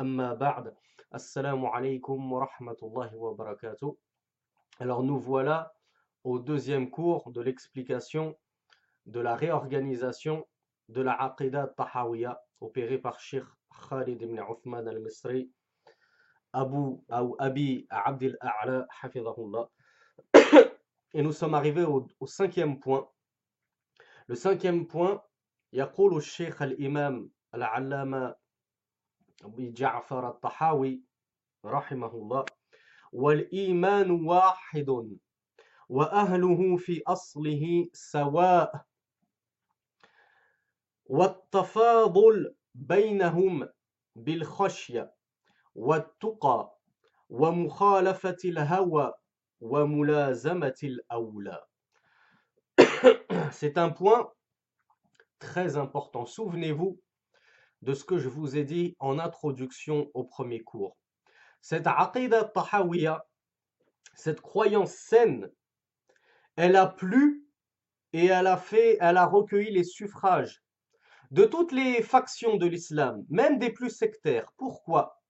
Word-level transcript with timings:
أما 0.00 0.34
بعد 0.34 0.74
السلام 1.14 1.66
عليكم 1.66 2.32
ورحمة 2.32 2.76
الله 2.82 3.16
وبركاته 3.16 3.96
Alors 4.80 5.02
nous 5.02 5.18
voilà 5.18 5.72
au 6.24 6.38
deuxième 6.38 6.90
cours 6.90 7.30
de 7.32 7.40
l'explication 7.40 8.36
de 9.06 9.20
la 9.20 9.34
réorganisation 9.34 10.46
de 10.88 11.00
la 11.00 11.14
Aqidah 11.14 11.68
Tahawiyya 11.76 12.38
opérée 12.60 12.98
par 12.98 13.18
Sheikh 13.20 13.44
Khalid 13.88 14.20
ibn 14.20 14.38
Uthman 14.38 14.86
al-Misri 14.86 15.50
Abu 16.52 16.76
ou 17.10 17.36
Abi 17.38 17.86
Abdel 17.90 18.36
A'la 18.40 18.86
Hafidahullah 19.02 19.68
et 21.14 21.22
nous 21.22 21.32
sommes 21.32 21.54
arrivés 21.54 21.84
au, 21.84 22.06
au 22.20 22.26
cinquième 22.26 22.78
point 22.80 23.08
le 24.26 24.34
cinquième 24.34 24.86
point 24.86 25.22
يقول 25.72 26.16
الشيخ 26.16 26.62
الإمام 26.62 27.30
العلامة 27.54 28.34
أبي 29.43 29.71
جعفر 29.71 30.29
الطحاوي 30.29 31.03
رحمه 31.65 32.11
الله 32.13 32.45
والإيمان 33.11 34.11
واحد 34.11 35.17
وأهله 35.89 36.77
في 36.77 37.01
أصله 37.07 37.87
سواء 37.93 38.85
والتفاضل 41.05 42.55
بينهم 42.75 43.69
بالخشية 44.15 45.13
والتقى 45.75 46.77
ومخالفة 47.29 48.37
الهوى 48.45 49.13
وملازمة 49.61 50.79
الأولى 50.83 51.65
C'est 53.51 53.77
un 53.77 53.89
point 53.89 54.31
très 55.39 55.77
important. 55.77 56.25
Souvenez-vous 56.25 56.99
de 57.81 57.93
ce 57.93 58.03
que 58.03 58.17
je 58.17 58.29
vous 58.29 58.57
ai 58.57 58.63
dit 58.63 58.95
en 58.99 59.19
introduction 59.19 60.09
au 60.13 60.23
premier 60.23 60.61
cours. 60.61 60.97
Cette 61.61 61.87
aqidah 61.87 62.45
tahawiyya, 62.45 63.25
cette 64.15 64.41
croyance 64.41 64.93
saine, 64.93 65.51
elle 66.55 66.75
a 66.75 66.87
plu 66.87 67.45
et 68.13 68.25
elle 68.25 68.47
a 68.47 68.57
fait, 68.57 68.97
elle 68.99 69.17
a 69.17 69.25
recueilli 69.25 69.71
les 69.71 69.83
suffrages 69.83 70.63
de 71.31 71.45
toutes 71.45 71.71
les 71.71 72.01
factions 72.03 72.57
de 72.57 72.65
l'islam, 72.65 73.25
même 73.29 73.57
des 73.57 73.71
plus 73.71 73.89
sectaires. 73.89 74.51
Pourquoi? 74.57 75.21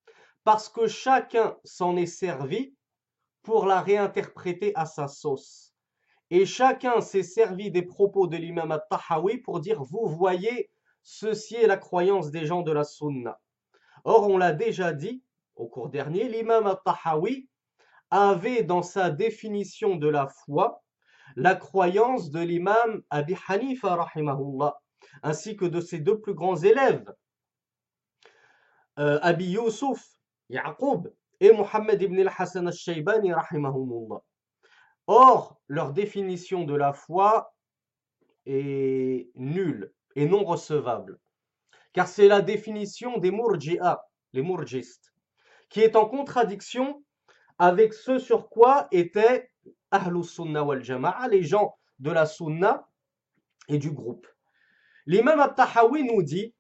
Parce 0.44 0.68
que 0.68 0.88
chacun 0.88 1.58
s'en 1.64 1.96
est 1.96 2.08
servi 2.08 2.76
pour 3.44 3.66
la 3.66 3.82
réinterpréter 3.82 4.72
à 4.76 4.86
sa 4.86 5.08
sauce. 5.08 5.76
Et 6.32 6.46
chacun 6.46 7.02
s'est 7.02 7.24
servi 7.24 7.72
des 7.72 7.84
propos 7.84 8.26
de 8.26 8.38
l'imam 8.38 8.72
al-Tahawi 8.72 9.40
pour 9.40 9.60
dire, 9.60 9.84
vous 9.84 10.08
voyez, 10.08 10.72
ceci 11.04 11.56
est 11.56 11.68
la 11.68 11.78
croyance 11.78 12.32
des 12.32 12.46
gens 12.46 12.62
de 12.62 12.72
la 12.72 12.84
sunna. 12.84 13.40
Or, 14.04 14.30
on 14.30 14.38
l'a 14.38 14.54
déjà 14.54 14.94
dit 14.94 15.24
au 15.56 15.68
cours 15.68 15.90
dernier, 15.90 16.28
l'imam 16.28 16.66
al-Tahawi 16.66 17.48
avait 18.10 18.64
dans 18.64 18.82
sa 18.82 19.10
définition 19.10 19.96
de 19.96 20.08
la 20.08 20.28
foi 20.28 20.84
la 21.36 21.56
croyance 21.56 22.30
de 22.30 22.40
l'imam 22.40 23.02
Abi 23.10 23.36
Hanifa 23.48 24.08
ainsi 25.24 25.56
que 25.56 25.66
de 25.66 25.80
ses 25.80 26.00
deux 26.00 26.20
plus 26.20 26.34
grands 26.34 26.58
élèves, 26.58 27.12
euh, 29.00 29.20
Abi 29.22 29.46
Yusuf, 29.46 30.06
et 30.50 31.52
Muhammad 31.54 32.02
ibn 32.02 32.20
al-Hassan 32.20 32.68
al-Shaybani. 32.68 33.32
Or, 35.08 35.62
leur 35.68 35.94
définition 35.94 36.64
de 36.64 36.76
la 36.76 36.94
foi 36.94 37.54
est 38.46 39.32
nulle 39.36 39.94
et 40.16 40.26
non 40.26 40.44
recevable, 40.44 41.20
car 41.94 42.08
c'est 42.08 42.28
la 42.28 42.42
définition 42.42 43.18
des 43.18 43.32
murji'a, 43.32 44.02
les 44.34 44.42
murjistes, 44.42 45.14
qui 45.70 45.82
est 45.82 45.96
en 45.96 46.06
contradiction 46.06 47.04
avec 47.58 47.94
ce 47.94 48.20
sur 48.20 48.50
quoi 48.50 48.88
étaient 48.92 49.52
Ahlus 49.92 50.24
Sunnah 50.24 50.64
wal 50.64 50.84
Jama'a, 50.84 51.28
les 51.28 51.44
gens 51.44 51.76
de 52.00 52.12
la 52.12 52.26
Sunna 52.26 52.88
et 53.68 53.78
du 53.78 53.92
groupe. 53.92 54.28
L'imam 55.06 55.40
al-Tahawi 55.40 56.04
nous 56.04 56.24
dit, 56.24 56.54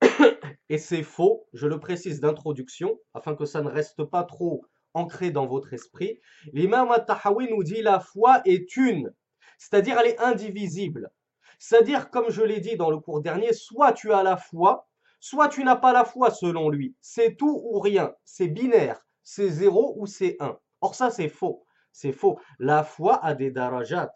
et 0.68 0.78
c'est 0.78 1.02
faux, 1.02 1.46
je 1.52 1.66
le 1.66 1.80
précise 1.80 2.20
d'introduction, 2.20 2.98
afin 3.14 3.34
que 3.34 3.44
ça 3.44 3.62
ne 3.62 3.68
reste 3.68 4.04
pas 4.04 4.24
trop 4.24 4.64
ancré 4.94 5.30
dans 5.30 5.46
votre 5.46 5.72
esprit, 5.72 6.20
l'imam 6.52 6.90
al-Tahawi 6.90 7.48
nous 7.50 7.62
dit 7.62 7.82
la 7.82 8.00
foi 8.00 8.40
est 8.44 8.76
une, 8.76 9.12
c'est-à-dire 9.58 9.98
elle 9.98 10.08
est 10.08 10.20
indivisible. 10.20 11.10
C'est-à-dire, 11.60 12.08
comme 12.08 12.30
je 12.30 12.42
l'ai 12.42 12.58
dit 12.58 12.76
dans 12.76 12.90
le 12.90 12.98
cours 12.98 13.20
dernier, 13.20 13.52
soit 13.52 13.92
tu 13.92 14.14
as 14.14 14.22
la 14.22 14.38
foi, 14.38 14.88
soit 15.20 15.48
tu 15.48 15.62
n'as 15.62 15.76
pas 15.76 15.92
la 15.92 16.06
foi 16.06 16.30
selon 16.30 16.70
lui. 16.70 16.96
C'est 17.02 17.36
tout 17.36 17.60
ou 17.64 17.78
rien, 17.80 18.14
c'est 18.24 18.48
binaire, 18.48 19.06
c'est 19.22 19.50
zéro 19.50 19.94
ou 19.98 20.06
c'est 20.06 20.38
un. 20.40 20.58
Or 20.80 20.94
ça 20.94 21.10
c'est 21.10 21.28
faux, 21.28 21.66
c'est 21.92 22.12
faux. 22.12 22.40
La 22.58 22.82
foi 22.82 23.22
a 23.22 23.34
des 23.34 23.50
darajat, 23.50 24.10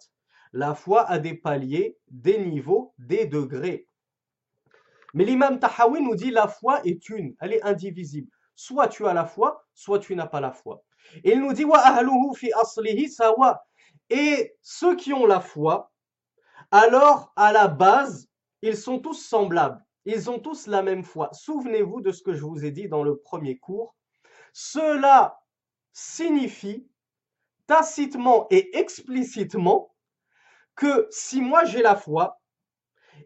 la 0.54 0.74
foi 0.74 1.02
a 1.02 1.18
des 1.18 1.34
paliers, 1.34 1.98
des 2.08 2.38
niveaux, 2.38 2.94
des 2.96 3.26
degrés. 3.26 3.88
Mais 5.12 5.26
l'imam 5.26 5.60
Tahawi 5.60 6.00
nous 6.00 6.14
dit 6.14 6.30
la 6.30 6.48
foi 6.48 6.80
est 6.86 7.10
une, 7.10 7.36
elle 7.40 7.52
est 7.52 7.62
indivisible. 7.62 8.30
Soit 8.56 8.88
tu 8.88 9.06
as 9.06 9.12
la 9.12 9.26
foi, 9.26 9.62
soit 9.74 9.98
tu 9.98 10.16
n'as 10.16 10.26
pas 10.26 10.40
la 10.40 10.50
foi. 10.50 10.82
Et 11.22 11.32
il 11.32 11.42
nous 11.42 11.52
dit 11.52 11.66
wa 11.66 11.82
fi 12.34 12.50
aslihi 12.54 13.10
sawa. 13.10 13.62
Et 14.08 14.56
ceux 14.62 14.96
qui 14.96 15.12
ont 15.12 15.26
la 15.26 15.40
foi, 15.40 15.92
alors 16.74 17.32
à 17.36 17.52
la 17.52 17.68
base, 17.68 18.28
ils 18.60 18.76
sont 18.76 18.98
tous 18.98 19.14
semblables. 19.14 19.80
Ils 20.06 20.28
ont 20.28 20.40
tous 20.40 20.66
la 20.66 20.82
même 20.82 21.04
foi. 21.04 21.30
Souvenez-vous 21.32 22.00
de 22.00 22.10
ce 22.10 22.20
que 22.20 22.34
je 22.34 22.42
vous 22.42 22.64
ai 22.64 22.72
dit 22.72 22.88
dans 22.88 23.04
le 23.04 23.16
premier 23.16 23.58
cours. 23.58 23.94
Cela 24.52 25.38
signifie 25.92 26.88
tacitement 27.68 28.48
et 28.50 28.76
explicitement 28.76 29.94
que 30.74 31.06
si 31.10 31.40
moi 31.40 31.64
j'ai 31.64 31.80
la 31.80 31.94
foi 31.94 32.40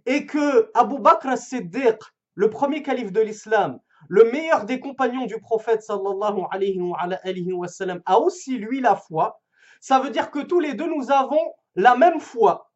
et 0.05 0.27
que 0.27 0.71
Abu 0.75 0.99
Bakr 0.99 1.29
as-Siddiq, 1.29 1.99
le 2.35 2.51
premier 2.51 2.83
calife 2.83 3.13
de 3.13 3.23
l'islam, 3.23 3.81
le 4.11 4.31
meilleur 4.31 4.67
des 4.67 4.79
compagnons 4.79 5.25
du 5.25 5.41
prophète 5.41 5.83
sallallahu 5.83 6.43
alayhi 6.51 7.53
wa 7.53 7.67
sallam, 7.67 8.03
a 8.05 8.19
aussi 8.19 8.59
lui 8.59 8.83
la 8.83 8.95
foi, 8.95 9.41
ça 9.81 10.01
veut 10.01 10.11
dire 10.11 10.31
que 10.31 10.41
tous 10.41 10.61
les 10.61 10.75
deux 10.75 10.87
nous 10.95 11.11
avons 11.11 11.55
la 11.77 11.97
même 11.97 12.21
foi 12.21 12.68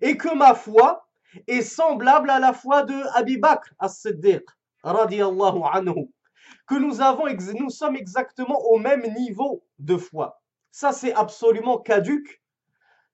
et 0.00 0.16
que 0.16 0.34
ma 0.34 0.54
foi 0.54 1.06
est 1.46 1.62
semblable 1.62 2.30
à 2.30 2.38
la 2.38 2.52
foi 2.52 2.82
de 2.82 2.94
Abi 3.16 3.38
Bakr 3.38 3.70
as-Siddiq 3.78 4.44
radiyallahu 4.82 5.62
anhu 5.72 6.08
que 6.66 6.74
nous 6.74 7.00
avons 7.00 7.26
nous 7.58 7.70
sommes 7.70 7.96
exactement 7.96 8.58
au 8.70 8.78
même 8.78 9.02
niveau 9.14 9.64
de 9.78 9.96
foi. 9.96 10.40
Ça 10.70 10.92
c'est 10.92 11.12
absolument 11.12 11.78
caduque, 11.78 12.40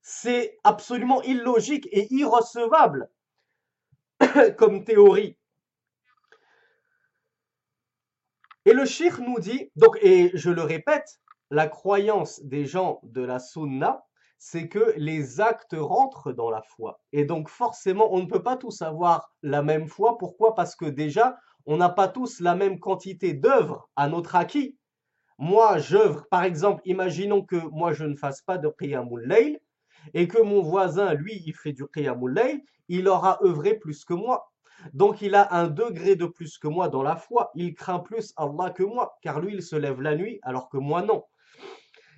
c'est 0.03 0.59
absolument 0.63 1.23
illogique 1.23 1.89
et 1.91 2.13
irrecevable 2.13 3.09
comme 4.59 4.85
théorie. 4.85 5.37
Et 8.67 8.73
le 8.73 8.85
shir 8.85 9.21
nous 9.21 9.39
dit, 9.39 9.71
donc, 9.77 9.97
et 10.03 10.33
je 10.35 10.51
le 10.51 10.63
répète, 10.63 11.21
la 11.51 11.69
croyance 11.69 12.43
des 12.43 12.67
gens 12.67 13.01
de 13.05 13.23
la 13.23 13.39
sunna, 13.39 14.06
c'est 14.39 14.69
que 14.69 14.95
les 14.97 15.41
actes 15.41 15.77
rentrent 15.79 16.33
dans 16.33 16.51
la 16.51 16.63
foi. 16.63 17.01
Et 17.13 17.25
donc 17.25 17.49
forcément, 17.49 18.13
on 18.13 18.21
ne 18.21 18.27
peut 18.27 18.43
pas 18.43 18.57
tous 18.57 18.83
avoir 18.83 19.33
la 19.43 19.63
même 19.63 19.89
foi. 19.89 20.19
Pourquoi? 20.19 20.55
Parce 20.55 20.77
que 20.77 20.85
déjà, 20.85 21.37
on 21.67 21.77
n'a 21.77 21.89
pas 21.89 22.09
tous 22.09 22.41
la 22.41 22.55
même 22.55 22.79
quantité 22.79 23.35
d'œuvres 23.35 23.89
à 23.97 24.09
notre 24.09 24.37
acquis. 24.37 24.77
Moi, 25.39 25.79
j'œuvre, 25.79 26.27
par 26.31 26.45
exemple, 26.45 26.81
imaginons 26.85 27.43
que 27.43 27.57
moi, 27.57 27.93
je 27.93 28.05
ne 28.05 28.17
fasse 28.17 28.41
pas 28.43 28.57
de 28.59 28.69
qiyamul 28.69 29.27
layl 29.27 29.61
et 30.15 30.29
que 30.29 30.41
mon 30.41 30.63
voisin, 30.63 31.15
lui, 31.15 31.43
il 31.45 31.55
fait 31.55 31.73
du 31.73 31.87
qiyamul 31.89 32.33
layl, 32.33 32.63
il 32.89 33.09
aura 33.09 33.39
œuvré 33.43 33.75
plus 33.75 34.05
que 34.05 34.15
moi. 34.15 34.51
Donc 34.93 35.23
il 35.23 35.35
a 35.35 35.55
un 35.55 35.69
degré 35.69 36.17
de 36.17 36.27
plus 36.27 36.59
que 36.59 36.69
moi 36.69 36.89
dans 36.89 37.03
la 37.03 37.17
foi. 37.17 37.51
Il 37.55 37.75
craint 37.75 37.99
plus 37.99 38.33
Allah 38.37 38.71
que 38.71 38.83
moi, 38.83 39.17
car 39.23 39.41
lui, 39.41 39.55
il 39.55 39.63
se 39.63 39.77
lève 39.77 40.01
la 40.01 40.15
nuit, 40.15 40.39
alors 40.43 40.69
que 40.69 40.77
moi, 40.77 41.03
non. 41.03 41.25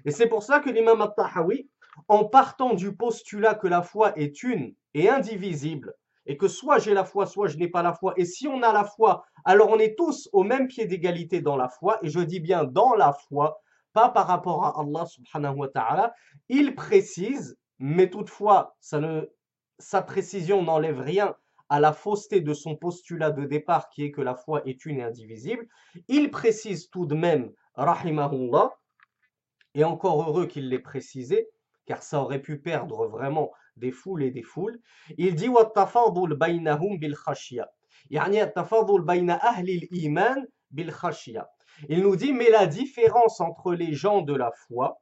Et 0.05 0.11
c'est 0.11 0.29
pour 0.29 0.43
ça 0.43 0.61
que 0.61 0.71
l'imam 0.71 1.01
al-Tahawi, 1.01 1.69
en 2.07 2.25
partant 2.25 2.75
du 2.75 2.95
postulat 2.95 3.55
que 3.55 3.67
la 3.67 3.83
foi 3.83 4.17
est 4.19 4.43
une 4.43 4.75
et 4.95 5.09
indivisible, 5.09 5.95
et 6.27 6.37
que 6.37 6.47
soit 6.47 6.79
j'ai 6.79 6.95
la 6.95 7.05
foi, 7.05 7.27
soit 7.27 7.49
je 7.49 7.57
n'ai 7.57 7.69
pas 7.69 7.83
la 7.83 7.95
foi. 7.95 8.13
Et 8.17 8.25
si 8.25 8.47
on 8.47 8.63
a 8.63 8.73
la 8.73 8.85
foi, 8.85 9.25
alors 9.45 9.71
on 9.71 9.79
est 9.79 9.97
tous 9.97 10.29
au 10.33 10.45
même 10.45 10.69
pied 10.69 10.87
d'égalité 10.87 11.41
dans 11.41 11.57
la 11.57 11.69
foi. 11.69 11.99
Et 12.03 12.11
je 12.11 12.21
dis 12.21 12.41
bien 12.41 12.65
dans 12.65 12.95
la 12.95 13.13
foi, 13.13 13.61
pas 13.95 14.11
par 14.11 14.27
rapport 14.27 14.65
à 14.65 14.81
Allah 14.81 15.07
subhanahu 15.07 15.57
wa 15.57 15.69
ta'ala. 15.69 16.15
Il 16.49 16.75
précise, 16.75 17.57
mais 17.79 18.11
toutefois, 18.11 18.77
sa 18.81 20.03
précision 20.03 20.63
n'enlève 20.63 21.01
rien 21.01 21.35
à 21.71 21.81
la 21.81 21.93
fausseté 21.93 22.41
de 22.41 22.55
son 22.55 22.77
postulat 22.77 23.31
de 23.31 23.45
départ 23.45 23.89
qui 23.89 24.05
est 24.05 24.11
que 24.11 24.23
la 24.23 24.35
foi 24.35 24.63
est 24.67 24.85
une 24.87 24.99
et 24.99 25.03
indivisible. 25.03 25.67
Il 26.09 26.31
précise 26.31 26.91
tout 26.91 27.07
de 27.07 27.15
même, 27.15 27.53
rahimahullah, 27.75 28.77
et 29.75 29.85
encore 29.85 30.29
heureux 30.29 30.47
qu'il 30.47 30.69
l'ait 30.69 30.79
précisé, 30.79 31.49
car 31.88 32.02
ça 32.04 32.22
aurait 32.22 32.42
pu 32.42 32.60
perdre 32.60 33.08
vraiment 33.08 33.52
des 33.76 33.92
foules 33.92 34.24
et 34.24 34.32
des 34.32 34.44
foules. 34.44 34.80
Il 35.18 35.36
dit 35.36 35.50
وَالتَّفَاضُلْ 35.50 36.36
بَيْنَهُمْ 36.36 37.00
بِالْخَشْيَةِ 37.00 37.66
يعني 38.12 38.44
التفاضل 38.44 39.02
بين 39.02 39.30
أهل 39.30 39.70
الإيمان 39.70 40.48
بالخشية. 40.72 41.48
Il 41.90 42.02
nous 42.02 42.16
dit, 42.16 42.34
mais 42.34 42.50
la 42.50 42.68
différence 42.68 43.42
entre 43.42 43.74
les 43.74 43.94
gens 43.94 44.22
de 44.22 44.36
la 44.36 44.52
foi, 44.52 45.02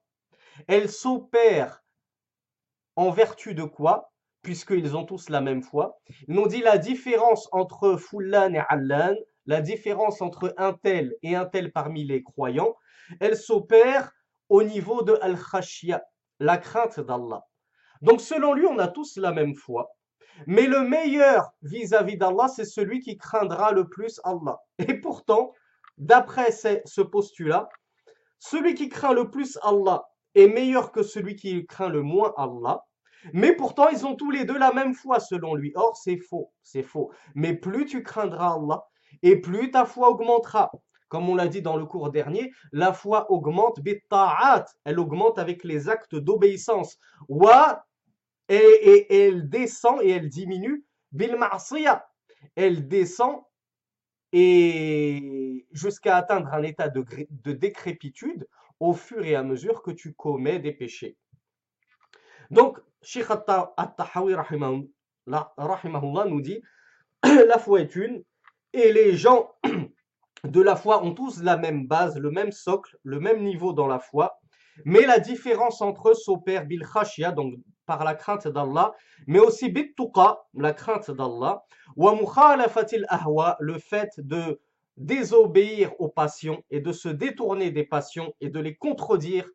elle 0.68 0.90
s'opère 0.90 1.84
en 2.96 3.12
vertu 3.12 3.54
de 3.54 3.64
quoi 3.64 4.12
Puisqu'ils 4.42 4.96
ont 4.96 5.06
tous 5.06 5.30
la 5.30 5.40
même 5.40 5.62
foi. 5.62 6.00
Il 6.28 6.34
nous 6.34 6.48
dit 6.48 6.62
la 6.62 6.80
différence 6.80 7.48
entre 7.52 7.96
Fullan 7.98 8.54
et 8.56 8.64
Allan, 8.70 9.16
la 9.46 9.62
différence 9.62 10.20
entre 10.22 10.56
un 10.58 10.74
tel 10.74 11.16
et 11.22 11.36
un 11.36 11.46
tel 11.46 11.72
parmi 11.72 12.06
les 12.06 12.24
croyants, 12.24 12.76
elle 13.20 13.38
s'opère 13.38 14.12
au 14.50 14.64
niveau 14.64 15.04
de 15.04 15.16
Al-Khashya, 15.22 16.02
la 16.41 16.59
crainte 16.59 17.01
d'Allah. 17.01 17.45
Donc 18.03 18.21
selon 18.21 18.53
lui, 18.53 18.67
on 18.67 18.79
a 18.79 18.89
tous 18.89 19.17
la 19.17 19.33
même 19.33 19.55
foi. 19.55 19.91
Mais 20.47 20.67
le 20.67 20.83
meilleur 20.83 21.51
vis-à-vis 21.63 22.19
d'Allah, 22.19 22.49
c'est 22.49 22.67
celui 22.67 23.01
qui 23.01 23.17
craindra 23.17 23.73
le 23.73 23.89
plus 23.89 24.21
Allah. 24.25 24.59
Et 24.79 25.01
pourtant, 25.01 25.53
d'après 25.97 26.51
ce 26.53 27.01
postulat, 27.01 27.69
celui 28.39 28.75
qui 28.75 28.89
craint 28.89 29.15
le 29.15 29.31
plus 29.31 29.59
Allah 29.63 30.05
est 30.35 30.49
meilleur 30.49 30.93
que 30.93 31.03
celui 31.03 31.37
qui 31.37 31.67
craint 31.67 31.89
le 31.89 32.03
moins 32.03 32.35
Allah. 32.37 32.85
Mais 33.33 33.57
pourtant, 33.57 33.89
ils 33.89 34.07
ont 34.07 34.15
tous 34.15 34.31
les 34.31 34.45
deux 34.45 34.59
la 34.59 34.73
même 34.73 34.95
foi 34.95 35.21
selon 35.21 35.55
lui. 35.55 35.73
Or, 35.75 35.97
c'est 35.97 36.19
faux, 36.19 36.53
c'est 36.63 36.83
faux. 36.83 37.11
Mais 37.35 37.55
plus 37.55 37.87
tu 37.87 38.03
craindras 38.03 38.55
Allah, 38.55 38.85
et 39.23 39.41
plus 39.41 39.71
ta 39.71 39.87
foi 39.87 40.11
augmentera. 40.11 40.71
Comme 41.09 41.29
on 41.29 41.35
l'a 41.35 41.49
dit 41.49 41.63
dans 41.63 41.77
le 41.77 41.87
cours 41.87 42.11
dernier, 42.11 42.53
la 42.73 42.93
foi 42.93 43.31
augmente 43.31 43.81
elle 44.85 44.99
augmente 44.99 45.39
avec 45.39 45.65
les 45.65 45.89
actes 45.89 46.17
d'obéissance. 46.17 46.99
Wa 47.29 47.87
et, 48.49 49.27
elle 49.27 49.49
descend 49.49 50.01
et 50.03 50.11
elle 50.11 50.29
diminue 50.29 50.85
bil 51.13 51.37
Elle 52.55 52.89
descend 52.89 53.43
et 54.33 55.67
jusqu'à 55.73 56.17
atteindre 56.17 56.53
un 56.53 56.63
état 56.63 56.89
de, 56.89 57.05
de 57.31 57.53
décrépitude 57.53 58.47
au 58.81 58.93
fur 58.93 59.25
et 59.25 59.35
à 59.35 59.43
mesure 59.43 59.83
que 59.83 59.91
tu 59.91 60.13
commets 60.15 60.59
des 60.59 60.73
péchés. 60.73 61.17
Donc, 62.51 62.79
Sheikh 63.03 63.31
At-Tahawi 63.31 64.35
rahimahullah 64.35 66.25
nous 66.29 66.41
dit 66.41 66.63
la 67.25 67.59
foi 67.59 67.81
est 67.81 67.97
une 67.97 68.23
et 68.73 68.93
les 68.93 69.17
gens 69.17 69.55
de 70.45 70.61
la 70.61 70.77
foi 70.77 71.03
ont 71.03 71.15
tous 71.15 71.43
la 71.43 71.57
même 71.57 71.87
base, 71.87 72.17
le 72.19 72.31
même 72.31 72.53
socle, 72.53 72.97
le 73.03 73.21
même 73.21 73.43
niveau 73.43 73.73
dans 73.73 73.87
la 73.87 73.99
foi. 73.99 74.39
Mais 74.85 75.07
la 75.07 75.19
différence 75.19 75.81
entre 75.81 76.11
eux 76.11 76.15
s'opère 76.15 76.67
bil 76.67 76.85
khashia, 76.85 77.33
donc 77.33 77.55
par 77.87 78.05
la 78.05 78.15
crainte 78.15 78.47
d'Allah, 78.49 78.93
mais 79.27 79.39
aussi 79.39 79.71
bit 79.71 79.97
la 80.55 80.73
crainte 80.73 81.11
d'Allah, 81.11 81.63
wa 81.97 82.15
mukhalafatil 82.15 83.07
ahwa, 83.09 83.57
le 83.61 83.79
fait 83.79 84.11
de 84.19 84.61
désobéir 84.97 85.93
aux 85.99 86.09
passions 86.09 86.63
et 86.71 86.81
de 86.81 86.93
se 86.93 87.09
détourner 87.09 87.71
des 87.71 87.85
passions 87.85 88.33
et 88.41 88.49
de 88.49 88.61
les 88.61 88.77
contredire 88.77 89.49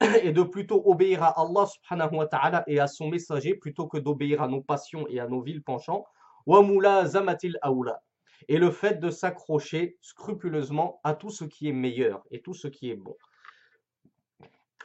et 0.22 0.32
de 0.32 0.42
plutôt 0.42 0.82
obéir 0.84 1.22
à 1.22 1.40
Allah 1.40 1.66
subhanahu 1.66 2.16
wa 2.16 2.26
ta'ala 2.26 2.64
et 2.66 2.80
à 2.80 2.86
son 2.86 3.08
messager 3.08 3.54
plutôt 3.54 3.86
que 3.86 3.98
d'obéir 3.98 4.42
à 4.42 4.48
nos 4.48 4.62
passions 4.62 5.06
et 5.08 5.20
à 5.20 5.28
nos 5.28 5.42
villes 5.42 5.62
penchants. 5.62 6.04
Wa 6.46 6.62
zamatil 7.06 7.58
awla 7.62 8.00
et 8.48 8.58
le 8.58 8.70
fait 8.70 9.00
de 9.00 9.10
s'accrocher 9.10 9.98
scrupuleusement 10.00 11.00
à 11.04 11.14
tout 11.14 11.30
ce 11.30 11.44
qui 11.44 11.68
est 11.68 11.72
meilleur 11.72 12.22
et 12.30 12.42
tout 12.42 12.54
ce 12.54 12.68
qui 12.68 12.90
est 12.90 12.96
bon. 12.96 13.16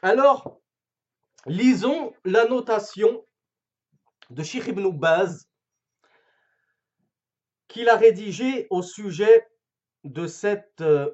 Alors, 0.01 0.59
lisons 1.45 2.13
la 2.23 2.45
notation 2.47 3.25
de 4.29 4.43
Sheikh 4.43 4.67
ibn 4.67 4.89
Baz 4.89 5.47
qu'il 7.67 7.89
a 7.89 7.95
rédigée 7.95 8.67
au 8.69 8.81
sujet 8.81 9.47
de 10.03 10.27
cette 10.27 10.81
euh, 10.81 11.11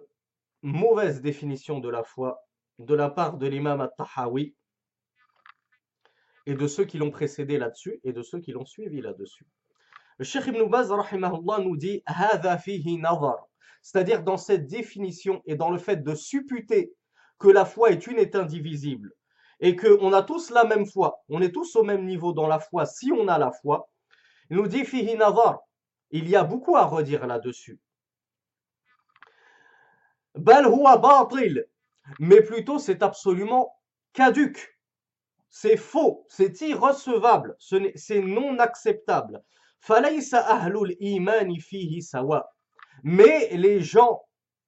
mauvaise 0.61 1.21
définition 1.21 1.79
de 1.79 1.89
la 1.89 2.03
foi 2.03 2.45
de 2.79 2.95
la 2.95 3.09
part 3.09 3.37
de 3.37 3.47
l'imam 3.47 3.81
at-Tahawi 3.81 4.55
et 6.45 6.55
de 6.55 6.67
ceux 6.67 6.85
qui 6.85 6.97
l'ont 6.97 7.11
précédé 7.11 7.57
là-dessus 7.57 7.99
et 8.03 8.13
de 8.13 8.23
ceux 8.23 8.39
qui 8.39 8.51
l'ont 8.51 8.65
suivi 8.65 9.01
là-dessus. 9.01 9.45
Le 10.21 10.25
Cheikh 10.25 10.45
Ibn 10.45 10.69
Baz 10.69 10.94
nous 11.63 11.77
dit 11.77 12.03
c'est-à-dire 13.81 14.21
dans 14.21 14.38
cette 14.38 14.68
définition 14.68 15.41
et 15.47 15.56
dans 15.56 15.71
le 15.71 15.79
fait 15.79 16.03
de 16.03 16.13
supputer 16.13 16.94
que 17.39 17.47
la 17.47 17.65
foi 17.65 17.89
est 17.89 18.06
une 18.06 18.19
et 18.19 18.35
indivisible 18.35 19.15
et 19.62 19.75
qu'on 19.75 20.13
a 20.13 20.21
tous 20.21 20.51
la 20.51 20.63
même 20.63 20.85
foi, 20.85 21.23
on 21.27 21.41
est 21.41 21.51
tous 21.51 21.75
au 21.75 21.81
même 21.81 22.06
niveau 22.06 22.33
dans 22.33 22.45
la 22.45 22.59
foi 22.59 22.85
si 22.85 23.12
on 23.12 23.27
a 23.27 23.39
la 23.39 23.51
foi, 23.51 23.89
il 24.51 24.57
nous 24.57 24.68
dit 24.68 24.85
fihi. 24.85 25.18
Il 26.12 26.29
y 26.29 26.35
a 26.35 26.44
beaucoup 26.44 26.75
à 26.75 26.85
redire 26.85 27.25
là-dessus. 27.25 27.79
Bal. 30.35 30.68
Mais 32.19 32.44
plutôt 32.44 32.77
c'est 32.77 33.01
absolument 33.01 33.75
caduque. 34.13 34.77
C'est 35.50 35.77
faux, 35.77 36.27
c'est 36.29 36.62
irrecevable, 36.62 37.56
c'est 37.57 38.21
non 38.21 38.59
acceptable. 38.59 39.44
Mais 43.04 43.50
les 43.51 43.81
gens 43.81 44.22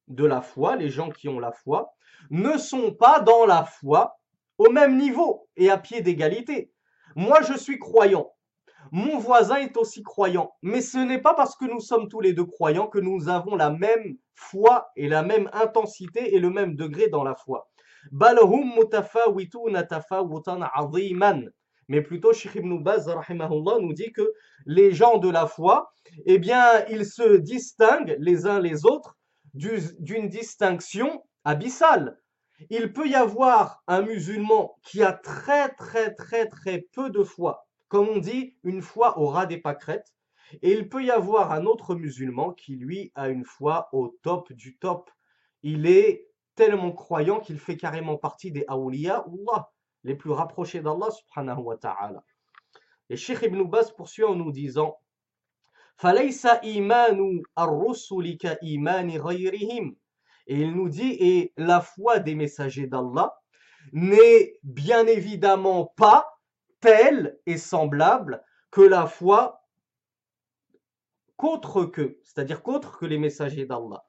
de 0.07 0.25
la 0.25 0.41
foi, 0.41 0.75
les 0.75 0.89
gens 0.89 1.09
qui 1.09 1.29
ont 1.29 1.39
la 1.39 1.51
foi, 1.51 1.93
ne 2.29 2.57
sont 2.57 2.93
pas 2.93 3.19
dans 3.19 3.45
la 3.45 3.63
foi 3.63 4.17
au 4.57 4.69
même 4.69 4.97
niveau 4.97 5.47
et 5.55 5.69
à 5.69 5.77
pied 5.77 6.01
d'égalité. 6.01 6.71
Moi, 7.15 7.41
je 7.41 7.53
suis 7.57 7.79
croyant. 7.79 8.33
Mon 8.91 9.17
voisin 9.17 9.57
est 9.57 9.77
aussi 9.77 10.03
croyant. 10.03 10.51
Mais 10.61 10.81
ce 10.81 10.97
n'est 10.97 11.21
pas 11.21 11.33
parce 11.33 11.55
que 11.55 11.65
nous 11.65 11.79
sommes 11.79 12.09
tous 12.09 12.21
les 12.21 12.33
deux 12.33 12.45
croyants 12.45 12.87
que 12.87 12.99
nous 12.99 13.29
avons 13.29 13.55
la 13.55 13.69
même 13.69 14.17
foi 14.35 14.91
et 14.95 15.07
la 15.07 15.23
même 15.23 15.49
intensité 15.53 16.35
et 16.35 16.39
le 16.39 16.49
même 16.49 16.75
degré 16.75 17.07
dans 17.07 17.23
la 17.23 17.35
foi 17.35 17.69
mais 21.87 22.01
plutôt 22.01 22.33
Sheikh 22.33 22.55
Ibn 22.55 22.77
Baz 22.79 23.09
nous 23.29 23.93
dit 23.93 24.11
que 24.11 24.33
les 24.65 24.91
gens 24.93 25.17
de 25.17 25.29
la 25.29 25.47
foi, 25.47 25.93
eh 26.25 26.37
bien, 26.37 26.85
ils 26.89 27.05
se 27.05 27.37
distinguent 27.37 28.15
les 28.19 28.45
uns 28.45 28.59
les 28.59 28.85
autres 28.85 29.17
d'une 29.53 30.29
distinction 30.29 31.23
abyssale. 31.43 32.19
Il 32.69 32.93
peut 32.93 33.07
y 33.07 33.15
avoir 33.15 33.83
un 33.87 34.01
musulman 34.01 34.75
qui 34.83 35.03
a 35.03 35.11
très 35.11 35.69
très 35.69 36.13
très 36.13 36.47
très 36.47 36.79
peu 36.93 37.09
de 37.09 37.23
foi, 37.23 37.67
comme 37.87 38.07
on 38.07 38.17
dit, 38.19 38.55
une 38.63 38.81
foi 38.81 39.19
au 39.19 39.27
ras 39.27 39.45
des 39.45 39.57
pâquerettes, 39.57 40.13
et 40.61 40.71
il 40.71 40.87
peut 40.87 41.03
y 41.03 41.11
avoir 41.11 41.51
un 41.51 41.65
autre 41.65 41.95
musulman 41.95 42.51
qui 42.53 42.75
lui 42.75 43.11
a 43.15 43.29
une 43.29 43.43
foi 43.43 43.89
au 43.91 44.17
top 44.21 44.53
du 44.53 44.77
top. 44.77 45.09
Il 45.63 45.87
est 45.87 46.27
tellement 46.55 46.91
croyant 46.91 47.39
qu'il 47.39 47.59
fait 47.59 47.77
carrément 47.77 48.17
partie 48.17 48.51
des 48.51 48.63
awliya 48.67 49.25
Allah 49.25 49.71
les 50.03 50.15
plus 50.15 50.31
rapprochés 50.31 50.81
d'Allah 50.81 51.09
subhanahu 51.11 51.61
wa 51.61 51.77
ta'ala. 51.77 52.23
Et 53.09 53.17
Sheikh 53.17 53.41
Ibn 53.43 53.63
Baz 53.63 53.91
poursuit 53.91 54.23
en 54.23 54.35
nous 54.35 54.51
disant 54.51 54.97
Et 60.47 60.59
il 60.59 60.75
nous 60.75 60.89
dit, 60.89 61.17
et 61.19 61.53
la 61.55 61.81
foi 61.81 62.19
des 62.19 62.35
messagers 62.35 62.87
d'Allah 62.87 63.37
n'est 63.91 64.57
bien 64.63 65.05
évidemment 65.07 65.93
pas 65.95 66.39
telle 66.79 67.39
et 67.45 67.57
semblable 67.57 68.43
que 68.71 68.81
la 68.81 69.07
foi 69.07 69.63
qu'autre 71.37 71.85
que, 71.85 72.19
c'est-à-dire 72.23 72.63
qu'autre 72.63 72.97
que 72.97 73.05
les 73.05 73.17
messagers 73.19 73.65
d'Allah. 73.65 74.03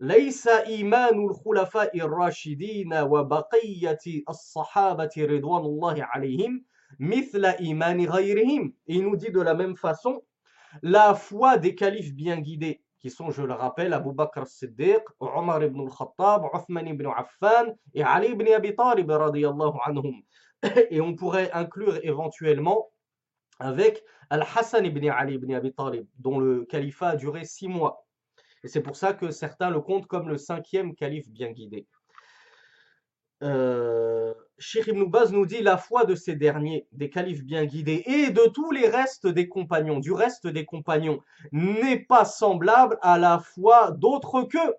ليس 0.00 0.48
إيمان 0.48 1.26
الخلفاء 1.26 1.98
الراشدين 1.98 2.94
وبقية 2.94 3.98
الصحابة 4.28 5.10
رضوان 5.18 5.64
الله 5.64 5.96
عليهم 5.98 6.64
مثل 7.00 7.44
إيمان 7.44 8.06
غيرهم. 8.06 8.74
Il 8.86 9.02
nous 9.02 9.16
dit 9.16 9.30
de 9.30 9.40
la 9.42 9.54
même 9.54 9.76
façon, 9.76 10.22
la 10.82 11.14
foi 11.14 11.58
des 11.58 11.74
califes 11.74 12.14
bien 12.14 12.40
guidés, 12.40 12.82
qui 12.98 13.10
sont, 13.10 13.30
je 13.30 13.42
le 13.42 13.52
rappelle, 13.52 13.92
Abu 13.92 14.12
Bakr 14.12 14.40
al-Siddiq, 14.40 15.02
Omar 15.20 15.62
ibn 15.62 15.80
al-Khattab, 15.80 16.46
Uthman 16.54 16.86
ibn 16.86 17.06
Affan 17.06 17.74
et 17.92 18.02
Ali 18.02 18.28
ibn 18.28 18.48
Abi 18.52 18.74
Talib 18.74 19.10
radiyallahu 19.10 19.78
anhum. 19.84 20.22
Et 20.90 21.00
on 21.00 21.14
pourrait 21.14 21.50
inclure 21.52 21.98
éventuellement 22.02 22.88
avec 23.58 24.02
Al-Hassan 24.30 24.86
ibn 24.86 25.10
Ali 25.10 25.34
ibn 25.34 25.52
Abi 25.54 25.74
Talib, 25.74 26.06
dont 26.18 26.38
le 26.38 26.64
califat 26.64 27.08
a 27.08 27.16
duré 27.16 27.44
six 27.44 27.68
mois. 27.68 28.06
Et 28.62 28.68
c'est 28.68 28.82
pour 28.82 28.96
ça 28.96 29.14
que 29.14 29.30
certains 29.30 29.70
le 29.70 29.80
comptent 29.80 30.06
comme 30.06 30.28
le 30.28 30.36
cinquième 30.36 30.94
calife 30.94 31.30
bien 31.30 31.50
guidé. 31.50 31.86
Euh, 33.42 34.34
Baz 35.06 35.32
nous 35.32 35.46
dit 35.46 35.62
la 35.62 35.78
foi 35.78 36.04
de 36.04 36.14
ces 36.14 36.36
derniers, 36.36 36.86
des 36.92 37.08
califes 37.08 37.42
bien 37.42 37.64
guidés, 37.64 38.02
et 38.06 38.30
de 38.30 38.48
tous 38.52 38.70
les 38.70 38.86
restes 38.86 39.26
des 39.26 39.48
compagnons, 39.48 39.98
du 39.98 40.12
reste 40.12 40.46
des 40.46 40.66
compagnons, 40.66 41.20
n'est 41.52 41.98
pas 41.98 42.24
semblable 42.26 42.98
à 43.00 43.18
la 43.18 43.38
foi 43.38 43.92
d'autres 43.92 44.42
qu'eux. 44.42 44.74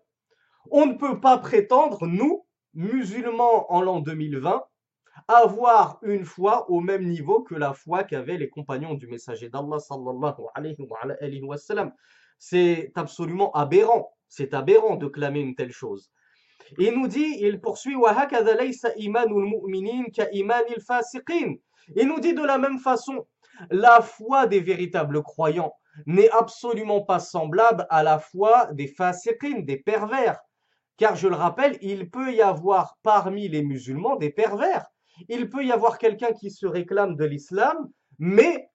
On 0.69 0.85
ne 0.85 0.93
peut 0.93 1.19
pas 1.19 1.39
prétendre, 1.39 2.05
nous, 2.05 2.45
musulmans 2.75 3.71
en 3.73 3.81
l'an 3.81 3.99
2020, 3.99 4.63
avoir 5.27 5.99
une 6.03 6.25
foi 6.25 6.69
au 6.69 6.79
même 6.79 7.05
niveau 7.07 7.41
que 7.41 7.55
la 7.55 7.73
foi 7.73 8.03
qu'avaient 8.03 8.37
les 8.37 8.49
compagnons 8.49 8.93
du 8.93 9.07
messager 9.07 9.49
d'Allah 9.49 9.79
sallallahu 9.79 10.43
alayhi 10.53 11.41
wa 11.41 11.57
sallam. 11.57 11.91
C'est 12.43 12.91
absolument 12.95 13.51
aberrant. 13.51 14.17
C'est 14.27 14.55
aberrant 14.55 14.95
de 14.95 15.05
clamer 15.05 15.41
une 15.41 15.53
telle 15.53 15.71
chose. 15.71 16.11
Il 16.79 16.91
nous 16.93 17.07
dit, 17.07 17.37
il 17.39 17.61
poursuit, 17.61 17.93
il 21.95 22.07
nous 22.07 22.19
dit 22.19 22.33
de 22.33 22.43
la 22.43 22.57
même 22.57 22.79
façon, 22.79 23.27
la 23.69 24.01
foi 24.01 24.47
des 24.47 24.59
véritables 24.59 25.21
croyants 25.21 25.75
n'est 26.07 26.31
absolument 26.31 27.01
pas 27.01 27.19
semblable 27.19 27.85
à 27.91 28.01
la 28.01 28.17
foi 28.17 28.69
des 28.73 28.87
fasiqin, 28.87 29.59
des 29.59 29.77
pervers. 29.77 30.39
Car 30.97 31.15
je 31.15 31.27
le 31.27 31.35
rappelle, 31.35 31.77
il 31.81 32.09
peut 32.09 32.33
y 32.33 32.41
avoir 32.41 32.97
parmi 33.03 33.49
les 33.49 33.61
musulmans 33.61 34.15
des 34.15 34.31
pervers. 34.31 34.87
Il 35.29 35.47
peut 35.47 35.63
y 35.63 35.71
avoir 35.71 35.99
quelqu'un 35.99 36.33
qui 36.33 36.49
se 36.49 36.65
réclame 36.65 37.15
de 37.15 37.25
l'islam, 37.25 37.87
mais 38.17 38.70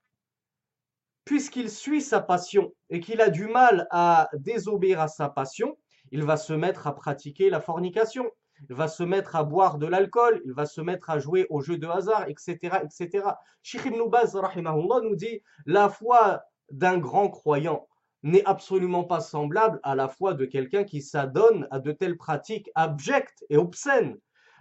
puisqu'il 1.26 1.70
suit 1.70 2.00
sa 2.00 2.20
passion 2.20 2.72
et 2.88 3.00
qu'il 3.00 3.20
a 3.20 3.28
du 3.28 3.48
mal 3.48 3.86
à 3.90 4.30
désobéir 4.32 5.00
à 5.00 5.08
sa 5.08 5.28
passion, 5.28 5.76
il 6.12 6.22
va 6.22 6.36
se 6.36 6.52
mettre 6.52 6.86
à 6.86 6.94
pratiquer 6.94 7.50
la 7.50 7.60
fornication, 7.60 8.30
il 8.70 8.76
va 8.76 8.88
se 8.88 9.02
mettre 9.02 9.34
à 9.34 9.42
boire 9.42 9.76
de 9.76 9.86
l'alcool, 9.86 10.40
il 10.46 10.52
va 10.52 10.66
se 10.66 10.80
mettre 10.80 11.10
à 11.10 11.18
jouer 11.18 11.46
aux 11.50 11.60
jeux 11.60 11.78
de 11.78 11.88
hasard, 11.88 12.28
etc. 12.28 12.78
etc. 12.84 13.28
Sheikh 13.62 13.86
Ibn 13.86 13.98
nous 13.98 15.16
dit 15.16 15.42
la 15.66 15.90
foi 15.90 16.42
d'un 16.70 16.96
grand 16.96 17.28
croyant 17.28 17.88
n'est 18.22 18.44
absolument 18.44 19.04
pas 19.04 19.20
semblable 19.20 19.80
à 19.82 19.96
la 19.96 20.08
foi 20.08 20.32
de 20.34 20.46
quelqu'un 20.46 20.84
qui 20.84 21.02
s'adonne 21.02 21.66
à 21.72 21.80
de 21.80 21.90
telles 21.90 22.16
pratiques 22.16 22.70
abjectes 22.76 23.44
et 23.50 23.56
obscènes. 23.56 24.16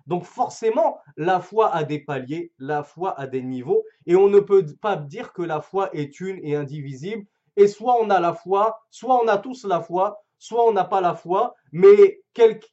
Donc 0.05 0.23
forcément, 0.23 0.99
la 1.17 1.39
foi 1.39 1.73
a 1.73 1.83
des 1.83 1.99
paliers, 1.99 2.51
la 2.59 2.83
foi 2.83 3.19
a 3.19 3.27
des 3.27 3.41
niveaux, 3.41 3.83
et 4.05 4.15
on 4.15 4.27
ne 4.27 4.39
peut 4.39 4.65
pas 4.81 4.95
dire 4.95 5.33
que 5.33 5.41
la 5.41 5.61
foi 5.61 5.89
est 5.93 6.19
une 6.19 6.39
et 6.43 6.55
indivisible, 6.55 7.25
et 7.55 7.67
soit 7.67 7.97
on 7.99 8.09
a 8.09 8.19
la 8.19 8.33
foi, 8.33 8.79
soit 8.91 9.21
on 9.21 9.27
a 9.27 9.37
tous 9.37 9.65
la 9.65 9.81
foi, 9.81 10.21
soit 10.37 10.63
on 10.65 10.73
n'a 10.73 10.85
pas 10.85 11.01
la 11.01 11.15
foi, 11.15 11.55
mais 11.71 12.21
quelque 12.33 12.67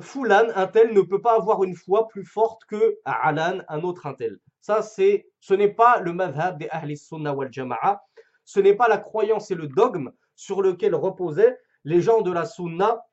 Foulan, 0.00 0.48
un 0.54 0.66
tel, 0.68 0.94
ne 0.94 1.02
peut 1.02 1.20
pas 1.20 1.34
avoir 1.34 1.64
une 1.64 1.76
foi 1.76 2.08
plus 2.08 2.24
forte 2.24 2.64
que 2.64 2.98
Alan, 3.04 3.58
un 3.68 3.82
autre 3.82 4.06
un 4.06 4.14
tel. 4.14 4.38
Ça, 4.58 4.80
c'est, 4.80 5.28
ce 5.38 5.52
n'est 5.52 5.72
pas 5.72 6.00
le 6.00 6.14
madhab 6.14 6.58
des 6.58 6.68
Ahli 6.70 6.96
Sunnah 6.96 7.34
wal 7.34 7.52
Jama'a, 7.52 8.02
ce 8.44 8.60
n'est 8.60 8.74
pas 8.74 8.88
la 8.88 8.96
croyance 8.96 9.50
et 9.50 9.54
le 9.54 9.66
dogme 9.66 10.10
sur 10.34 10.62
lequel 10.62 10.94
reposaient 10.94 11.58
les 11.84 12.00
gens 12.00 12.22
de 12.22 12.32
la 12.32 12.46
Sunna 12.46 13.04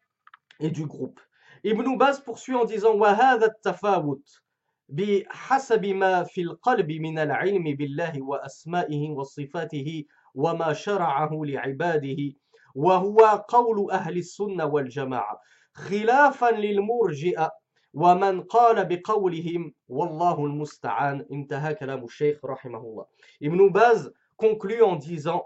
et 0.62 0.70
du 0.70 0.86
groupe. 0.86 1.20
Ibn 1.64 1.98
Baz 1.98 2.22
poursuit 2.22 2.56
en 2.56 2.66
disant 2.66 2.96
وهذا 2.96 3.46
التفاوت 3.46 4.42
بحسب 4.90 5.86
ما 5.86 6.24
في 6.24 6.42
القلب 6.42 6.92
من 6.92 7.20
العلم 7.20 7.64
بالله 7.64 8.22
وأسمائه 8.22 9.10
وصفاته 9.10 10.06
وما 10.36 10.74
شرعه 10.74 11.30
لعباده 11.34 12.34
وهو 12.76 13.46
قول 13.48 13.92
أهل 13.92 14.18
السنة 14.18 14.66
والجماعة 14.66 15.40
خلافا 15.74 16.52
للمرجئة 16.52 17.52
ومن 17.94 18.42
قال 18.42 18.86
بقولهم 18.86 19.74
والله 19.88 20.46
المستعان 20.46 21.26
انتهى 21.32 21.74
كلام 21.74 22.04
الشيخ 22.04 22.46
رحمه 22.46 22.80
الله 22.80 23.06
Ibn 23.42 23.70
Baz 23.70 24.12
conclut 24.38 24.82
en 24.82 24.96
disant 24.96 25.46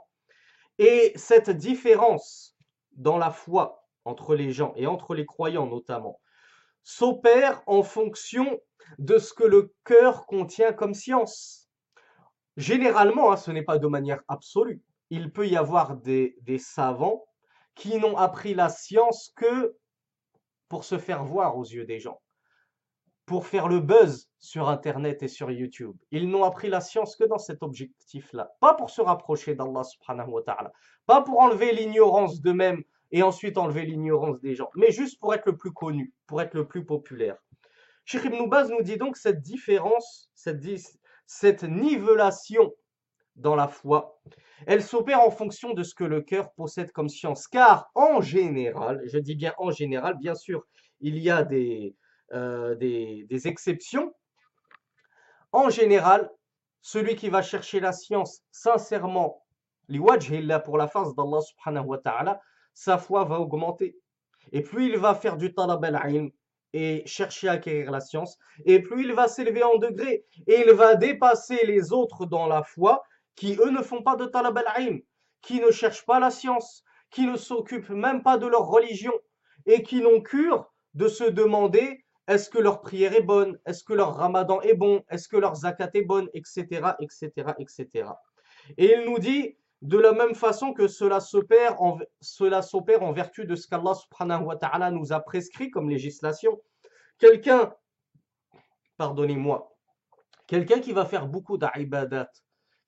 et 0.77 1.13
cette 1.15 1.49
différence 1.49 2.55
dans 2.91 3.17
la 3.17 3.31
foi 3.31 3.82
entre 4.05 4.35
les 4.35 4.51
gens 4.51 4.73
et 4.75 4.87
entre 4.87 5.15
les 5.15 5.25
croyants 5.25 5.67
notamment 5.67 6.19
s'opère 6.83 7.63
en 7.65 7.83
fonction 7.83 8.59
de 8.99 9.17
ce 9.17 9.33
que 9.33 9.45
le 9.45 9.73
cœur 9.85 10.25
contient 10.25 10.73
comme 10.73 10.93
science. 10.93 11.69
Généralement, 12.57 13.31
hein, 13.31 13.37
ce 13.37 13.51
n'est 13.51 13.63
pas 13.63 13.79
de 13.79 13.87
manière 13.87 14.21
absolue 14.27 14.83
il 15.13 15.31
peut 15.31 15.47
y 15.47 15.55
avoir 15.55 15.97
des, 15.97 16.35
savants 16.57 17.23
qui 17.75 17.99
n'ont 17.99 18.17
appris 18.17 18.55
la 18.55 18.69
science 18.69 19.31
que 19.35 19.77
pour 20.69 20.85
se 20.85 20.97
faire 20.97 21.23
voir 21.23 21.55
aux 21.55 21.63
yeux 21.63 21.85
des 21.85 21.99
gens, 21.99 22.19
pour 23.27 23.45
faire 23.45 23.67
le 23.67 23.79
buzz 23.79 24.31
sur 24.39 24.69
Internet 24.69 25.21
et 25.21 25.27
sur 25.27 25.51
YouTube. 25.51 25.95
Ils 26.09 26.27
n'ont 26.27 26.43
appris 26.43 26.67
la 26.67 26.81
science 26.81 27.15
que 27.15 27.25
dans 27.25 27.37
cet 27.37 27.61
objectif-là, 27.61 28.55
pas 28.59 28.73
pour 28.73 28.89
se 28.89 29.01
rapprocher 29.01 29.53
d'Allah 29.53 29.83
subhanahu 29.83 30.29
wa 30.29 30.41
ta'ala, 30.41 30.71
pas 31.05 31.21
pour 31.21 31.39
enlever 31.39 31.73
l'ignorance 31.73 32.41
d'eux-mêmes 32.41 32.83
et 33.13 33.21
ensuite 33.21 33.59
enlever 33.59 33.85
l'ignorance 33.85 34.41
des 34.41 34.55
gens, 34.55 34.69
mais 34.75 34.91
juste 34.91 35.19
pour 35.19 35.33
être 35.35 35.45
le 35.45 35.55
plus 35.55 35.71
connu, 35.71 36.11
pour 36.25 36.41
être 36.41 36.55
le 36.55 36.67
plus 36.67 36.83
populaire. 36.83 37.37
Sheikh 38.05 38.25
Ibn 38.25 38.49
nous 38.69 38.81
dit 38.81 38.97
donc 38.97 39.17
cette 39.17 39.41
différence, 39.41 40.31
cette, 40.33 40.61
cette 41.27 41.63
nivellation 41.63 42.73
dans 43.35 43.55
la 43.55 43.67
foi, 43.67 44.19
elle 44.65 44.81
s'opère 44.83 45.21
en 45.21 45.29
fonction 45.29 45.73
de 45.73 45.83
ce 45.83 45.93
que 45.93 46.03
le 46.03 46.21
cœur 46.21 46.51
possède 46.53 46.91
comme 46.91 47.07
science. 47.07 47.47
Car 47.47 47.91
en 47.93 48.19
général, 48.19 49.01
je 49.05 49.19
dis 49.19 49.35
bien 49.35 49.53
en 49.59 49.69
général, 49.69 50.17
bien 50.17 50.35
sûr, 50.35 50.65
il 50.99 51.17
y 51.19 51.29
a 51.29 51.43
des, 51.43 51.95
euh, 52.33 52.73
des, 52.75 53.47
exceptions. 53.47 54.11
En 55.51 55.69
général, 55.69 56.31
celui 56.81 57.15
qui 57.15 57.29
va 57.29 57.43
chercher 57.43 57.79
la 57.79 57.91
science 57.91 58.41
sincèrement, 58.51 59.45
pour 60.65 60.77
la 60.77 60.87
face 60.87 61.13
d'Allah 61.13 61.41
subhanahu 61.41 61.85
wa 61.85 61.97
ta'ala, 61.99 62.41
sa 62.73 62.97
foi 62.97 63.23
va 63.25 63.39
augmenter. 63.39 63.97
Et 64.51 64.61
plus 64.61 64.87
il 64.87 64.97
va 64.97 65.15
faire 65.15 65.37
du 65.37 65.53
talab 65.53 65.83
al 65.85 66.31
et 66.75 67.03
chercher 67.05 67.49
à 67.49 67.53
acquérir 67.53 67.91
la 67.91 67.99
science, 67.99 68.39
et 68.65 68.81
plus 68.81 69.03
il 69.03 69.13
va 69.13 69.27
s'élever 69.27 69.63
en 69.63 69.77
degré, 69.77 70.25
et 70.47 70.63
il 70.65 70.73
va 70.73 70.95
dépasser 70.95 71.65
les 71.67 71.93
autres 71.93 72.25
dans 72.25 72.47
la 72.47 72.63
foi, 72.63 73.03
qui 73.35 73.55
eux 73.59 73.69
ne 73.69 73.83
font 73.83 74.01
pas 74.01 74.15
de 74.15 74.25
talab 74.25 74.57
al 74.57 75.01
qui 75.41 75.59
ne 75.59 75.71
cherchent 75.71 76.05
pas 76.05 76.19
la 76.19 76.31
science, 76.31 76.83
qui 77.11 77.27
ne 77.27 77.37
s'occupent 77.37 77.89
même 77.89 78.23
pas 78.23 78.37
de 78.37 78.47
leur 78.47 78.65
religion 78.67 79.13
et 79.65 79.83
qui 79.83 80.01
n'ont 80.01 80.21
cure 80.21 80.73
de 80.95 81.07
se 81.07 81.23
demander 81.23 82.03
est-ce 82.27 82.49
que 82.49 82.57
leur 82.57 82.81
prière 82.81 83.13
est 83.13 83.21
bonne, 83.21 83.59
est-ce 83.65 83.83
que 83.83 83.93
leur 83.93 84.15
ramadan 84.15 84.61
est 84.61 84.73
bon, 84.73 85.03
est-ce 85.09 85.27
que 85.27 85.37
leur 85.37 85.55
zakat 85.55 85.89
est 85.93 86.03
bonne, 86.03 86.29
etc., 86.33 86.93
etc., 86.99 87.29
etc. 87.59 88.09
Et 88.77 88.93
il 88.93 89.05
nous 89.05 89.19
dit 89.19 89.57
de 89.83 89.97
la 89.97 90.13
même 90.13 90.33
façon 90.33 90.73
que 90.73 90.87
cela 90.87 91.19
s'opère 91.19 91.81
en, 91.81 91.99
en 91.99 93.11
vertu 93.11 93.45
de 93.45 93.55
ce 93.55 93.67
qu'Allah 93.67 93.93
subhanahu 93.93 94.45
wa 94.45 94.55
ta'ala 94.55 94.91
nous 94.91 95.11
a 95.11 95.19
prescrit 95.19 95.69
comme 95.69 95.89
législation. 95.89 96.61
Quelqu'un, 97.17 97.73
pardonnez-moi, 98.95 99.75
quelqu'un 100.47 100.79
qui 100.79 100.93
va 100.93 101.05
faire 101.05 101.27
beaucoup 101.27 101.57
d'ibadat, 101.57 102.29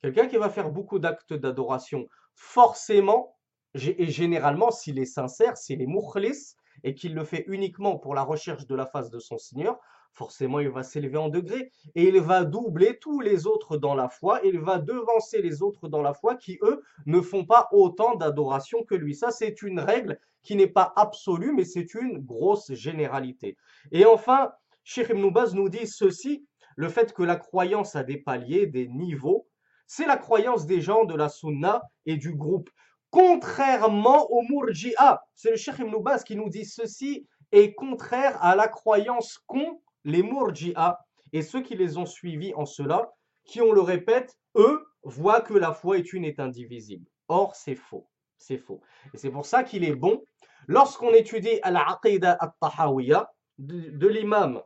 Quelqu'un 0.02 0.28
qui 0.28 0.38
va 0.38 0.50
faire 0.50 0.70
beaucoup 0.70 1.00
d'actes 1.00 1.34
d'adoration, 1.34 2.08
forcément, 2.36 3.36
et 3.74 4.08
généralement, 4.08 4.70
s'il 4.72 5.00
est 5.00 5.06
sincère, 5.06 5.58
s'il 5.58 5.82
est 5.82 5.88
mukhlis, 5.88 6.56
et 6.84 6.94
qu'il 6.94 7.16
le 7.16 7.26
fait 7.26 7.44
uniquement 7.48 7.98
pour 7.98 8.14
la 8.14 8.24
recherche 8.24 8.68
de 8.68 8.76
la 8.76 8.86
face 8.86 9.10
de 9.10 9.20
son 9.20 9.38
Seigneur, 9.38 9.80
forcément, 10.16 10.60
il 10.60 10.70
va 10.70 10.82
s'élever 10.82 11.18
en 11.18 11.30
degré, 11.30 11.72
et 11.94 12.08
il 12.08 12.20
va 12.22 12.46
doubler 12.46 12.98
tous 13.00 13.20
les 13.20 13.46
autres 13.46 13.78
dans 13.78 13.94
la 13.94 14.10
foi, 14.10 14.40
il 14.44 14.60
va 14.60 14.80
devancer 14.80 15.42
les 15.42 15.62
autres 15.62 15.88
dans 15.90 16.02
la 16.02 16.14
foi 16.14 16.36
qui, 16.36 16.58
eux, 16.64 16.82
ne 17.06 17.22
font 17.22 17.46
pas 17.46 17.68
autant 17.72 18.16
d'adoration 18.16 18.84
que 18.84 18.96
lui. 18.96 19.14
Ça, 19.14 19.32
c'est 19.32 19.62
une 19.62 19.80
règle 19.80 20.18
qui 20.42 20.56
n'est 20.56 20.68
pas 20.68 20.94
absolue, 20.96 21.54
mais 21.54 21.66
c'est 21.66 21.94
une 21.94 22.20
grosse 22.20 22.74
généralité. 22.74 23.58
Et 23.92 24.06
enfin, 24.06 24.52
Sheikh 24.84 25.10
Ibn 25.10 25.32
nous 25.54 25.70
dit 25.70 25.88
ceci, 25.88 26.46
le 26.78 26.90
fait 26.90 27.14
que 27.14 27.24
la 27.24 27.36
croyance 27.36 27.96
a 27.96 28.04
des 28.04 28.18
paliers, 28.18 28.68
des 28.68 28.88
niveaux, 28.88 29.48
c'est 29.88 30.06
la 30.06 30.18
croyance 30.18 30.66
des 30.66 30.82
gens 30.82 31.06
de 31.06 31.16
la 31.16 31.30
sunna 31.30 31.84
et 32.06 32.18
du 32.18 32.34
groupe. 32.34 32.70
Contrairement 33.12 34.30
au 34.32 34.42
murji'a, 34.44 35.24
c'est 35.36 35.52
le 35.52 35.58
Cheikh 35.58 35.80
Ibn 35.80 35.96
qui 36.26 36.36
nous 36.36 36.50
dit 36.50 36.66
ceci 36.66 37.28
est 37.52 37.74
contraire 37.74 38.42
à 38.44 38.56
la 38.56 38.68
croyance 38.68 39.40
qu'ont 39.48 39.80
les 40.06 40.24
murji'a 40.24 41.00
et 41.34 41.42
ceux 41.42 41.62
qui 41.62 41.76
les 41.76 41.98
ont 41.98 42.06
suivis 42.06 42.54
en 42.56 42.66
cela, 42.66 43.12
qui, 43.44 43.62
on 43.62 43.74
le 43.74 43.82
répète, 43.82 44.38
eux, 44.56 44.86
voient 45.04 45.42
que 45.42 45.54
la 45.54 45.74
foi 45.74 45.98
est 45.98 46.14
une 46.14 46.24
et 46.24 46.36
indivisible. 46.38 47.06
Or, 47.28 47.56
c'est 47.56 47.76
faux. 47.76 48.08
C'est 48.38 48.58
faux. 48.58 48.82
Et 49.14 49.18
c'est 49.18 49.30
pour 49.30 49.46
ça 49.46 49.64
qu'il 49.64 49.84
est 49.84 49.96
bon, 49.96 50.24
lorsqu'on 50.68 51.12
étudie 51.12 51.60
Al-Aqidah 51.64 52.38
al-Tahawiyya 52.40 53.32
de, 53.58 53.90
de 53.90 54.08
l'imam, 54.08 54.62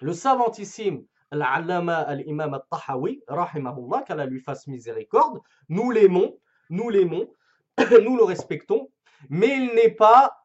le 0.00 0.12
savantissime 0.12 1.04
l'allama 1.32 1.98
al-imam 1.98 2.54
al-Tahawi, 2.54 3.22
rahimahullah, 3.28 4.02
qu'Allah 4.02 4.26
lui 4.26 4.40
fasse 4.40 4.66
miséricorde, 4.66 5.40
nous 5.68 5.90
l'aimons, 5.90 6.38
nous 6.70 6.88
l'aimons, 6.88 7.32
nous 8.02 8.16
le 8.16 8.24
respectons, 8.24 8.90
mais 9.28 9.48
il 9.48 9.74
n'est 9.74 9.92
pas, 9.92 10.36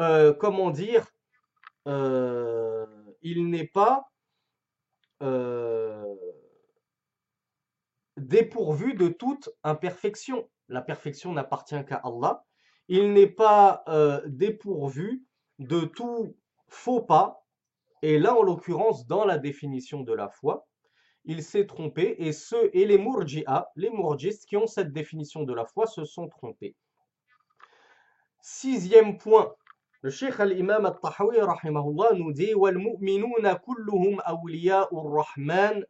euh, 0.00 0.32
comment 0.32 0.70
dire, 0.70 1.06
euh, 1.88 2.71
il 3.22 3.48
n'est 3.48 3.66
pas 3.66 4.10
euh, 5.22 6.14
dépourvu 8.16 8.94
de 8.94 9.08
toute 9.08 9.50
imperfection. 9.62 10.48
La 10.68 10.82
perfection 10.82 11.32
n'appartient 11.32 11.84
qu'à 11.84 12.00
Allah. 12.04 12.44
Il 12.88 13.12
n'est 13.12 13.28
pas 13.28 13.84
dépourvu 14.26 15.24
de 15.58 15.80
tout 15.80 16.36
faux 16.68 17.02
pas. 17.02 17.44
Et 18.02 18.18
là, 18.18 18.34
en 18.34 18.42
l'occurrence, 18.42 19.06
dans 19.06 19.24
la 19.24 19.38
définition 19.38 20.00
de 20.00 20.12
la 20.12 20.28
foi, 20.28 20.66
il 21.24 21.42
s'est 21.42 21.66
trompé 21.66 22.16
et 22.18 22.32
ceux 22.32 22.70
et 22.76 22.84
les 22.84 22.98
murji'a, 22.98 23.70
les 23.76 23.90
murjistes 23.90 24.46
qui 24.46 24.56
ont 24.56 24.66
cette 24.66 24.92
définition 24.92 25.44
de 25.44 25.54
la 25.54 25.64
foi 25.64 25.86
se 25.86 26.04
sont 26.04 26.28
trompés. 26.28 26.74
Sixième 28.40 29.18
point, 29.18 29.54
Cheikh 30.10 30.40
al-Imam 30.40 30.84
al-Tahawi 30.84 31.38
rahimahullah 31.38 32.14
nous 32.18 32.32
dit 32.32 32.54
وَالْمُؤْمِنُونَ 32.54 33.52
كُلُّهُمْ 33.52 34.20
أَوْلِيَاءُ 34.20 34.90
الرَّحْمَنِ 34.90 35.84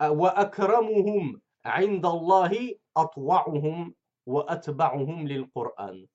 وَأَكْرَمُهُمْ 0.00 1.40
عِنْدَ 1.64 2.06
اللَّهِ 2.06 2.78
أَطْوَعُهُمْ 2.96 3.94
وَأَتْبَعُهُمْ 4.26 5.26
لِلْقُرْآنِ 5.26 6.06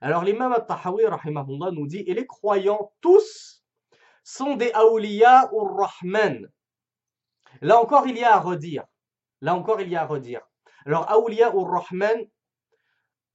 Alors 0.00 0.24
l'imam 0.24 0.52
al-Tahawi 0.52 1.06
rahimahullah 1.06 1.70
nous 1.70 1.86
dit 1.86 2.02
et 2.04 2.14
les 2.14 2.26
croyants 2.26 2.92
tous 3.00 3.62
sont 4.24 4.56
des 4.56 4.72
awliya 4.72 5.48
ur-Rahman. 5.52 6.50
Là 7.60 7.80
encore 7.80 8.08
il 8.08 8.18
y 8.18 8.24
a 8.24 8.34
à 8.34 8.40
redire. 8.40 8.82
Là 9.40 9.54
encore 9.54 9.80
il 9.80 9.88
y 9.88 9.94
a 9.94 10.02
à 10.02 10.06
redire. 10.06 10.42
Alors 10.84 11.08
awliya 11.12 11.54
ur-Rahman, 11.54 12.26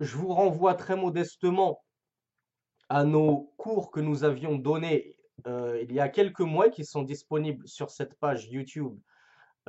je 0.02 0.18
vous 0.18 0.34
renvoie 0.34 0.74
très 0.74 0.98
modestement 0.98 1.82
à 2.92 3.06
nos 3.06 3.54
cours 3.56 3.90
que 3.90 4.02
nous 4.02 4.26
avions 4.26 4.56
donnés 4.58 5.16
euh, 5.48 5.80
il 5.82 5.94
y 5.94 6.02
a 6.02 6.10
quelques 6.10 6.42
mois 6.42 6.70
qui 6.70 6.84
sont 6.84 7.04
disponibles 7.04 7.66
sur 7.66 7.90
cette 7.90 8.16
page 8.16 8.50
YouTube 8.50 9.00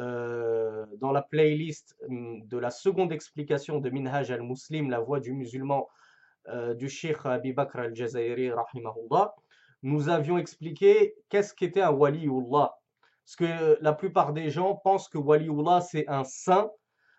euh, 0.00 0.85
dans 1.00 1.12
la 1.12 1.23
playlist 1.23 1.97
hum, 2.09 2.45
de 2.49 2.59
la 2.59 2.71
seconde 2.71 3.12
explication 3.12 3.79
de 3.79 3.91
Minhaj 3.91 4.33
al-Muslim, 4.33 4.91
la 4.91 4.99
voix 4.99 5.21
du 5.21 5.33
musulman 5.33 5.88
euh, 6.49 6.75
du 6.75 6.88
Sheikh 6.88 7.25
Abi 7.25 7.52
Bakr 7.52 7.79
al-Jazairi, 7.79 8.50
rahimahullah, 8.50 9.37
nous 9.85 10.09
avions 10.09 10.37
expliqué 10.37 11.14
qu'est-ce 11.29 11.55
qu'était 11.55 11.83
un 11.83 11.93
waliullah. 11.93 12.75
Parce 13.25 13.37
que 13.37 13.79
la 13.81 13.93
plupart 13.93 14.33
des 14.33 14.50
gens 14.50 14.75
pensent 14.75 15.09
que 15.09 15.19
waliullah 15.19 15.81
c'est 15.81 16.09
un 16.09 16.25
saint, 16.25 16.73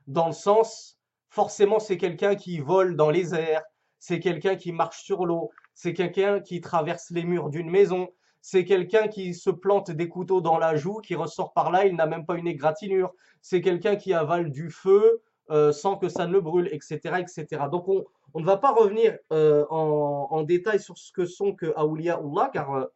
dans 0.07 0.27
le 0.27 0.33
sens, 0.33 0.99
forcément 1.29 1.79
c'est 1.79 1.97
quelqu'un 1.97 2.35
qui 2.35 2.59
vole 2.59 2.97
dans 2.97 3.09
les 3.09 3.33
airs, 3.33 3.63
c'est 3.99 4.19
quelqu'un 4.19 4.57
qui 4.57 4.73
marche 4.73 5.01
sur 5.01 5.25
l'eau, 5.25 5.49
c'est 5.73 5.93
quelqu'un 5.93 6.39
qui 6.39 6.61
traverse 6.61 7.09
les 7.09 7.23
murs 7.23 7.49
d'une 7.49 7.69
maison, 7.69 8.09
c'est 8.41 8.65
quelqu'un 8.65 9.07
qui 9.07 9.33
se 9.33 9.49
plante 9.49 9.89
des 9.91 10.09
couteaux 10.09 10.41
dans 10.41 10.57
la 10.57 10.75
joue, 10.75 10.99
qui 10.99 11.15
ressort 11.15 11.53
par 11.53 11.71
là, 11.71 11.85
il 11.85 11.95
n'a 11.95 12.05
même 12.05 12.25
pas 12.25 12.35
une 12.35 12.47
égratignure, 12.47 13.13
c'est 13.41 13.61
quelqu'un 13.61 13.95
qui 13.95 14.13
avale 14.13 14.51
du 14.51 14.69
feu 14.69 15.21
euh, 15.49 15.73
sans 15.73 15.97
que 15.97 16.07
ça 16.07 16.25
ne 16.25 16.31
le 16.31 16.41
brûle, 16.41 16.69
etc. 16.71 17.19
etc. 17.19 17.63
Donc 17.69 17.87
on, 17.89 18.05
ne 18.39 18.45
va 18.45 18.57
pas 18.57 18.71
revenir 18.71 19.17
euh, 19.31 19.65
en, 19.69 20.41
détail 20.43 20.79
sur 20.79 20.97
ce 20.97 21.11
que 21.11 21.25
sont 21.25 21.53
que 21.53 21.73
Allah, 21.75 22.49
car 22.51 22.89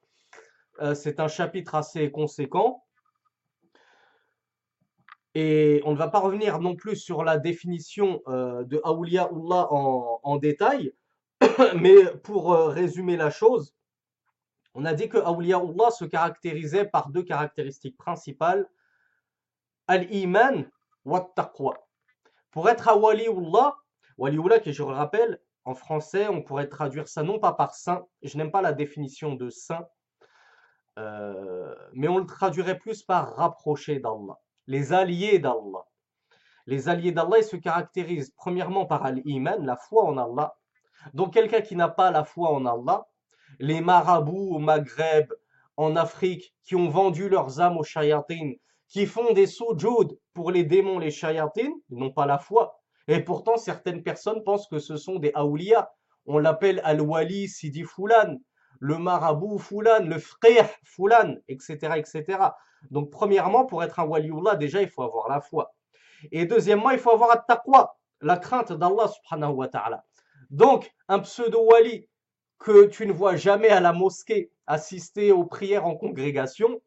euh, 0.81 0.95
c'est 0.95 1.19
un 1.19 1.27
chapitre 1.27 1.75
assez 1.75 2.09
conséquent. 2.09 2.83
Et 5.35 5.81
on 5.85 5.91
ne 5.91 5.97
va 5.97 6.07
pas 6.07 6.19
revenir 6.19 6.59
non 6.59 6.75
plus 6.75 6.95
sur 6.95 7.23
la 7.23 7.37
définition 7.37 8.21
de 8.27 8.81
Awliyaullah 8.83 9.67
en, 9.71 10.19
en 10.23 10.37
détail. 10.37 10.93
Mais 11.81 12.05
pour 12.23 12.53
euh, 12.53 12.69
résumer 12.69 13.17
la 13.17 13.29
chose, 13.29 13.75
on 14.73 14.85
a 14.85 14.93
dit 14.93 15.09
que 15.09 15.17
Allah 15.17 15.91
se 15.91 16.05
caractérisait 16.05 16.85
par 16.85 17.09
deux 17.09 17.23
caractéristiques 17.23 17.97
principales, 17.97 18.69
al-iman 19.87 20.69
wa 21.05 21.31
taqwa. 21.35 21.73
Pour 22.51 22.69
être 22.69 22.89
un 22.89 22.95
waliullah, 22.95 23.75
qui 24.61 24.73
je 24.73 24.83
le 24.83 24.89
rappelle, 24.89 25.39
en 25.65 25.73
français, 25.73 26.27
on 26.27 26.41
pourrait 26.41 26.69
traduire 26.69 27.07
ça 27.07 27.23
non 27.23 27.39
pas 27.39 27.53
par 27.53 27.75
saint, 27.75 28.05
je 28.21 28.37
n'aime 28.37 28.51
pas 28.51 28.61
la 28.61 28.73
définition 28.73 29.33
de 29.33 29.49
saint, 29.49 29.87
euh, 30.97 31.75
mais 31.93 32.07
on 32.07 32.19
le 32.19 32.25
traduirait 32.25 32.77
plus 32.77 33.03
par 33.03 33.35
rapproché 33.35 33.99
d'Allah, 33.99 34.39
les 34.67 34.93
alliés 34.93 35.39
d'Allah. 35.39 35.85
Les 36.67 36.89
alliés 36.89 37.11
d'Allah, 37.11 37.41
se 37.41 37.55
caractérisent 37.55 38.31
premièrement 38.31 38.85
par 38.85 39.05
al-iman, 39.05 39.65
la 39.65 39.77
foi 39.77 40.03
en 40.03 40.17
Allah, 40.17 40.55
donc 41.13 41.33
quelqu'un 41.33 41.61
qui 41.61 41.75
n'a 41.75 41.89
pas 41.89 42.11
la 42.11 42.23
foi 42.23 42.51
en 42.51 42.65
Allah, 42.65 43.07
les 43.59 43.81
marabouts 43.81 44.55
au 44.55 44.59
Maghreb, 44.59 45.31
en 45.77 45.95
Afrique, 45.95 46.53
qui 46.63 46.75
ont 46.75 46.89
vendu 46.89 47.29
leurs 47.29 47.61
âmes 47.61 47.77
aux 47.77 47.83
shayatines, 47.83 48.55
qui 48.87 49.05
font 49.05 49.33
des 49.33 49.47
sojoud 49.47 50.17
pour 50.33 50.51
les 50.51 50.63
démons, 50.63 50.99
les 50.99 51.11
shayatines, 51.11 51.75
n'ont 51.89 52.11
pas 52.11 52.25
la 52.25 52.39
foi. 52.39 52.79
Et 53.07 53.19
pourtant, 53.21 53.57
certaines 53.57 54.03
personnes 54.03 54.43
pensent 54.43 54.67
que 54.67 54.79
ce 54.79 54.97
sont 54.97 55.17
des 55.17 55.31
awliya. 55.33 55.91
On 56.25 56.39
l'appelle 56.39 56.81
al-wali 56.83 57.47
sidi 57.47 57.83
fulan, 57.83 58.37
le 58.79 58.97
marabout 58.97 59.59
fulan, 59.59 60.05
le 60.05 60.19
frère 60.19 60.69
fulan, 60.83 61.35
etc., 61.47 61.93
etc. 61.95 62.39
Donc, 62.91 63.09
premièrement, 63.09 63.65
pour 63.65 63.83
être 63.83 63.99
un 63.99 64.05
waliullah, 64.05 64.55
déjà, 64.55 64.81
il 64.81 64.89
faut 64.89 65.03
avoir 65.03 65.29
la 65.29 65.41
foi. 65.41 65.73
Et 66.31 66.45
deuxièmement, 66.45 66.89
il 66.89 66.99
faut 66.99 67.11
avoir 67.11 67.29
la 67.29 67.37
taqwa, 67.37 67.95
la 68.21 68.37
crainte 68.37 68.73
d'Allah 68.73 69.07
subhanahu 69.07 69.53
wa 69.53 69.67
ta'ala. 69.67 70.03
Donc, 70.49 70.91
un 71.07 71.19
pseudo-wali 71.19 72.07
que 72.59 72.85
tu 72.85 73.05
ne 73.05 73.13
vois 73.13 73.35
jamais 73.35 73.69
à 73.69 73.79
la 73.79 73.93
mosquée 73.93 74.51
assister 74.65 75.31
aux 75.31 75.45
prières 75.45 75.85
en 75.85 75.95
congrégation, 75.95 76.81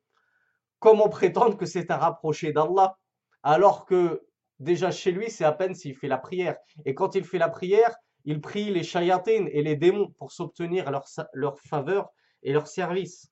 comment 0.79 1.09
prétendre 1.09 1.57
que 1.57 1.67
c'est 1.67 1.91
un 1.91 1.97
rapproché 1.97 2.53
d'Allah 2.53 2.97
alors 3.43 3.87
que 3.87 4.23
déjà 4.59 4.91
chez 4.91 5.13
lui, 5.13 5.31
c'est 5.31 5.45
à 5.45 5.53
peine 5.53 5.75
s'il 5.75 5.95
fait 5.95 6.09
la 6.09 6.19
prière. 6.19 6.57
Et 6.85 6.95
quand 6.95 7.15
il 7.15 7.25
fait 7.25 7.39
la 7.39 7.49
prière, 7.49 7.95
il 8.25 8.41
prie 8.41 8.71
les 8.71 8.83
shayatines 8.83 9.49
et 9.53 9.63
les 9.63 9.77
démons 9.77 10.11
pour 10.19 10.33
s'obtenir 10.33 10.91
leur, 10.91 11.07
leur 11.33 11.59
faveur 11.61 12.11
et 12.43 12.53
leur 12.53 12.67
service. 12.67 13.31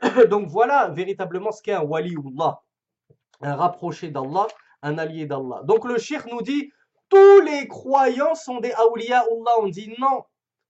Donc 0.30 0.48
voilà 0.48 0.88
véritablement 0.88 1.50
ce 1.50 1.62
qu'est 1.62 1.72
un 1.72 1.82
waliullah, 1.82 2.60
un 3.40 3.56
rapproché 3.56 4.10
d'Allah, 4.10 4.46
un 4.82 4.98
allié 4.98 5.26
d'Allah. 5.26 5.62
Donc 5.64 5.84
le 5.84 5.98
shir 5.98 6.24
nous 6.30 6.42
dit 6.42 6.70
tous 7.08 7.40
les 7.40 7.68
croyants 7.68 8.34
sont 8.34 8.60
des 8.60 8.72
Allah. 8.72 9.24
On 9.58 9.68
dit 9.68 9.94
non, 9.98 10.24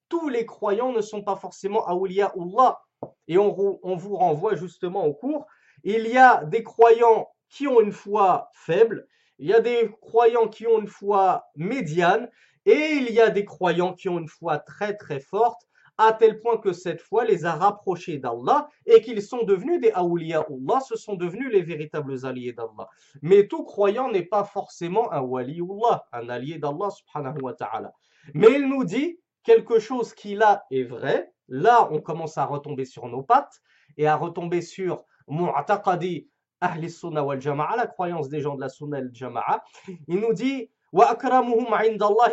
tous 0.09 0.29
les 0.29 0.47
croyants 0.47 0.93
ne 0.93 1.01
sont 1.01 1.23
pas 1.23 1.37
forcément 1.37 1.87
Allah. 1.87 2.83
Et 3.29 3.39
on, 3.39 3.79
on 3.83 3.97
vous 3.97 4.17
renvoie 4.17 4.57
justement 4.57 5.05
au 5.05 5.15
cours. 5.15 5.47
Il 5.85 6.09
y 6.09 6.19
a 6.19 6.45
des 6.45 6.63
croyants 6.63 7.29
qui 7.49 7.67
ont 7.67 7.81
une 7.81 7.93
foi 7.93 8.51
faible, 8.53 9.07
il 9.39 9.49
y 9.49 9.55
a 9.55 9.61
des 9.61 9.91
croyants 10.01 10.49
qui 10.49 10.67
ont 10.67 10.81
une 10.81 10.89
foi 10.89 11.47
médiane, 11.55 12.29
et 12.67 12.93
il 12.97 13.11
y 13.13 13.21
a 13.21 13.31
des 13.31 13.45
croyants 13.45 13.95
qui 13.95 14.09
ont 14.09 14.19
une 14.19 14.29
foi 14.29 14.59
très 14.59 14.97
très 14.97 15.21
forte 15.21 15.68
à 15.99 16.13
tel 16.13 16.41
point 16.41 16.59
que 16.59 16.73
cette 16.73 17.01
foi 17.01 17.25
les 17.25 17.45
a 17.45 17.55
rapprochés 17.55 18.19
d'Allah 18.19 18.69
et 18.87 19.01
qu'ils 19.03 19.21
sont 19.21 19.43
devenus 19.43 19.81
des 19.81 19.91
Allah, 19.91 20.81
ce 20.81 20.97
sont 20.97 21.15
devenus 21.15 21.53
les 21.53 21.63
véritables 21.63 22.25
alliés 22.25 22.53
d'Allah. 22.53 22.89
Mais 23.21 23.49
tout 23.49 23.65
croyant 23.65 24.09
n'est 24.11 24.25
pas 24.25 24.45
forcément 24.45 25.13
un 25.13 25.21
waliullah, 25.21 26.07
un 26.13 26.29
allié 26.29 26.59
d'Allah 26.59 26.91
subhanahu 26.91 27.43
wa 27.43 27.53
ta'ala. 27.53 27.93
Mais 28.33 28.53
il 28.53 28.69
nous 28.69 28.85
dit 28.85 29.19
quelque 29.43 29.81
chose 29.81 30.15
qui 30.15 30.37
là 30.37 30.65
est 30.71 30.85
vrai, 30.85 31.33
là 31.49 31.89
on 31.91 32.01
commence 32.01 32.39
à 32.39 32.45
retomber 32.45 32.85
sur 32.85 33.07
nos 33.09 33.23
pattes 33.23 33.61
et 33.97 34.07
à 34.07 34.15
retomber 34.15 34.63
sur 34.63 35.03
mu'taqadi 35.27 36.29
ahli 36.61 36.95
wal 37.03 37.41
jama'a, 37.41 37.77
la 37.77 37.87
croyance 37.89 38.29
des 38.29 38.41
gens 38.41 38.55
de 38.55 38.61
la 38.61 38.69
sunnah 38.69 38.99
al 38.99 39.11
jama'a. 39.13 39.65
Il 40.07 40.21
nous 40.21 40.33
dit 40.33 40.71
wa 40.93 41.11
akramuhum 41.11 41.67
'inda 41.73 42.09
wa 42.09 42.29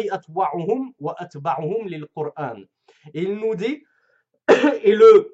il 3.14 3.36
nous 3.36 3.56
dit, 3.56 3.84
et 4.84 4.94
le 4.94 5.34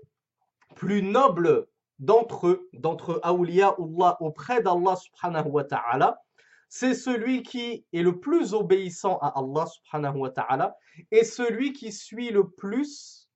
plus 0.75 1.01
noble 1.01 1.67
d'entre 1.99 2.47
eux, 2.47 2.69
d'entre 2.73 3.19
Awliya 3.23 3.75
Allah 3.77 4.17
auprès 4.19 4.61
d'Allah 4.61 4.95
subhanahu 4.95 5.49
wa 5.49 5.63
ta'ala, 5.63 6.19
c'est 6.67 6.93
celui 6.93 7.43
qui 7.43 7.85
est 7.93 8.01
le 8.01 8.19
plus 8.19 8.53
obéissant 8.53 9.17
à 9.17 9.33
Allah 9.39 9.65
subhanahu 9.65 10.17
wa 10.17 10.29
ta'ala 10.31 10.75
et 11.11 11.23
celui 11.23 11.73
qui 11.73 11.91
suit 11.91 12.31
le 12.31 12.49
plus 12.49 13.29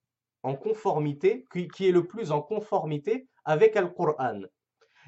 en 0.43 0.55
conformité, 0.55 1.45
qui, 1.51 1.87
est 1.87 1.91
le 1.91 2.07
plus 2.07 2.31
en 2.31 2.41
conformité 2.41 3.27
avec 3.43 3.75
Al-Qur'an. 3.75 4.41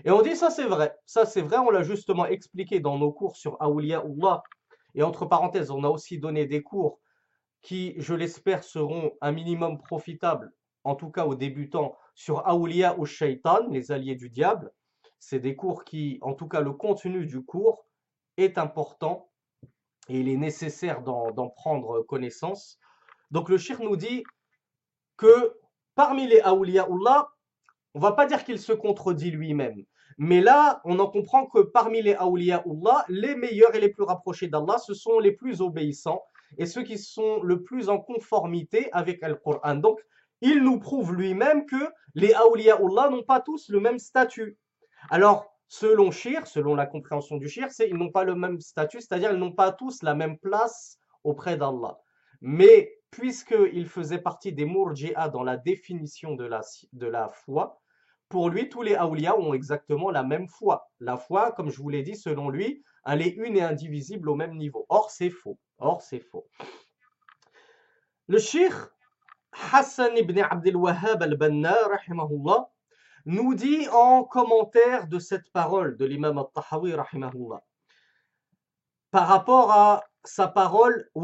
Et 0.03 0.11
on 0.11 0.21
dit 0.21 0.35
ça 0.35 0.49
c'est 0.49 0.65
vrai, 0.65 0.95
ça 1.05 1.25
c'est 1.25 1.41
vrai, 1.41 1.57
on 1.57 1.69
l'a 1.69 1.83
justement 1.83 2.25
expliqué 2.25 2.79
dans 2.79 2.97
nos 2.97 3.11
cours 3.11 3.37
sur 3.37 3.55
Awliya 3.61 3.99
Allah. 3.99 4.43
Et 4.93 5.03
entre 5.03 5.25
parenthèses, 5.25 5.71
on 5.71 5.83
a 5.83 5.89
aussi 5.89 6.19
donné 6.19 6.45
des 6.45 6.61
cours 6.61 6.99
qui, 7.67 7.95
je 7.97 8.13
l'espère, 8.13 8.63
seront 8.63 9.11
un 9.19 9.33
minimum 9.33 9.77
profitables, 9.77 10.53
en 10.85 10.95
tout 10.95 11.09
cas 11.09 11.25
aux 11.25 11.35
débutants, 11.35 11.97
sur 12.15 12.47
Aoulia 12.47 12.97
ou 12.97 13.05
Shaitan, 13.05 13.67
les 13.69 13.91
alliés 13.91 14.15
du 14.15 14.29
diable. 14.29 14.71
c'est 15.19 15.39
des 15.39 15.57
cours 15.57 15.83
qui, 15.83 16.17
en 16.21 16.33
tout 16.33 16.47
cas 16.47 16.61
le 16.61 16.71
contenu 16.71 17.25
du 17.25 17.43
cours, 17.43 17.85
est 18.37 18.57
important 18.57 19.29
et 20.07 20.17
il 20.21 20.29
est 20.29 20.37
nécessaire 20.37 21.01
d'en 21.01 21.49
prendre 21.49 22.03
connaissance. 22.03 22.79
Donc 23.31 23.49
le 23.49 23.57
shir 23.57 23.81
nous 23.81 23.97
dit 23.97 24.23
que 25.17 25.57
parmi 25.93 26.25
les 26.25 26.39
awliyaullah, 26.39 27.27
on 27.95 27.99
va 27.99 28.13
pas 28.13 28.27
dire 28.27 28.45
qu'il 28.45 28.59
se 28.59 28.71
contredit 28.71 29.31
lui-même. 29.31 29.83
Mais 30.17 30.39
là, 30.39 30.79
on 30.85 30.99
en 30.99 31.07
comprend 31.07 31.47
que 31.47 31.59
parmi 31.59 32.01
les 32.01 32.13
awliyaullah, 32.13 33.03
les 33.09 33.35
meilleurs 33.35 33.75
et 33.75 33.81
les 33.81 33.89
plus 33.89 34.03
rapprochés 34.03 34.47
d'Allah, 34.47 34.77
ce 34.77 34.93
sont 34.93 35.19
les 35.19 35.33
plus 35.33 35.59
obéissants 35.59 36.23
et 36.57 36.65
ceux 36.65 36.83
qui 36.83 36.97
sont 36.97 37.41
le 37.43 37.63
plus 37.63 37.89
en 37.89 37.99
conformité 37.99 38.89
avec 38.91 39.21
le 39.25 39.35
Coran. 39.35 39.75
Donc, 39.75 39.99
il 40.41 40.63
nous 40.63 40.79
prouve 40.79 41.13
lui-même 41.13 41.65
que 41.65 41.91
les 42.13 42.33
awliyaullah 42.33 43.09
n'ont 43.09 43.23
pas 43.23 43.41
tous 43.41 43.69
le 43.69 43.79
même 43.79 43.99
statut. 43.99 44.57
Alors, 45.09 45.51
selon 45.67 46.11
Shir, 46.11 46.47
selon 46.47 46.75
la 46.75 46.85
compréhension 46.85 47.37
du 47.37 47.49
Shir, 47.49 47.71
c'est 47.71 47.89
ils 47.89 47.95
n'ont 47.95 48.11
pas 48.11 48.23
le 48.23 48.35
même 48.35 48.59
statut, 48.59 49.01
c'est-à-dire 49.01 49.31
ils 49.31 49.39
n'ont 49.39 49.51
pas 49.53 49.71
tous 49.71 50.03
la 50.03 50.15
même 50.15 50.37
place 50.37 50.99
auprès 51.23 51.57
d'Allah. 51.57 51.97
Mais 52.41 52.93
puisqu'il 53.11 53.87
faisait 53.87 54.19
partie 54.19 54.53
des 54.53 54.65
murji'a 54.65 55.29
dans 55.29 55.43
la 55.43 55.57
définition 55.57 56.35
de 56.35 56.45
la, 56.45 56.61
de 56.93 57.07
la 57.07 57.29
foi, 57.29 57.81
pour 58.29 58.49
lui, 58.49 58.69
tous 58.69 58.81
les 58.81 58.95
awliya 58.95 59.37
ont 59.37 59.53
exactement 59.53 60.11
la 60.11 60.23
même 60.23 60.47
foi. 60.47 60.89
La 60.99 61.17
foi, 61.17 61.51
comme 61.53 61.69
je 61.69 61.81
vous 61.81 61.89
l'ai 61.89 62.03
dit, 62.03 62.15
selon 62.15 62.49
lui, 62.49 62.83
elle 63.05 63.21
est 63.21 63.35
une 63.35 63.55
et 63.55 63.61
indivisible 63.61 64.29
au 64.29 64.35
même 64.35 64.55
niveau. 64.55 64.85
Or, 64.89 65.11
c'est 65.11 65.29
faux. 65.29 65.57
Or, 65.77 66.01
c'est 66.01 66.19
faux. 66.19 66.47
Le 68.27 68.39
Sheikh 68.39 68.73
Hassan 69.71 70.17
ibn 70.17 70.39
Abdel 70.39 70.75
Wahhab 70.75 71.23
al-Banna, 71.23 71.75
nous 73.25 73.55
dit 73.55 73.87
en 73.89 74.23
commentaire 74.23 75.07
de 75.07 75.19
cette 75.19 75.49
parole 75.51 75.97
de 75.97 76.05
l'imam 76.05 76.37
al-Tahawi, 76.37 76.93
par 79.11 79.27
rapport 79.27 79.71
à 79.71 80.03
sa 80.27 80.47
parole 80.47 81.09
et 81.15 81.21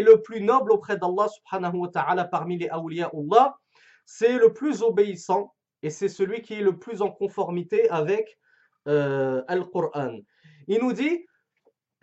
le 0.00 0.22
plus 0.22 0.40
noble 0.40 0.72
auprès 0.72 0.96
d'Allah 0.96 1.28
subhanahu 1.28 1.76
wa 1.76 1.88
ta'ala 1.88 2.24
parmi 2.24 2.58
les 2.58 2.68
awliyaullah 2.68 3.56
c'est 4.04 4.38
le 4.38 4.52
plus 4.52 4.82
obéissant 4.82 5.54
et 5.82 5.90
c'est 5.90 6.08
celui 6.08 6.42
qui 6.42 6.54
est 6.54 6.62
le 6.62 6.78
plus 6.78 7.02
en 7.02 7.10
conformité 7.10 7.88
avec 7.90 8.38
euh, 8.88 9.42
Al-Qur'an. 9.48 10.18
Il 10.66 10.80
nous 10.80 10.92
dit 10.92 11.26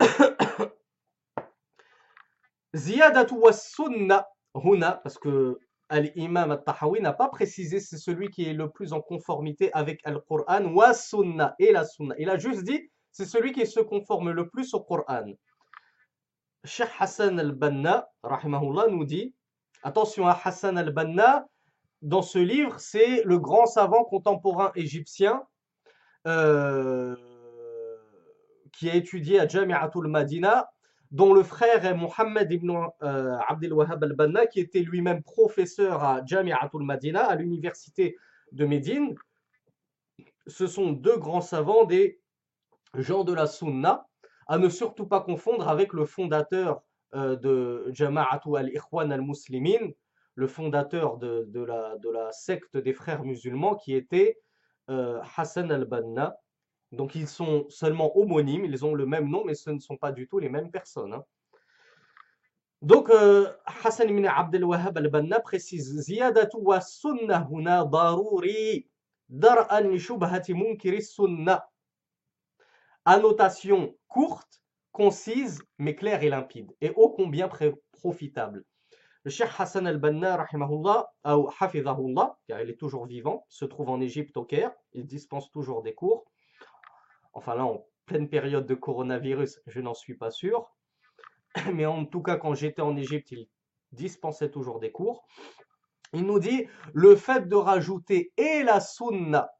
parce 5.02 5.18
que 5.18 5.58
Al-Imam 5.88 6.50
al-Tahawi 6.50 7.00
n'a 7.00 7.12
pas 7.12 7.28
précisé 7.28 7.80
c'est 7.80 7.98
celui 7.98 8.30
qui 8.30 8.44
est 8.48 8.54
le 8.54 8.70
plus 8.70 8.92
en 8.92 9.00
conformité 9.00 9.72
avec 9.72 10.00
Al-Qur'an 10.04 10.64
wa 10.72 10.92
et 11.58 11.72
la 11.72 11.84
sunna. 11.84 12.14
Il 12.18 12.30
a 12.30 12.38
juste 12.38 12.64
dit 12.64 12.90
c'est 13.12 13.26
celui 13.26 13.52
qui 13.52 13.66
se 13.66 13.80
conforme 13.80 14.30
le 14.30 14.48
plus 14.48 14.72
au 14.74 14.80
Coran. 14.80 15.26
Cheikh 16.64 16.88
Hassan 16.98 17.38
al-Banna, 17.38 18.08
rahimahullah, 18.22 18.88
nous 18.88 19.04
dit, 19.04 19.34
attention 19.82 20.26
à 20.26 20.38
Hassan 20.42 20.78
al-Banna, 20.78 21.46
dans 22.00 22.22
ce 22.22 22.38
livre, 22.38 22.80
c'est 22.80 23.22
le 23.24 23.38
grand 23.38 23.66
savant 23.66 24.04
contemporain 24.04 24.72
égyptien 24.74 25.42
euh, 26.26 27.14
qui 28.72 28.88
a 28.88 28.94
étudié 28.94 29.38
à 29.38 29.46
Jami'atul 29.46 30.08
Madina, 30.08 30.70
dont 31.10 31.34
le 31.34 31.42
frère 31.42 31.84
est 31.84 31.94
Mohammed 31.94 32.50
ibn 32.50 32.70
euh, 33.02 33.36
Abdel 33.46 33.74
Wahhab 33.74 34.02
al-Banna, 34.02 34.46
qui 34.46 34.60
était 34.60 34.80
lui-même 34.80 35.22
professeur 35.22 36.02
à 36.02 36.24
Jami'atul 36.24 36.82
Madina, 36.82 37.26
à 37.26 37.36
l'université 37.36 38.16
de 38.52 38.64
Médine. 38.64 39.14
Ce 40.46 40.66
sont 40.66 40.92
deux 40.92 41.18
grands 41.18 41.42
savants 41.42 41.84
des 41.84 42.21
gens 42.98 43.24
de 43.24 43.32
la 43.32 43.46
Sunna, 43.46 44.06
à 44.46 44.58
ne 44.58 44.68
surtout 44.68 45.06
pas 45.06 45.20
confondre 45.20 45.68
avec 45.68 45.92
le 45.92 46.04
fondateur 46.04 46.82
euh, 47.14 47.36
de 47.36 47.90
Jama'atu 47.92 48.56
al-Ikhwan 48.56 49.12
al-Muslimin, 49.12 49.90
le 50.34 50.46
fondateur 50.46 51.18
de, 51.18 51.64
la, 51.64 52.32
secte 52.32 52.76
des 52.76 52.92
frères 52.92 53.22
musulmans 53.22 53.76
qui 53.76 53.94
était 53.94 54.38
euh, 54.90 55.20
Hassan 55.36 55.70
al-Banna. 55.70 56.36
Donc 56.90 57.14
ils 57.14 57.28
sont 57.28 57.66
seulement 57.70 58.16
homonymes, 58.18 58.64
ils 58.64 58.84
ont 58.84 58.94
le 58.94 59.06
même 59.06 59.28
nom, 59.28 59.44
mais 59.44 59.54
ce 59.54 59.70
ne 59.70 59.78
sont 59.78 59.96
pas 59.96 60.12
du 60.12 60.28
tout 60.28 60.38
les 60.38 60.48
mêmes 60.48 60.70
personnes. 60.70 61.14
Hein. 61.14 61.24
Donc 62.82 63.10
euh, 63.10 63.48
Hassan 63.84 64.10
ibn 64.10 64.26
Abdel 64.26 64.64
Wahhab 64.64 64.98
al-Banna 64.98 65.40
précise 65.40 66.00
Ziyadatu 66.00 66.56
wa 66.58 66.80
sunnah 66.80 67.46
huna 67.50 67.84
daruri 67.84 68.86
dar'an 69.28 69.96
shubhati 69.96 70.52
munkiri 70.52 71.00
sunnah 71.00 71.64
Annotation 73.04 73.96
courte, 74.06 74.62
concise, 74.92 75.60
mais 75.78 75.96
claire 75.96 76.22
et 76.22 76.28
limpide, 76.28 76.72
et 76.80 76.92
ô 76.94 77.10
combien 77.10 77.48
profitable. 77.92 78.64
Le 79.24 79.30
Cheikh 79.30 79.50
Hassan 79.58 79.86
al-Banna, 79.88 80.36
rahimahullah, 80.36 81.12
ou 81.36 81.48
hafizahullah, 81.58 82.38
car 82.46 82.60
il 82.60 82.70
est 82.70 82.78
toujours 82.78 83.06
vivant, 83.06 83.44
se 83.48 83.64
trouve 83.64 83.90
en 83.90 84.00
Égypte 84.00 84.36
au 84.36 84.44
Caire, 84.44 84.72
il 84.92 85.06
dispense 85.06 85.50
toujours 85.50 85.82
des 85.82 85.94
cours. 85.94 86.24
Enfin 87.32 87.56
là, 87.56 87.64
en 87.64 87.84
pleine 88.06 88.28
période 88.28 88.66
de 88.66 88.74
coronavirus, 88.74 89.60
je 89.66 89.80
n'en 89.80 89.94
suis 89.94 90.14
pas 90.14 90.30
sûr. 90.30 90.70
Mais 91.74 91.86
en 91.86 92.04
tout 92.04 92.22
cas, 92.22 92.36
quand 92.36 92.54
j'étais 92.54 92.82
en 92.82 92.96
Égypte, 92.96 93.32
il 93.32 93.48
dispensait 93.90 94.50
toujours 94.50 94.78
des 94.78 94.92
cours. 94.92 95.26
Il 96.12 96.24
nous 96.24 96.38
dit, 96.38 96.68
le 96.92 97.16
fait 97.16 97.48
de 97.48 97.56
rajouter 97.56 98.32
et 98.36 98.62
la 98.62 98.80
sunna 98.80 99.50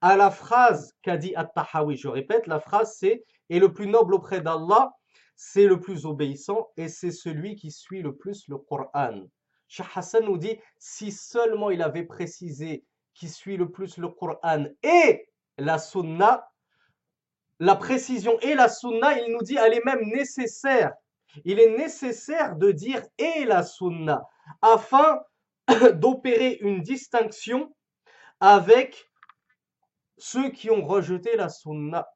à 0.00 0.16
la 0.16 0.30
phrase 0.30 0.94
qu'a 1.02 1.16
dit 1.16 1.34
At-Tahawi. 1.34 1.96
Je 1.96 2.08
répète, 2.08 2.46
la 2.46 2.60
phrase 2.60 2.96
c'est 2.98 3.24
Et 3.50 3.58
le 3.58 3.72
plus 3.72 3.86
noble 3.86 4.14
auprès 4.14 4.40
d'Allah, 4.40 4.92
c'est 5.36 5.66
le 5.66 5.80
plus 5.80 6.04
obéissant 6.04 6.68
et 6.76 6.88
c'est 6.88 7.12
celui 7.12 7.54
qui 7.56 7.70
suit 7.70 8.02
le 8.02 8.16
plus 8.16 8.48
le 8.48 8.58
Coran. 8.58 9.22
Cheikh 9.68 9.86
Hassan 9.94 10.24
nous 10.24 10.38
dit 10.38 10.58
Si 10.78 11.12
seulement 11.12 11.70
il 11.70 11.82
avait 11.82 12.04
précisé 12.04 12.84
qui 13.14 13.28
suit 13.28 13.56
le 13.56 13.70
plus 13.70 13.98
le 13.98 14.08
Coran 14.08 14.64
et 14.82 15.28
la 15.58 15.78
Sunna, 15.78 16.48
la 17.60 17.76
précision 17.76 18.38
et 18.40 18.54
la 18.54 18.68
Sunna, 18.68 19.18
il 19.20 19.32
nous 19.32 19.42
dit 19.42 19.56
elle 19.56 19.74
est 19.74 19.84
même 19.84 20.04
nécessaire. 20.06 20.92
Il 21.44 21.60
est 21.60 21.76
nécessaire 21.76 22.56
de 22.56 22.72
dire 22.72 23.02
et 23.18 23.44
la 23.44 23.62
Sunna 23.62 24.24
afin 24.62 25.20
d'opérer 25.94 26.58
une 26.60 26.82
distinction 26.82 27.74
avec 28.40 29.07
ceux 30.18 30.50
qui 30.50 30.70
ont 30.70 30.84
rejeté 30.84 31.36
la 31.36 31.48
sunna, 31.48 32.08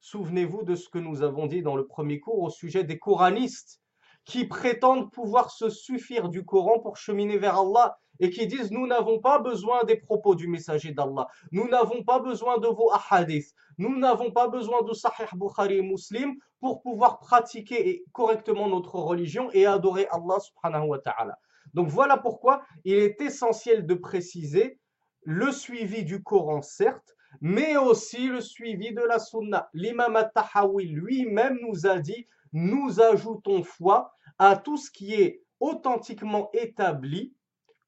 souvenez-vous 0.00 0.62
de 0.62 0.74
ce 0.74 0.88
que 0.88 0.98
nous 0.98 1.22
avons 1.22 1.46
dit 1.46 1.62
dans 1.62 1.76
le 1.76 1.86
premier 1.86 2.20
cours 2.20 2.42
au 2.42 2.50
sujet 2.50 2.84
des 2.84 2.98
coranistes 2.98 3.80
qui 4.24 4.46
prétendent 4.46 5.10
pouvoir 5.10 5.50
se 5.50 5.70
suffire 5.70 6.28
du 6.28 6.44
Coran 6.44 6.78
pour 6.80 6.96
cheminer 6.96 7.38
vers 7.38 7.58
Allah 7.60 7.98
et 8.18 8.30
qui 8.30 8.46
disent 8.46 8.70
nous 8.70 8.86
n'avons 8.86 9.18
pas 9.18 9.38
besoin 9.38 9.84
des 9.84 9.96
propos 9.96 10.34
du 10.34 10.46
messager 10.46 10.92
d'Allah, 10.92 11.26
nous 11.52 11.68
n'avons 11.68 12.04
pas 12.04 12.20
besoin 12.20 12.58
de 12.58 12.68
vos 12.68 12.92
ahadiths, 12.92 13.54
nous 13.78 13.98
n'avons 13.98 14.30
pas 14.30 14.48
besoin 14.48 14.82
de 14.82 14.92
Sahih 14.92 15.28
Bukhari 15.34 15.78
et 15.78 15.82
Muslim 15.82 16.34
pour 16.60 16.82
pouvoir 16.82 17.18
pratiquer 17.18 18.04
correctement 18.12 18.68
notre 18.68 18.96
religion 18.96 19.50
et 19.52 19.66
adorer 19.66 20.06
Allah 20.10 20.38
subhanahu 20.38 20.88
wa 20.88 20.98
ta'ala. 20.98 21.38
Donc 21.72 21.88
voilà 21.88 22.18
pourquoi 22.18 22.62
il 22.84 22.94
est 22.94 23.20
essentiel 23.20 23.86
de 23.86 23.94
préciser 23.94 24.78
le 25.22 25.52
suivi 25.52 26.04
du 26.04 26.22
Coran 26.22 26.62
certes, 26.62 27.14
mais 27.40 27.76
aussi 27.76 28.28
le 28.28 28.40
suivi 28.40 28.92
de 28.92 29.02
la 29.02 29.18
sunna. 29.18 29.68
L'imam 29.72 30.16
al-Tahawi 30.16 30.88
lui-même 30.88 31.58
nous 31.60 31.86
a 31.86 31.98
dit, 31.98 32.26
nous 32.52 33.00
ajoutons 33.00 33.62
foi 33.62 34.14
à 34.38 34.56
tout 34.56 34.76
ce 34.76 34.90
qui 34.90 35.14
est 35.14 35.42
authentiquement 35.60 36.50
établi 36.52 37.34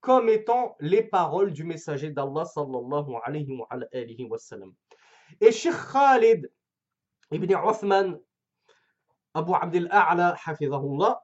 comme 0.00 0.28
étant 0.28 0.76
les 0.80 1.02
paroles 1.02 1.52
du 1.52 1.64
messager 1.64 2.10
d'Allah 2.10 2.44
sallallahu 2.44 3.14
alayhi 3.24 4.26
wa, 4.28 4.38
sallam. 4.38 4.72
Et 5.40 5.52
Sheikh 5.52 5.74
Khalid 5.92 6.50
ibn 7.30 7.52
Uthman, 7.52 8.18
Abu 9.32 9.52
Abdel 9.54 9.88
A'la, 9.90 10.36
hafizahullah, 10.44 11.22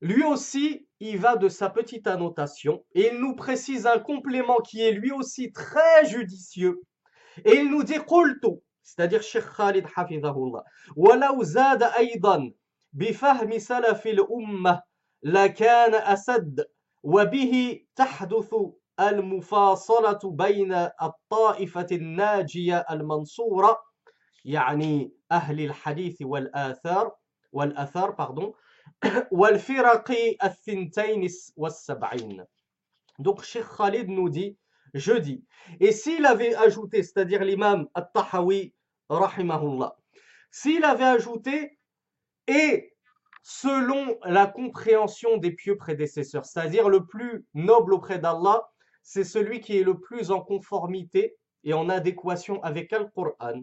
lui 0.00 0.22
aussi, 0.22 0.86
il 1.00 1.18
va 1.18 1.36
de 1.36 1.48
sa 1.48 1.70
petite 1.70 2.06
annotation 2.06 2.84
et 2.94 3.08
il 3.12 3.18
nous 3.18 3.34
précise 3.34 3.86
un 3.86 3.98
complément 3.98 4.58
qui 4.58 4.80
est 4.82 4.92
lui 4.92 5.10
aussi 5.10 5.50
très 5.52 6.06
judicieux 6.06 6.80
Et 7.44 7.56
il 7.56 7.70
nous 7.70 7.82
dit 7.82 7.98
قلت 7.98 8.44
c'est-à-dire 8.82 9.22
Cheikh 9.22 9.44
Khalid 9.56 9.86
الله 10.24 10.64
ولو 10.96 11.42
زاد 11.42 11.82
أيضا 11.82 12.52
بفهم 12.92 13.58
سلف 13.58 14.06
الأمة 14.06 14.82
لكان 15.22 15.94
أسد 15.94 16.66
وبه 17.02 17.80
تحدث 17.96 18.54
المفاصلة 19.00 20.18
بين 20.24 20.72
الطائفة 21.02 21.86
الناجية 21.92 22.86
المنصورة 22.90 23.78
يعني 24.44 25.12
أهل 25.32 25.60
الحديث 25.60 26.22
والآثار 26.22 27.16
والآثار 27.52 28.16
pardon 28.16 28.52
والفرق 29.32 30.10
الثنتين 30.44 31.28
والسبعين 31.56 32.44
Donc 33.20 33.42
Cheikh 33.42 33.64
Khalid 33.64 34.08
nous 34.08 34.28
dit 34.28 34.56
je 34.94 35.12
dis. 35.12 35.44
Et 35.80 35.92
s'il 35.92 36.26
avait 36.26 36.54
ajouté, 36.54 37.02
c'est-à-dire 37.02 37.44
l'imam 37.44 37.88
At-Tahawi, 37.94 38.74
s'il 40.50 40.84
avait 40.84 41.04
ajouté, 41.04 41.78
et 42.46 42.94
selon 43.42 44.18
la 44.24 44.46
compréhension 44.46 45.36
des 45.36 45.52
pieux 45.52 45.76
prédécesseurs, 45.76 46.44
c'est-à-dire 46.44 46.88
le 46.88 47.06
plus 47.06 47.46
noble 47.54 47.94
auprès 47.94 48.18
d'Allah, 48.18 48.68
c'est 49.02 49.24
celui 49.24 49.60
qui 49.60 49.78
est 49.78 49.84
le 49.84 49.98
plus 49.98 50.30
en 50.30 50.40
conformité 50.40 51.36
et 51.64 51.72
en 51.72 51.88
adéquation 51.88 52.62
avec 52.62 52.92
le 52.92 53.06
Coran 53.06 53.62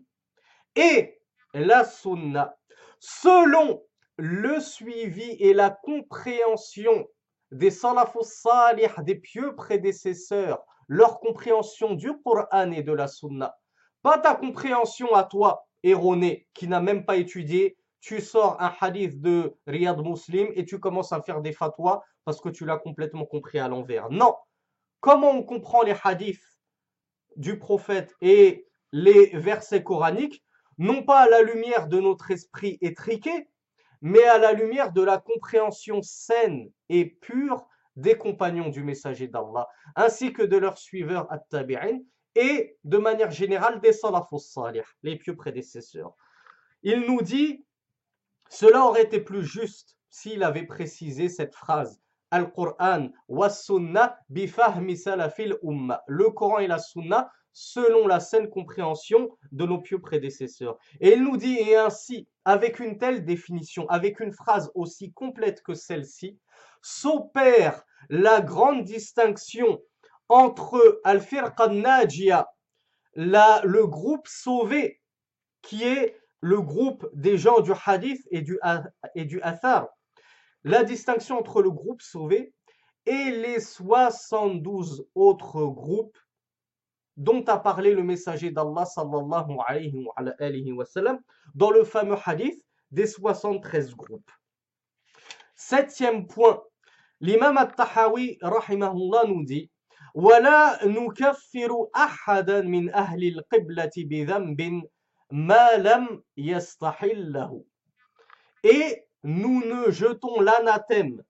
et 0.76 1.20
la 1.54 1.86
Sunna, 1.86 2.58
selon 3.00 3.84
le 4.18 4.60
suivi 4.60 5.32
et 5.40 5.54
la 5.54 5.70
compréhension 5.70 7.08
des 7.52 7.72
salafus 7.72 8.24
salih, 8.24 8.90
des 9.04 9.16
pieux 9.16 9.56
prédécesseurs, 9.56 10.66
leur 10.88 11.20
compréhension 11.20 11.94
du 11.94 12.12
Coran 12.24 12.72
et 12.72 12.84
de 12.84 12.92
la 12.92 13.08
Sunna. 13.08 13.56
Pas 14.02 14.18
ta 14.18 14.36
compréhension 14.36 15.14
à 15.16 15.24
toi, 15.24 15.68
erronée, 15.84 16.48
qui 16.54 16.68
n'a 16.68 16.82
même 16.82 17.06
pas 17.06 17.18
étudié. 17.18 17.78
Tu 18.02 18.22
sors 18.22 18.62
un 18.62 18.72
hadith 18.80 19.20
de 19.20 19.56
Riyad 19.66 20.00
Muslim 20.00 20.48
et 20.54 20.66
tu 20.66 20.80
commences 20.80 21.12
à 21.12 21.22
faire 21.22 21.42
des 21.42 21.54
fatwas 21.54 22.04
parce 22.24 22.40
que 22.40 22.50
tu 22.50 22.66
l'as 22.66 22.78
complètement 22.78 23.26
compris 23.26 23.60
à 23.60 23.68
l'envers. 23.68 24.10
Non. 24.12 24.36
Comment 25.00 25.32
on 25.32 25.44
comprend 25.44 25.82
les 25.82 25.96
hadiths 26.04 26.60
du 27.36 27.58
prophète 27.58 28.14
et 28.22 28.68
les 28.92 29.32
versets 29.34 29.84
coraniques? 29.84 30.44
Non 30.78 31.04
pas 31.04 31.22
à 31.22 31.30
la 31.30 31.42
lumière 31.42 31.88
de 31.88 32.00
notre 32.00 32.32
esprit 32.32 32.78
étriqué, 32.82 33.50
mais 34.02 34.24
à 34.24 34.38
la 34.38 34.52
lumière 34.52 34.92
de 34.92 35.02
la 35.02 35.18
compréhension 35.18 36.02
saine 36.02 36.70
et 36.90 37.06
pure 37.06 37.66
des 37.96 38.18
compagnons 38.18 38.70
du 38.70 38.84
messager 38.84 39.28
d'Allah, 39.28 39.68
ainsi 39.96 40.34
que 40.34 40.44
de 40.44 40.58
leurs 40.58 40.78
suiveurs 40.78 41.32
at-tabi'in, 41.32 42.00
et 42.36 42.78
de 42.84 42.98
manière 42.98 43.32
générale 43.32 43.80
des 43.80 43.94
salafus 43.94 44.40
salih, 44.40 44.84
les 45.04 45.18
pieux 45.18 45.36
prédécesseurs. 45.36 46.14
Il 46.84 47.02
nous 47.02 47.22
dit, 47.22 47.66
cela 48.50 48.86
aurait 48.86 49.04
été 49.04 49.22
plus 49.22 49.44
juste 49.44 49.98
s'il 50.10 50.44
avait 50.44 50.66
précisé 50.66 51.30
cette 51.30 51.56
phrase, 51.56 52.02
Al-Qur'an 52.32 53.10
wa 53.28 53.50
sunnah 53.50 54.18
bifahmi 54.30 54.98
salafil 54.98 55.58
umma. 55.64 56.04
Le 56.08 56.30
Coran 56.30 56.60
et 56.60 56.68
la 56.68 56.80
sunna 56.80 57.32
selon 57.54 58.06
la 58.06 58.20
saine 58.20 58.50
compréhension 58.50 59.30
de 59.54 59.66
nos 59.66 59.80
pieux 59.80 60.00
prédécesseurs. 60.00 60.78
Et 61.00 61.14
il 61.14 61.24
nous 61.24 61.38
dit, 61.38 61.58
et 61.58 61.78
ainsi, 61.78 62.28
avec 62.44 62.80
une 62.80 62.98
telle 62.98 63.24
définition, 63.24 63.88
avec 63.88 64.20
une 64.20 64.34
phrase 64.34 64.70
aussi 64.76 65.14
complète 65.14 65.64
que 65.64 65.74
celle-ci, 65.74 66.38
s'opère 66.86 67.84
la 68.10 68.42
grande 68.42 68.84
distinction 68.84 69.82
entre 70.30 71.02
Al-Firqa 71.04 71.70
Najia, 71.70 72.48
le 73.16 73.86
groupe 73.88 74.28
sauvé, 74.28 75.02
qui 75.64 75.84
est 75.84 76.16
le 76.42 76.62
groupe 76.62 77.10
des 77.14 77.40
gens 77.40 77.62
du 77.62 77.72
hadith 77.88 78.22
et 78.30 78.44
du, 78.44 78.60
et 79.16 79.26
du 79.26 79.42
athar, 79.42 79.88
la 80.64 80.84
distinction 80.84 81.40
entre 81.40 81.64
le 81.64 81.72
groupe 81.72 82.04
sauvé 82.04 82.54
et 83.08 83.32
les 83.32 83.60
72 83.60 85.08
autres 85.16 85.66
groupes 85.66 86.20
dont 87.18 87.44
a 87.46 87.58
parlé 87.58 87.96
le 87.96 88.04
messager 88.04 88.52
d'Allah 88.52 88.86
sallallahu 88.86 89.58
alayhi 89.66 90.70
dans 91.56 91.72
le 91.72 91.84
fameux 91.84 92.18
hadith 92.24 92.64
des 92.92 93.08
73 93.08 93.96
groupes. 93.96 94.32
Septième 95.56 96.28
point, 96.28 96.62
l'imam 97.21 97.57
al-Tahawi 97.57 98.39
rahimahullah 98.43 99.27
nous 99.29 99.45
dit 99.45 99.71
ولا 100.15 100.87
نكفر 100.87 101.71
أحدا 101.97 102.61
من 102.61 102.91
أهل 102.91 103.23
القبلة 103.29 103.91
بذنب 103.97 104.83
ما 105.31 105.77
لم 105.77 106.23
يستحله 106.37 107.65
Et 108.65 109.05
nous 109.23 109.65
ne 109.65 109.91
jetons 109.93 110.41
l'anathème, 110.41 111.23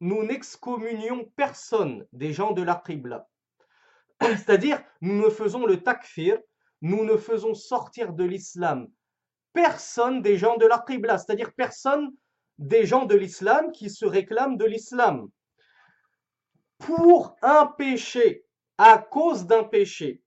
nous 0.00 0.24
n'excommunions 0.24 1.30
personne 1.36 2.04
des 2.12 2.32
gens 2.32 2.50
de 2.50 2.62
la 2.62 2.82
Qibla 2.84 3.28
C'est-à-dire, 4.20 4.82
nous 5.00 5.22
ne 5.22 5.30
faisons 5.30 5.64
le 5.64 5.80
takfir, 5.80 6.38
nous 6.82 7.04
ne 7.04 7.16
faisons 7.16 7.54
sortir 7.54 8.12
de 8.14 8.24
l'islam 8.24 8.88
personne 9.54 10.20
des 10.20 10.36
gens 10.36 10.56
de 10.58 10.66
la 10.66 10.84
Qibla, 10.86 11.16
c'est-à-dire 11.16 11.52
personne 11.54 12.10
des 12.59 12.85
gens 12.85 13.05
de 13.05 13.15
l'islam 13.15 13.71
qui 13.71 13.89
se 13.89 14.05
réclament 14.05 14.57
de 14.57 14.65
l'islam. 14.65 15.29
Pour 16.77 17.35
un 17.41 17.65
péché, 17.65 18.45
à 18.77 18.97
cause 18.97 19.47
d'un 19.47 19.63
péché, 19.63 20.21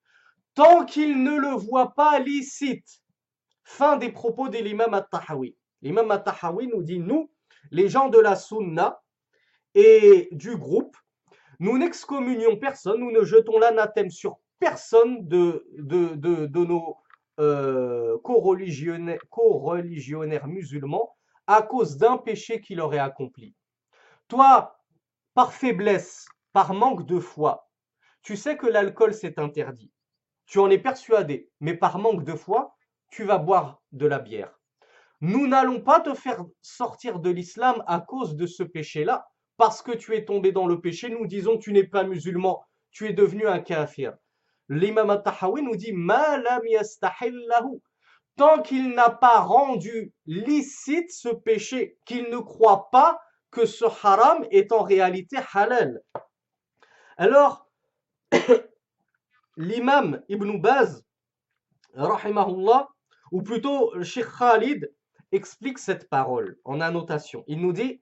tant 0.54 0.84
qu'il 0.84 1.22
ne 1.22 1.38
le 1.38 1.50
voit 1.50 1.94
pas 1.94 2.18
licite. 2.18 3.00
Fin 3.64 3.96
des 3.96 4.10
propos 4.10 4.48
de 4.48 4.58
l'imam 4.58 4.92
At-Tahawi. 4.92 5.56
L'imam 5.82 6.10
At-Tahawi 6.10 6.68
nous 6.68 6.82
dit, 6.82 6.98
nous, 6.98 7.30
les 7.70 7.88
gens 7.88 8.08
de 8.08 8.18
la 8.18 8.34
Sunna 8.34 9.00
et 9.74 10.28
du 10.32 10.56
groupe, 10.56 10.96
nous 11.58 11.78
n'excommunions 11.78 12.56
personne, 12.56 13.00
nous 13.00 13.12
ne 13.12 13.24
jetons 13.24 13.58
l'anathème 13.58 14.10
sur 14.10 14.38
personne 14.58 15.26
de, 15.28 15.64
nos 16.54 16.96
euh, 17.40 18.18
co-religionnaires 18.22 20.46
musulmans 20.46 21.14
à 21.46 21.62
cause 21.62 21.96
d'un 21.96 22.18
péché 22.18 22.60
qu'il 22.60 22.80
aurait 22.80 22.98
accompli. 22.98 23.54
Toi, 24.28 24.78
par 25.34 25.52
faiblesse, 25.52 26.26
par 26.52 26.74
manque 26.74 27.06
de 27.06 27.18
foi, 27.18 27.68
tu 28.22 28.36
sais 28.36 28.56
que 28.56 28.66
l'alcool 28.66 29.14
c'est 29.14 29.38
interdit. 29.38 29.92
Tu 30.46 30.58
en 30.58 30.70
es 30.70 30.78
persuadé, 30.78 31.50
mais 31.60 31.74
par 31.74 31.98
manque 31.98 32.24
de 32.24 32.34
foi, 32.34 32.76
tu 33.10 33.24
vas 33.24 33.38
boire 33.38 33.82
de 33.92 34.06
la 34.06 34.18
bière. 34.18 34.58
Nous 35.20 35.46
n'allons 35.46 35.80
pas 35.80 36.00
te 36.00 36.14
faire 36.14 36.44
sortir 36.62 37.20
de 37.20 37.30
l'islam 37.30 37.82
à 37.86 38.00
cause 38.00 38.36
de 38.36 38.46
ce 38.46 38.62
péché-là, 38.62 39.26
parce 39.56 39.82
que 39.82 39.92
tu 39.92 40.16
es 40.16 40.24
tombé 40.24 40.50
dans 40.50 40.66
le 40.66 40.80
péché, 40.80 41.10
nous 41.10 41.26
disons 41.26 41.58
tu 41.58 41.72
n'es 41.72 41.84
pas 41.84 42.04
musulman, 42.04 42.64
tu 42.90 43.06
es 43.08 43.12
devenu 43.12 43.46
un 43.46 43.60
kafir. 43.60 44.16
L'imam 44.68 45.10
al-Tahawi 45.10 45.62
nous 45.62 45.76
dit 45.76 45.92
tant 48.35 48.61
qu'il 48.61 48.93
n'a 48.93 49.09
pas 49.09 49.39
rendu 49.39 50.13
licite 50.25 51.11
ce 51.11 51.29
péché, 51.29 51.97
qu'il 52.05 52.29
ne 52.29 52.37
croit 52.37 52.89
pas 52.91 53.19
que 53.51 53.65
ce 53.65 53.85
haram 54.03 54.45
est 54.51 54.71
en 54.71 54.83
réalité 54.83 55.37
halal. 55.53 56.01
Alors, 57.17 57.67
l'imam 59.57 60.21
Ibn 60.29 60.57
Baz, 60.57 61.03
rahimahullah, 61.95 62.87
ou 63.31 63.41
plutôt 63.41 64.01
Sheikh 64.03 64.27
Khalid, 64.37 64.93
explique 65.31 65.79
cette 65.79 66.07
parole 66.09 66.57
en 66.63 66.79
annotation. 66.79 67.43
Il 67.47 67.61
nous 67.61 67.73
dit 67.73 68.01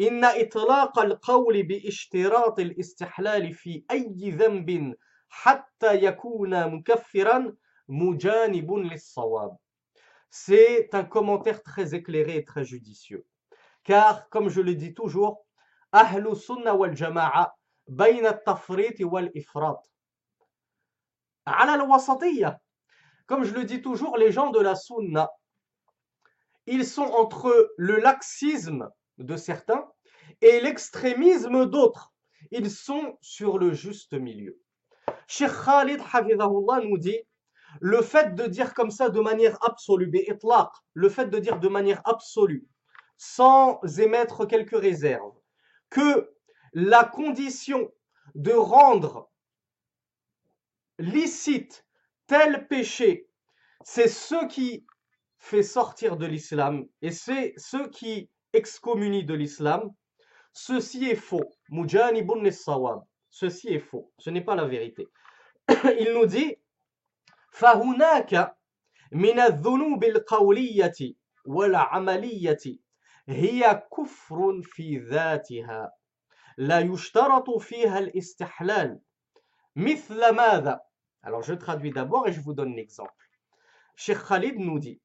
إن 0.00 0.24
إطلاق 0.24 0.98
القول 0.98 1.62
باشتراط 1.62 2.60
الاستحلال 2.60 3.52
في 3.52 3.84
أي 3.90 4.30
ذنب 4.30 4.94
حتى 5.28 6.04
يكون 6.04 6.66
مكفرا 6.66 7.56
مجانب 7.88 8.72
للصواب. 8.72 9.56
c'est 10.29 10.89
un 10.93 11.03
commentaire 11.03 11.63
très 11.63 11.95
éclairé 11.95 12.37
et 12.37 12.45
très 12.45 12.65
judicieux. 12.65 13.25
Car, 13.83 14.29
comme 14.29 14.49
je 14.49 14.61
le 14.61 14.75
dis 14.75 14.93
toujours, 14.93 15.45
Ahlus 15.91 16.35
Sunna 16.35 16.75
wal 16.75 16.95
Jama'a 16.95 17.55
bayna 17.87 18.33
tafrit 18.33 19.03
wal 19.03 19.31
ifrat. 19.33 19.81
Comme 23.25 23.43
je 23.43 23.53
le 23.53 23.63
dis 23.63 23.81
toujours, 23.81 24.17
les 24.17 24.31
gens 24.31 24.51
de 24.51 24.59
la 24.59 24.75
Sunna, 24.75 25.29
ils 26.65 26.85
sont 26.85 27.03
entre 27.03 27.73
le 27.77 27.97
laxisme 27.97 28.89
de 29.17 29.37
certains 29.37 29.89
et 30.41 30.59
l'extrémisme 30.59 31.65
d'autres. 31.65 32.13
Ils 32.51 32.69
sont 32.69 33.17
sur 33.21 33.57
le 33.57 33.73
juste 33.73 34.13
milieu. 34.13 34.59
Cheikh 35.27 35.51
Khalid 35.65 36.01
nous 36.83 36.97
dit 36.97 37.19
le 37.79 38.01
fait 38.01 38.35
de 38.35 38.45
dire 38.45 38.73
comme 38.73 38.91
ça 38.91 39.09
de 39.09 39.19
manière 39.19 39.57
absolue, 39.63 40.11
le 40.93 41.09
fait 41.09 41.27
de 41.27 41.39
dire 41.39 41.59
de 41.59 41.67
manière 41.67 42.01
absolue, 42.05 42.67
sans 43.17 43.79
émettre 43.99 44.47
quelques 44.47 44.79
réserves, 44.79 45.35
que 45.89 46.31
la 46.73 47.03
condition 47.03 47.91
de 48.35 48.51
rendre 48.51 49.29
licite 50.99 51.85
tel 52.27 52.67
péché, 52.67 53.29
c'est 53.83 54.07
ce 54.07 54.47
qui 54.47 54.85
fait 55.37 55.63
sortir 55.63 56.17
de 56.17 56.25
l'islam 56.25 56.85
et 57.01 57.11
c'est 57.11 57.53
ce 57.57 57.87
qui 57.89 58.29
excommunie 58.53 59.23
de 59.23 59.33
l'islam, 59.33 59.91
ceci 60.51 61.05
est 61.05 61.15
faux. 61.15 61.49
Ceci 63.29 63.67
est 63.69 63.79
faux. 63.79 64.11
Ce 64.17 64.29
n'est 64.29 64.43
pas 64.43 64.55
la 64.55 64.65
vérité. 64.65 65.07
Il 65.99 66.13
nous 66.13 66.25
dit 66.25 66.55
فهناك 67.56 68.56
من 69.12 69.40
الذنوب 69.40 70.04
القولية 70.04 71.14
والعملية 71.44 72.78
هي 73.28 73.82
كفر 73.96 74.62
في 74.62 74.98
ذاتها 74.98 75.92
لا 76.58 76.78
يشترط 76.78 77.50
فيها 77.50 77.98
الاستحلال 77.98 79.00
mithla 79.76 80.82
Alors 81.22 81.42
je 81.42 81.54
traduis 81.54 81.90
d'abord 81.92 82.28
et 82.28 82.32
je 82.32 82.40
vous 82.40 82.52
donne 82.52 82.74
l'exemple. 82.74 83.30
Cheikh 83.96 84.18
Khalid 84.18 84.58
nous 84.58 84.78
dit, 84.78 85.00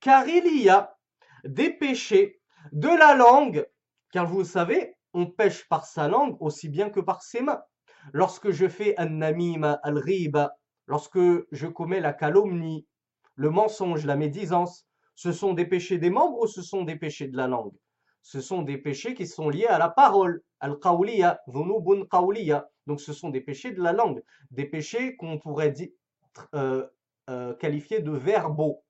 car 0.00 0.26
il 0.26 0.60
y 0.60 0.68
a 0.68 0.96
des 1.44 1.70
péchés 1.70 2.40
de 2.72 2.88
la 2.88 3.14
langue, 3.14 3.66
car 4.12 4.26
vous 4.26 4.44
savez, 4.44 4.96
on 5.12 5.26
pêche 5.26 5.68
par 5.68 5.86
sa 5.86 6.08
langue 6.08 6.36
aussi 6.40 6.68
bien 6.68 6.90
que 6.90 7.00
par 7.00 7.22
ses 7.22 7.42
mains. 7.42 7.62
Lorsque 8.12 8.50
je 8.50 8.68
fais 8.68 8.98
un 8.98 9.08
namima 9.08 9.78
al-riba, 9.82 10.56
lorsque 10.87 11.19
je 11.51 11.67
commets 11.67 11.99
la 11.99 12.13
calomnie, 12.13 12.85
le 13.35 13.49
mensonge, 13.49 14.05
la 14.05 14.15
médisance, 14.15 14.85
ce 15.15 15.31
sont 15.31 15.53
des 15.53 15.65
péchés 15.65 15.97
des 15.97 16.09
membres 16.09 16.39
ou 16.41 16.47
ce 16.47 16.61
sont 16.61 16.83
des 16.83 16.95
péchés 16.95 17.27
de 17.27 17.37
la 17.37 17.47
langue? 17.47 17.73
Ce 18.21 18.39
sont 18.39 18.61
des 18.61 18.77
péchés 18.77 19.15
qui 19.15 19.27
sont 19.27 19.49
liés 19.49 19.65
à 19.65 19.77
la 19.77 19.89
parole, 19.89 20.41
al-qawliya, 20.59 21.41
dhunubun 21.47 22.05
qawliya. 22.09 22.69
Donc 22.87 23.01
ce 23.01 23.13
sont 23.13 23.29
des 23.29 23.41
péchés 23.41 23.71
de 23.71 23.81
la 23.81 23.91
langue, 23.91 24.23
des 24.51 24.65
péchés 24.65 25.15
qu'on 25.17 25.39
pourrait 25.39 25.71
dire, 25.71 25.89
euh, 26.55 26.87
euh, 27.29 27.53
qualifier 27.55 27.99
de 27.99 28.11
verbaux. 28.11 28.83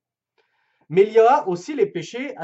Mais 0.89 1.03
il 1.03 1.13
y 1.13 1.19
a 1.19 1.47
aussi 1.47 1.73
les 1.73 1.87
péchés 1.87 2.35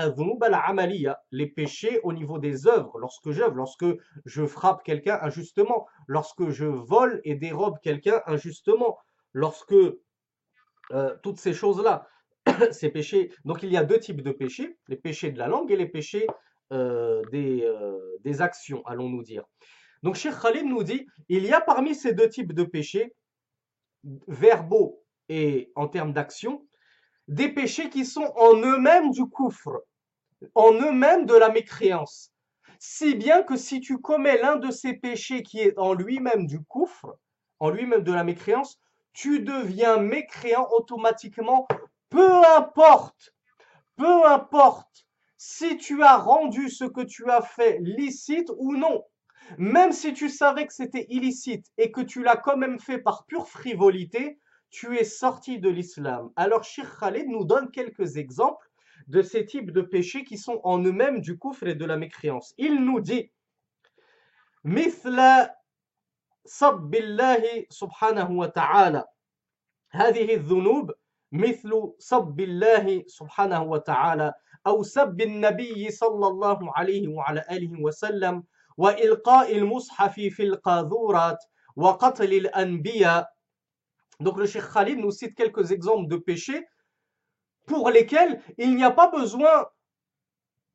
les 1.32 1.48
péchés 1.48 2.00
au 2.04 2.14
niveau 2.14 2.40
des 2.40 2.68
œuvres, 2.68 2.98
lorsque 2.98 3.32
j'œuvre, 3.32 3.56
lorsque 3.56 3.86
je 4.26 4.46
frappe 4.46 4.84
quelqu'un 4.84 5.20
injustement, 5.22 5.86
lorsque 6.08 6.50
je 6.50 6.66
vole 6.66 7.22
et 7.24 7.36
dérobe 7.36 7.80
quelqu'un 7.84 8.22
injustement, 8.26 8.98
lorsque 9.34 9.76
euh, 10.92 11.16
toutes 11.22 11.40
ces 11.40 11.54
choses-là, 11.54 12.08
ces 12.72 12.90
péchés. 12.90 13.32
Donc 13.46 13.64
il 13.64 13.72
y 13.72 13.78
a 13.78 13.84
deux 13.84 14.00
types 14.00 14.22
de 14.22 14.32
péchés, 14.32 14.78
les 14.88 14.96
péchés 14.96 15.32
de 15.32 15.38
la 15.38 15.48
langue 15.48 15.72
et 15.72 15.76
les 15.76 15.88
péchés 15.88 16.28
euh, 16.72 17.22
des, 17.32 17.64
euh, 17.64 18.18
des, 18.22 18.42
actions, 18.42 18.86
allons-nous 18.86 19.24
dire. 19.24 19.44
Donc 20.04 20.16
Cheikh 20.16 20.40
Khalid 20.42 20.66
nous 20.66 20.84
dit, 20.84 21.06
il 21.28 21.46
y 21.46 21.54
a 21.54 21.62
parmi 21.62 21.96
ces 21.96 22.14
deux 22.14 22.30
types 22.30 22.54
de 22.54 22.64
péchés, 22.64 23.16
verbaux 24.28 25.04
et 25.28 25.72
en 25.76 25.88
termes 25.88 26.14
d'action, 26.14 26.66
des 27.28 27.50
péchés 27.50 27.90
qui 27.90 28.06
sont 28.06 28.32
en 28.36 28.56
eux-mêmes 28.56 29.12
du 29.12 29.26
coufre, 29.26 29.84
en 30.56 30.74
eux-mêmes 30.74 31.26
de 31.26 31.36
la 31.36 31.50
mécréance. 31.50 32.32
Si 32.80 33.14
bien 33.14 33.44
que 33.44 33.58
si 33.58 33.82
tu 33.82 34.00
commets 34.00 34.42
l'un 34.42 34.56
de 34.56 34.72
ces 34.72 34.94
péchés 34.94 35.44
qui 35.44 35.60
est 35.60 35.78
en 35.78 35.94
lui-même 35.94 36.48
du 36.48 36.62
coufre, 36.62 37.18
en 37.60 37.70
lui-même 37.70 38.04
de 38.04 38.14
la 38.14 38.24
mécréance, 38.24 38.80
tu 39.20 39.42
deviens 39.42 39.98
mécréant 39.98 40.70
automatiquement, 40.72 41.68
peu 42.10 42.42
importe, 42.56 43.36
peu 43.98 44.26
importe 44.26 45.06
si 45.36 45.76
tu 45.76 46.02
as 46.04 46.16
rendu 46.16 46.70
ce 46.70 46.86
que 46.86 47.02
tu 47.02 47.30
as 47.30 47.42
fait 47.42 47.80
licite 47.82 48.50
ou 48.58 48.78
non. 48.78 49.04
Même 49.58 49.92
si 49.92 50.14
tu 50.14 50.30
savais 50.30 50.66
que 50.66 50.72
c'était 50.72 51.06
illicite 51.10 51.66
et 51.78 51.92
que 51.92 52.00
tu 52.00 52.24
l'as 52.24 52.38
quand 52.38 52.56
même 52.56 52.80
fait 52.80 52.98
par 52.98 53.26
pure 53.26 53.50
frivolité, 53.50 54.40
tu 54.70 54.98
es 54.98 55.04
sorti 55.04 55.60
de 55.60 55.68
l'islam. 55.68 56.32
Alors 56.38 56.64
Shir 56.64 56.90
Khalid 56.98 57.28
nous 57.28 57.44
donne 57.44 57.72
quelques 57.72 58.16
exemples 58.16 58.70
de 59.08 59.22
ces 59.22 59.46
types 59.46 59.72
de 59.72 59.82
péchés 59.82 60.24
qui 60.24 60.38
sont 60.38 60.62
en 60.64 60.82
eux-mêmes 60.82 61.20
du 61.20 61.38
coufre 61.38 61.66
de 61.66 61.86
la 61.86 61.98
mécréance. 61.98 62.54
Il 62.58 62.86
nous 62.86 63.02
dit, 63.02 63.34
صب 66.50 66.96
الله 66.96 67.66
سبحانه 67.70 68.32
وتعالى. 68.32 69.04
هذه 69.92 70.34
الذنوب 70.34 70.92
مثل 71.32 71.94
صب 72.00 72.40
الله 72.40 73.04
سبحانه 73.08 73.64
وتعالى 73.64 74.34
أو 74.68 74.84
سب 74.84 75.22
النبي 75.22 75.92
صلى 75.92 76.28
الله 76.28 76.60
عليه 76.78 77.08
وعلى 77.08 77.46
آله 77.52 77.82
وسلم 77.82 78.44
وإلقاء 78.78 79.56
المصحف 79.58 80.14
في 80.14 80.44
القاذورات 80.44 81.38
وقتل 81.76 82.34
الأنبياء. 82.34 83.30
Donc 84.20 84.38
le 84.38 84.48
Cheikh 84.48 84.64
Khalid 84.74 84.98
nous 84.98 85.12
cite 85.12 85.36
quelques 85.36 85.72
exemples 85.72 86.10
de 86.10 86.18
péchés 86.18 86.68
pour 87.68 87.90
lesquels 87.90 88.42
il 88.58 88.76
n'y 88.76 88.84
a 88.84 88.92
pas 88.92 89.10
besoin 89.12 89.68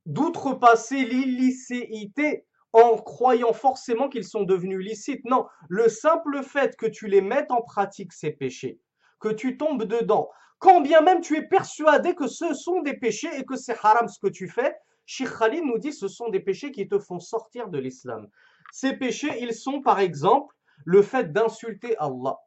d'outrepasser 0.07 1.05
l'illicéité 1.05 2.47
en 2.75 2.97
croyant 2.99 3.53
forcément 3.53 4.09
qu'ils 4.09 4.25
sont 4.25 4.43
devenus 4.43 4.85
licites. 4.85 5.25
Non, 5.25 5.47
le 5.69 5.89
simple 5.89 6.43
fait 6.43 6.77
que 6.77 6.87
tu 6.87 7.07
les 7.07 7.21
mettes 7.21 7.53
en 7.53 7.63
pratique, 7.63 8.13
ces 8.13 8.33
péchés, 8.33 8.81
que 9.21 9.29
tu 9.29 9.57
tombes 9.57 9.85
dedans, 9.85 10.29
quand 10.59 10.81
bien 10.81 11.01
même 11.01 11.21
tu 11.21 11.37
es 11.37 11.47
persuadé 11.47 12.15
que 12.15 12.27
ce 12.27 12.53
sont 12.53 12.83
des 12.83 12.97
péchés 12.97 13.31
et 13.39 13.45
que 13.45 13.57
c'est 13.57 13.77
haram 13.83 14.09
ce 14.09 14.19
que 14.19 14.27
tu 14.27 14.49
fais, 14.49 14.75
Sheikh 15.07 15.39
Khalid 15.39 15.65
nous 15.65 15.79
dit 15.79 15.93
ce 15.93 16.09
sont 16.09 16.31
des 16.31 16.41
péchés 16.41 16.73
qui 16.73 16.89
te 16.89 16.99
font 16.99 17.21
sortir 17.21 17.69
de 17.69 17.79
l'islam. 17.79 18.29
Ces 18.73 18.95
péchés, 18.97 19.37
ils 19.41 19.55
sont 19.55 19.81
par 19.81 20.01
exemple 20.01 20.55
le 20.85 21.03
fait 21.03 21.33
d'insulter 21.33 21.97
Allah, 21.99 22.39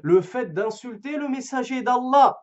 le 0.00 0.22
fait 0.22 0.54
d'insulter 0.54 1.18
le 1.18 1.28
messager 1.28 1.82
d'Allah, 1.82 2.38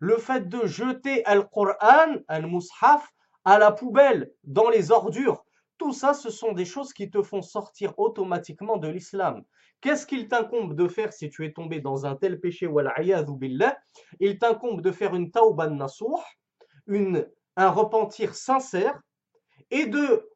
le 0.00 0.18
fait 0.18 0.48
de 0.48 0.66
jeter 0.66 1.24
Al-Qur'an, 1.24 2.16
Al-Mushaf, 2.28 3.08
à 3.46 3.58
la 3.58 3.72
poubelle, 3.72 4.32
dans 4.42 4.68
les 4.68 4.90
ordures. 4.90 5.44
Tout 5.84 5.92
ça, 5.92 6.14
ce 6.14 6.30
sont 6.30 6.52
des 6.52 6.64
choses 6.64 6.94
qui 6.94 7.10
te 7.10 7.20
font 7.20 7.42
sortir 7.42 7.92
automatiquement 7.98 8.78
de 8.78 8.88
l'islam. 8.88 9.44
Qu'est-ce 9.82 10.06
qu'il 10.06 10.28
t'incombe 10.28 10.74
de 10.74 10.88
faire 10.88 11.12
si 11.12 11.28
tu 11.28 11.44
es 11.44 11.52
tombé 11.52 11.82
dans 11.82 12.06
un 12.06 12.16
tel 12.16 12.40
péché, 12.40 12.66
Il 14.18 14.38
t'incombe 14.38 14.80
de 14.80 14.90
faire 14.90 15.14
une 15.14 15.30
tauban 15.30 15.68
nasuh, 15.68 16.06
une, 16.86 17.28
un 17.56 17.68
repentir 17.68 18.34
sincère, 18.34 18.98
et 19.70 19.84
de 19.84 20.26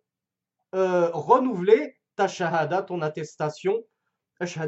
euh, 0.74 1.08
renouveler 1.14 1.96
ta 2.14 2.28
shahada, 2.28 2.82
ton 2.82 3.00
attestation, 3.00 3.82
afin 4.38 4.66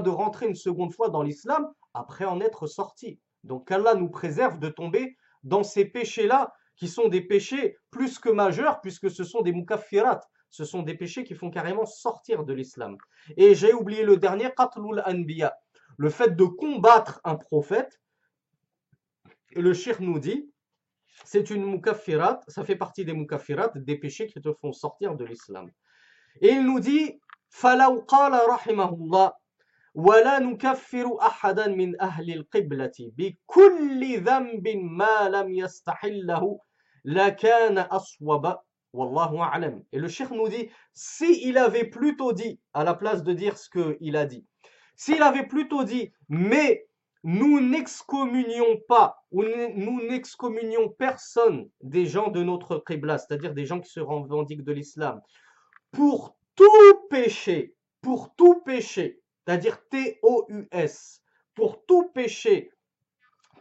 de 0.00 0.10
rentrer 0.10 0.46
une 0.48 0.56
seconde 0.56 0.92
fois 0.92 1.08
dans 1.08 1.22
l'islam 1.22 1.72
après 1.94 2.24
en 2.24 2.40
être 2.40 2.66
sorti. 2.66 3.20
Donc 3.44 3.70
Allah 3.70 3.94
nous 3.94 4.10
préserve 4.10 4.58
de 4.58 4.70
tomber 4.70 5.16
dans 5.44 5.62
ces 5.62 5.84
péchés-là 5.84 6.52
qui 6.77 6.87
sont 6.87 7.07
des 7.07 7.21
péchés 7.21 7.77
plus 7.91 8.19
que 8.19 8.29
majeurs 8.29 8.81
puisque 8.81 9.09
ce 9.09 9.23
sont 9.23 9.41
des 9.41 9.51
mukaffirat, 9.51 10.21
ce 10.49 10.65
sont 10.65 10.83
des 10.83 10.95
péchés 10.95 11.23
qui 11.23 11.35
font 11.35 11.49
carrément 11.49 11.85
sortir 11.85 12.43
de 12.43 12.53
l'islam. 12.53 12.97
Et 13.37 13.55
j'ai 13.55 13.73
oublié 13.73 14.03
le 14.03 14.17
dernier, 14.17 14.51
qatlul 14.55 15.01
anbiya, 15.05 15.55
le 15.97 16.09
fait 16.09 16.35
de 16.35 16.45
combattre 16.45 17.21
un 17.23 17.35
prophète. 17.35 17.99
Le 19.55 19.73
shir 19.73 20.01
nous 20.01 20.19
dit, 20.19 20.49
c'est 21.25 21.49
une 21.49 21.65
mukaffirat, 21.65 22.41
ça 22.47 22.63
fait 22.63 22.75
partie 22.75 23.05
des 23.05 23.13
mukaffirat, 23.13 23.71
des 23.75 23.97
péchés 23.97 24.27
qui 24.27 24.41
te 24.41 24.53
font 24.53 24.73
sortir 24.73 25.15
de 25.15 25.25
l'islam. 25.25 25.71
Et 26.41 26.49
il 26.49 26.65
nous 26.65 26.79
dit, 26.79 27.19
فَلَوْ 27.49 28.05
قَالَ 28.05 28.33
رَحِمَهُ 28.33 28.89
اللَّهِ 28.89 29.31
ولا 29.95 30.39
نكفر 30.39 31.17
أحدا 31.21 31.67
من 31.67 32.01
أهل 32.01 32.33
القبلة 32.33 32.91
بكل 32.99 34.19
ذنب 34.19 34.67
ما 34.67 35.29
لم 35.29 35.53
يستحله 35.53 36.59
et 39.92 39.98
le 39.98 40.08
cheikh 40.08 40.30
nous 40.30 40.48
dit, 40.48 40.68
s'il 40.92 41.56
avait 41.56 41.84
plutôt 41.84 42.32
dit, 42.32 42.60
à 42.74 42.84
la 42.84 42.94
place 42.94 43.22
de 43.22 43.32
dire 43.32 43.56
ce 43.56 43.70
qu'il 43.70 44.16
a 44.16 44.26
dit, 44.26 44.44
s'il 44.94 45.22
avait 45.22 45.46
plutôt 45.46 45.84
dit, 45.84 46.12
mais 46.28 46.86
nous 47.24 47.60
n'excommunions 47.60 48.78
pas 48.88 49.24
ou 49.30 49.42
nous 49.42 50.06
n'excommunions 50.06 50.90
personne 50.90 51.70
des 51.80 52.04
gens 52.06 52.28
de 52.28 52.42
notre 52.42 52.82
Qibla, 52.86 53.18
c'est-à-dire 53.18 53.54
des 53.54 53.64
gens 53.64 53.80
qui 53.80 53.90
se 53.90 54.00
revendiquent 54.00 54.64
de 54.64 54.72
l'islam, 54.72 55.20
pour 55.90 56.36
tout 56.56 57.06
péché, 57.10 57.74
pour 58.02 58.34
tout 58.34 58.60
péché, 58.60 59.22
c'est-à-dire 59.46 59.80
T-O-U-S, 59.88 61.22
pour 61.54 61.84
tout 61.86 62.10
péché 62.10 62.70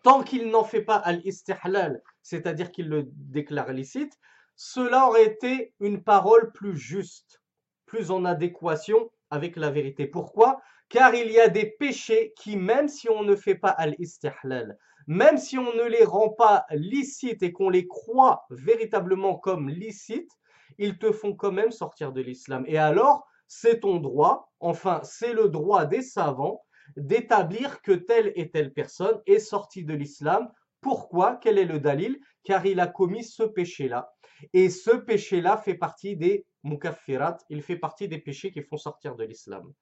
tant 0.07 0.23
qu'il 0.23 0.49
n'en 0.49 0.63
fait 0.63 0.83
pas 0.83 0.95
al-istihlal, 0.95 2.01
c'est-à-dire 2.21 2.71
qu'il 2.71 2.87
le 2.87 3.09
déclare 3.11 3.73
licite, 3.73 4.17
cela 4.55 5.05
aurait 5.05 5.25
été 5.25 5.73
une 5.81 6.01
parole 6.01 6.53
plus 6.53 6.77
juste, 6.77 7.43
plus 7.85 8.09
en 8.09 8.23
adéquation 8.23 9.11
avec 9.29 9.57
la 9.57 9.69
vérité. 9.69 10.07
Pourquoi? 10.07 10.61
Car 10.87 11.13
il 11.13 11.29
y 11.29 11.41
a 11.41 11.49
des 11.49 11.65
péchés 11.65 12.33
qui, 12.37 12.55
même 12.55 12.87
si 12.87 13.09
on 13.09 13.23
ne 13.23 13.35
fait 13.35 13.55
pas 13.55 13.71
al-istihlal, 13.71 14.77
même 15.07 15.37
si 15.37 15.57
on 15.57 15.73
ne 15.73 15.83
les 15.83 16.05
rend 16.05 16.29
pas 16.29 16.65
licites 16.71 17.43
et 17.43 17.51
qu'on 17.51 17.69
les 17.69 17.85
croit 17.85 18.45
véritablement 18.49 19.35
comme 19.35 19.67
licites, 19.67 20.31
ils 20.77 20.97
te 20.97 21.11
font 21.11 21.35
quand 21.35 21.51
même 21.51 21.71
sortir 21.71 22.13
de 22.13 22.21
l'islam. 22.21 22.63
Et 22.67 22.77
alors, 22.77 23.27
c'est 23.49 23.81
ton 23.81 23.97
droit, 23.97 24.53
enfin, 24.61 25.01
c'est 25.03 25.33
le 25.33 25.49
droit 25.49 25.85
des 25.85 26.01
savants 26.01 26.63
d'établir 26.96 27.82
que 27.82 27.92
telle 27.92 28.32
et 28.36 28.50
telle 28.50 28.72
personne 28.72 29.20
est 29.26 29.38
sortie 29.38 29.84
de 29.84 29.94
l'islam. 29.94 30.50
Pourquoi 30.80 31.36
Quel 31.36 31.58
est 31.58 31.64
le 31.64 31.78
dalil 31.80 32.18
Car 32.44 32.66
il 32.66 32.80
a 32.80 32.86
commis 32.86 33.24
ce 33.24 33.44
péché-là. 33.44 34.12
Et 34.52 34.68
ce 34.70 34.90
péché-là 34.90 35.56
fait 35.56 35.74
partie 35.74 36.16
des 36.16 36.44
mukaffirat, 36.64 37.38
il 37.48 37.62
fait 37.62 37.76
partie 37.76 38.08
des 38.08 38.18
péchés 38.18 38.50
qui 38.52 38.62
font 38.62 38.76
sortir 38.76 39.14
de 39.16 39.24
l'islam. 39.24 39.72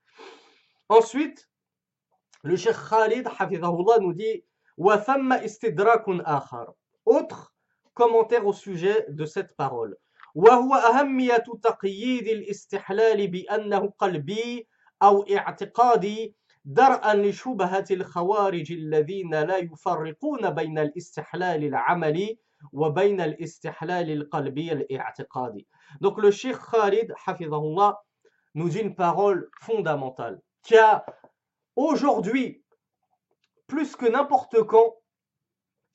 Ensuite, 0.88 1.48
le 2.42 2.56
Cheikh 2.56 2.76
Khalid, 2.88 3.28
nous 4.00 4.12
dit 4.12 4.44
Autre 7.06 7.54
commentaire 7.94 8.46
au 8.46 8.52
sujet 8.52 9.06
de 9.08 9.24
cette 9.24 9.56
parole. 9.56 9.96
وهو 10.34 10.74
أهمية 10.74 11.44
تقييد 11.62 12.28
الاستحلال 12.28 13.26
بأنه 13.26 13.92
قلبي 13.98 14.68
أو 15.02 15.22
اعتقادي 15.22 16.34
درءا 16.64 17.14
لشبهة 17.14 17.84
الخوارج 17.90 18.72
الذين 18.72 19.34
لا 19.34 19.56
يفرقون 19.56 20.50
بين 20.50 20.78
الاستحلال 20.78 21.64
العملي 21.64 22.38
وبين 22.72 23.20
الاستحلال 23.20 24.10
القلبي 24.10 24.72
الاعتقادي. 24.72 25.66
Donc 26.00 26.18
le 26.18 26.30
Cheikh 26.30 26.56
Khalid, 26.56 27.14
hafizahullah, 27.26 27.98
nous 28.54 28.68
dit 28.68 28.80
une 28.80 28.94
parole 28.94 29.48
fondamentale 29.60 30.40
qui 30.62 30.76
a 30.76 31.04
aujourd'hui, 31.76 32.62
plus 33.66 33.96
que 33.96 34.06
n'importe 34.06 34.62
quand, 34.64 34.96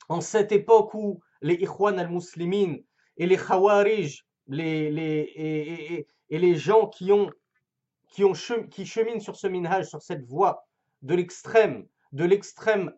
en 0.10 0.22
cette 0.22 0.52
époque 0.52 0.94
où 0.94 1.22
les 1.42 1.56
Ikhwan 1.56 2.00
al-Muslimin 2.00 2.78
et 3.18 3.26
les 3.26 3.38
Khawarij 3.38 4.26
les, 4.48 4.92
les, 4.92 5.32
et, 5.36 5.94
et, 5.94 6.08
et, 6.30 6.38
les 6.38 6.56
gens 6.56 6.88
qui, 6.88 7.12
ont, 7.12 7.30
qui, 8.11 8.25
ont 8.25 8.35
cheminent 8.35 9.21
sur 9.21 9.37
ce 9.37 9.47
minhaj, 9.47 9.87
sur 9.87 10.03
cette 10.03 10.25
voie 10.25 10.67
de 11.03 11.15
l'extrême, 11.15 11.87
de 12.13 12.25
l'extrême 12.25 12.93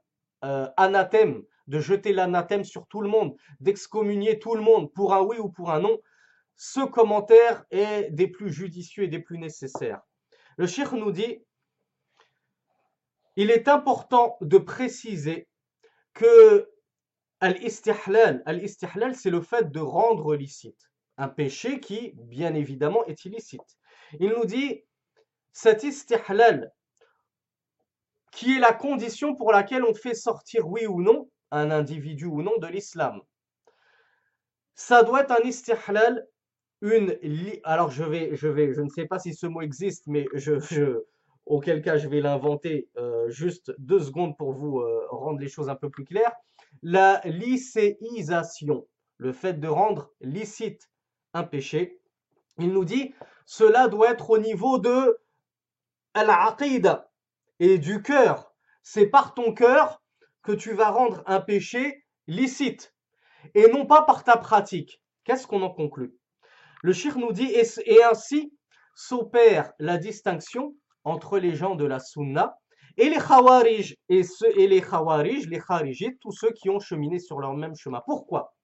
euh, 0.45 0.69
anathème, 0.77 1.43
de 1.69 1.79
jeter 1.79 2.13
l'anathème 2.13 2.65
sur 2.65 2.87
tout 2.89 3.01
le 3.01 3.09
monde, 3.09 3.37
d'excommunier 3.61 4.39
tout 4.39 4.55
le 4.55 4.63
monde 4.63 4.93
pour 4.93 5.15
un 5.15 5.23
oui 5.23 5.39
ou 5.39 5.49
pour 5.49 5.71
un 5.71 5.81
non, 5.81 5.99
ce 6.57 6.81
commentaire 6.81 7.65
est 7.71 8.11
des 8.11 8.29
plus 8.29 8.53
judicieux 8.53 9.05
et 9.05 9.09
des 9.09 9.21
plus 9.21 9.39
nécessaires. 9.39 10.01
Le 10.57 10.67
cheikh 10.67 10.93
nous 10.93 11.13
dit, 11.13 11.43
il 13.37 13.51
est 13.51 13.69
important 13.69 14.37
de 14.41 14.59
préciser 14.59 15.49
que 16.13 16.71
al-istihlal, 17.41 18.43
al-istihlal 18.45 19.15
c'est 19.15 19.31
le 19.31 19.41
fait 19.41 19.71
de 19.71 19.81
rendre 19.81 20.35
licite 20.35 20.93
un 21.19 21.29
péché 21.29 21.81
qui, 21.81 22.13
bien 22.17 22.55
évidemment, 22.55 23.05
est 23.07 23.25
illicite. 23.25 23.79
Il 24.19 24.31
nous 24.31 24.45
dit, 24.45 24.83
cet 25.53 25.85
istihlal, 25.85 26.73
qui 28.31 28.57
est 28.57 28.61
la 28.61 28.73
condition 28.73 29.35
pour 29.35 29.53
laquelle 29.53 29.85
on 29.85 29.95
fait 29.95 30.15
sortir, 30.15 30.69
oui 30.69 30.87
ou 30.87 31.03
non, 31.03 31.29
un 31.51 31.71
individu 31.71 32.27
ou 32.27 32.43
non 32.43 32.57
de 32.59 32.67
l'islam. 32.67 33.21
Ça 34.75 35.03
doit 35.03 35.23
être 35.23 35.33
un 35.33 35.45
istihlal, 35.45 36.27
une... 36.81 37.17
Alors, 37.65 37.91
je 37.91 38.05
vais, 38.05 38.35
je 38.35 38.49
vais, 38.49 38.73
je 38.73 38.81
ne 38.81 38.89
sais 38.89 39.07
pas 39.07 39.19
si 39.19 39.35
ce 39.35 39.47
mot 39.47 39.61
existe, 39.61 40.07
mais 40.07 40.27
je, 40.35 41.03
auquel 41.47 41.83
cas 41.83 41.99
je 41.99 42.09
vais 42.09 42.21
l'inventer 42.21 42.89
euh, 42.97 43.29
juste 43.29 43.73
deux 43.79 44.01
secondes 44.01 44.37
pour 44.37 44.53
vous 44.53 44.81
euh, 44.81 45.07
rendre 45.11 45.39
les 45.39 45.49
choses 45.49 45.69
un 45.69 45.77
peu 45.77 45.91
plus 45.91 46.05
claires. 46.05 46.33
La 46.83 47.21
lycéisation, 47.25 48.87
le 49.19 49.33
fait 49.33 49.61
de 49.61 49.69
rendre 49.69 50.11
licite 50.21 50.91
un 51.35 51.45
péché. 51.45 52.01
Il 52.59 52.73
nous 52.73 52.85
dit, 52.85 53.15
cela 53.47 53.89
doit 53.89 54.11
être 54.11 54.31
au 54.31 54.39
niveau 54.39 54.79
de 54.79 55.19
al 56.15 56.31
et 57.59 57.79
du 57.79 58.03
cœur. 58.03 58.53
C'est 58.83 59.07
par 59.07 59.35
ton 59.35 59.55
cœur 59.55 60.03
que 60.43 60.53
tu 60.53 60.73
vas 60.73 60.91
rendre 60.91 61.23
un 61.27 61.41
péché 61.41 62.05
licite 62.27 62.95
et 63.55 63.69
non 63.69 63.87
pas 63.87 64.03
par 64.03 64.25
ta 64.25 64.37
pratique. 64.37 65.01
Qu'est-ce 65.25 65.47
qu'on 65.47 65.63
en 65.63 65.71
conclut? 65.71 66.15
Le 66.83 66.93
shir 66.93 67.17
nous 67.17 67.33
dit, 67.33 67.53
et, 67.53 68.03
ainsi 68.03 68.53
s'opère 68.95 69.73
la 69.79 69.99
distinction 69.99 70.75
entre 71.05 71.39
les 71.39 71.55
gens 71.55 71.77
de 71.77 71.85
la 71.85 72.01
sunna 72.01 72.59
et 72.97 73.09
les 73.09 73.19
khawarij, 73.19 73.97
et, 74.09 74.23
les 74.57 74.81
khawarij, 74.81 75.47
les 75.47 75.61
kharijites, 75.61 76.19
tous 76.21 76.33
ceux 76.33 76.51
qui 76.51 76.69
ont 76.69 76.81
cheminé 76.81 77.19
sur 77.19 77.41
leur 77.41 77.55
même 77.55 77.77
chemin. 77.77 78.03
Pourquoi? 78.05 78.55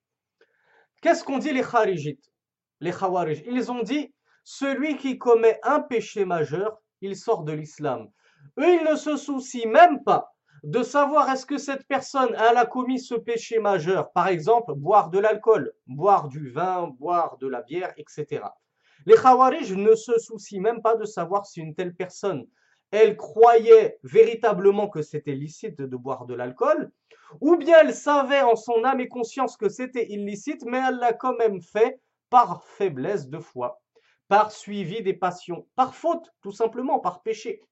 Qu'est-ce 1.00 1.24
qu'on 1.24 1.38
dit 1.38 1.52
les 1.52 1.62
kharijites. 1.62 2.32
Ils 2.80 3.70
ont 3.70 3.82
dit, 3.82 4.12
celui 4.44 4.96
qui 4.96 5.18
commet 5.18 5.58
un 5.62 5.80
péché 5.80 6.24
majeur, 6.24 6.78
il 7.00 7.16
sort 7.16 7.44
de 7.44 7.52
l'islam. 7.52 8.08
Eux, 8.58 8.74
ils 8.74 8.84
ne 8.84 8.96
se 8.96 9.16
soucient 9.16 9.68
même 9.68 10.02
pas 10.04 10.32
de 10.64 10.82
savoir 10.82 11.30
est-ce 11.30 11.46
que 11.46 11.58
cette 11.58 11.86
personne 11.86 12.34
a 12.34 12.66
commis 12.66 12.98
ce 12.98 13.14
péché 13.14 13.58
majeur, 13.58 14.12
par 14.12 14.28
exemple 14.28 14.74
boire 14.74 15.10
de 15.10 15.18
l'alcool, 15.18 15.72
boire 15.86 16.28
du 16.28 16.50
vin, 16.50 16.88
boire 16.98 17.38
de 17.38 17.46
la 17.46 17.62
bière, 17.62 17.92
etc. 17.96 18.42
Les 19.06 19.14
Khawarij 19.14 19.72
ne 19.72 19.94
se 19.94 20.18
soucient 20.18 20.60
même 20.60 20.82
pas 20.82 20.96
de 20.96 21.04
savoir 21.04 21.46
si 21.46 21.60
une 21.60 21.74
telle 21.74 21.94
personne, 21.94 22.46
elle 22.90 23.16
croyait 23.16 23.98
véritablement 24.02 24.88
que 24.88 25.02
c'était 25.02 25.34
licite 25.34 25.80
de 25.80 25.96
boire 25.96 26.26
de 26.26 26.34
l'alcool, 26.34 26.90
ou 27.40 27.56
bien 27.56 27.78
elle 27.82 27.94
savait 27.94 28.42
en 28.42 28.56
son 28.56 28.82
âme 28.84 29.00
et 29.00 29.08
conscience 29.08 29.56
que 29.56 29.68
c'était 29.68 30.10
illicite, 30.10 30.64
mais 30.64 30.80
elle 30.88 30.96
l'a 30.96 31.12
quand 31.12 31.36
même 31.36 31.60
fait 31.60 32.00
par 32.30 32.62
faiblesse 32.64 33.28
de 33.28 33.38
foi, 33.38 33.80
par 34.28 34.52
suivi 34.52 35.02
des 35.02 35.14
passions, 35.14 35.66
par 35.74 35.94
faute, 35.94 36.32
tout 36.42 36.52
simplement, 36.52 37.00
par 37.00 37.22
péché. 37.22 37.62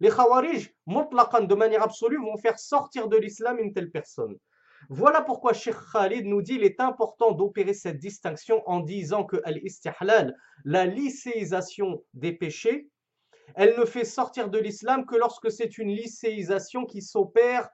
Les 0.00 0.10
Khawarij, 0.10 0.74
de 0.86 1.54
manière 1.54 1.82
absolue, 1.82 2.18
vont 2.18 2.36
faire 2.36 2.58
sortir 2.58 3.08
de 3.08 3.16
l'islam 3.16 3.58
une 3.58 3.72
telle 3.72 3.90
personne. 3.90 4.36
Voilà 4.88 5.20
pourquoi 5.20 5.52
Sheikh 5.52 5.76
Khalid 5.92 6.24
nous 6.24 6.40
dit 6.40 6.54
qu'il 6.54 6.64
est 6.64 6.80
important 6.80 7.32
d'opérer 7.32 7.74
cette 7.74 7.98
distinction 7.98 8.62
en 8.66 8.80
disant 8.80 9.24
que 9.24 9.36
al-istihlal, 9.44 10.34
la 10.64 10.86
lycéisation 10.86 12.02
des 12.14 12.32
péchés, 12.32 12.88
elle 13.54 13.78
ne 13.78 13.84
fait 13.84 14.04
sortir 14.04 14.48
de 14.48 14.58
l'islam 14.58 15.04
que 15.04 15.16
lorsque 15.16 15.50
c'est 15.50 15.76
une 15.76 15.90
lycéisation 15.90 16.86
qui 16.86 17.02
s'opère 17.02 17.68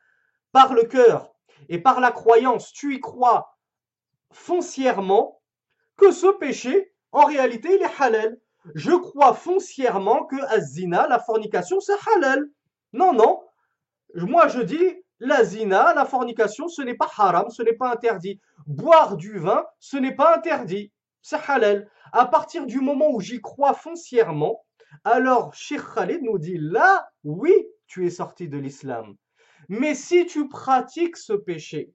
par 0.53 0.74
le 0.74 0.84
cœur 0.84 1.32
et 1.68 1.78
par 1.78 2.01
la 2.01 2.11
croyance. 2.11 2.72
Tu 2.72 2.97
y 2.97 3.01
crois 3.01 3.57
foncièrement 4.32 5.43
que 5.97 6.11
ce 6.11 6.26
péché, 6.39 6.95
en 7.16 7.24
réalité, 7.24 7.76
il 7.76 7.82
est 7.82 8.02
halal. 8.02 8.38
Je 8.74 8.92
crois 8.92 9.32
foncièrement 9.32 10.26
que 10.26 10.36
azina, 10.54 11.08
la 11.08 11.18
fornication, 11.18 11.80
c'est 11.80 11.96
halal. 12.14 12.44
Non, 12.92 13.14
non. 13.14 13.40
Moi, 14.14 14.48
je 14.48 14.60
dis, 14.60 14.96
la 15.18 15.42
zina, 15.42 15.94
la 15.94 16.04
fornication, 16.04 16.68
ce 16.68 16.82
n'est 16.82 16.94
pas 16.94 17.08
haram, 17.16 17.48
ce 17.48 17.62
n'est 17.62 17.72
pas 17.72 17.90
interdit. 17.90 18.38
Boire 18.66 19.16
du 19.16 19.38
vin, 19.38 19.64
ce 19.80 19.96
n'est 19.96 20.14
pas 20.14 20.36
interdit. 20.36 20.92
C'est 21.22 21.40
halal. 21.48 21.88
À 22.12 22.26
partir 22.26 22.66
du 22.66 22.80
moment 22.80 23.10
où 23.10 23.20
j'y 23.22 23.40
crois 23.40 23.72
foncièrement, 23.72 24.62
alors 25.02 25.54
Sheikh 25.54 25.94
Khalid 25.94 26.22
nous 26.22 26.38
dit 26.38 26.58
là, 26.58 27.08
oui, 27.24 27.54
tu 27.86 28.06
es 28.06 28.10
sorti 28.10 28.46
de 28.46 28.58
l'islam. 28.58 29.16
Mais 29.70 29.94
si 29.94 30.26
tu 30.26 30.48
pratiques 30.48 31.16
ce 31.16 31.32
péché, 31.32 31.94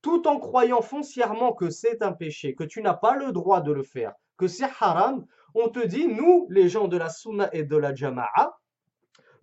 tout 0.00 0.26
en 0.26 0.38
croyant 0.38 0.80
foncièrement 0.80 1.52
que 1.52 1.68
c'est 1.68 2.02
un 2.02 2.12
péché, 2.12 2.54
que 2.54 2.64
tu 2.64 2.80
n'as 2.80 2.94
pas 2.94 3.16
le 3.16 3.32
droit 3.32 3.60
de 3.60 3.72
le 3.72 3.82
faire, 3.82 4.14
que 4.36 4.46
c'est 4.46 4.68
haram, 4.80 5.26
on 5.54 5.68
te 5.68 5.84
dit, 5.84 6.08
nous, 6.08 6.46
les 6.50 6.68
gens 6.68 6.88
de 6.88 6.96
la 6.96 7.08
sunna 7.08 7.48
et 7.52 7.64
de 7.64 7.76
la 7.76 7.94
jama'a, 7.94 8.58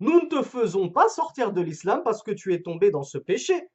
nous 0.00 0.22
ne 0.22 0.28
te 0.28 0.42
faisons 0.42 0.88
pas 0.88 1.08
sortir 1.08 1.52
de 1.52 1.60
l'islam 1.60 2.02
parce 2.02 2.22
que 2.22 2.30
tu 2.30 2.54
es 2.54 2.62
tombé 2.62 2.90
dans 2.90 3.02
ce 3.02 3.18
péché. 3.18 3.68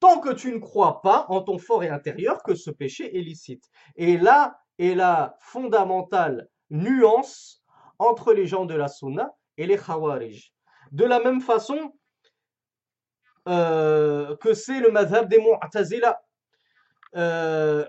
Tant 0.00 0.20
que 0.20 0.32
tu 0.32 0.52
ne 0.52 0.58
crois 0.58 1.02
pas 1.02 1.26
en 1.28 1.42
ton 1.42 1.58
fort 1.58 1.84
et 1.84 1.88
intérieur 1.88 2.42
que 2.42 2.54
ce 2.54 2.70
péché 2.70 3.18
est 3.18 3.22
licite. 3.22 3.68
Et 3.96 4.16
là 4.16 4.60
est 4.78 4.94
la 4.94 5.36
fondamentale 5.40 6.48
nuance 6.70 7.62
entre 7.98 8.32
les 8.32 8.46
gens 8.46 8.64
de 8.64 8.74
la 8.74 8.88
sunna 8.88 9.34
et 9.56 9.66
les 9.66 9.76
khawarij. 9.76 10.52
De 10.92 11.04
la 11.04 11.20
même 11.20 11.40
façon, 11.40 11.92
euh, 13.48 14.36
que 14.36 14.54
c'est 14.54 14.80
le 14.80 14.90
madhab 14.90 15.28
des 15.28 15.38
Mu'tazila. 15.38 16.22
Euh, 17.16 17.84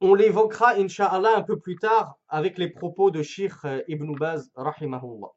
on 0.00 0.14
l'évoquera, 0.14 0.74
inshallah 0.76 1.36
un 1.36 1.42
peu 1.42 1.58
plus 1.58 1.76
tard 1.76 2.18
avec 2.28 2.58
les 2.58 2.68
propos 2.68 3.10
de 3.10 3.22
Sheikh 3.22 3.52
euh, 3.64 3.82
Ibn 3.88 4.14
Baz, 4.16 4.50
rahimahullah. 4.54 5.32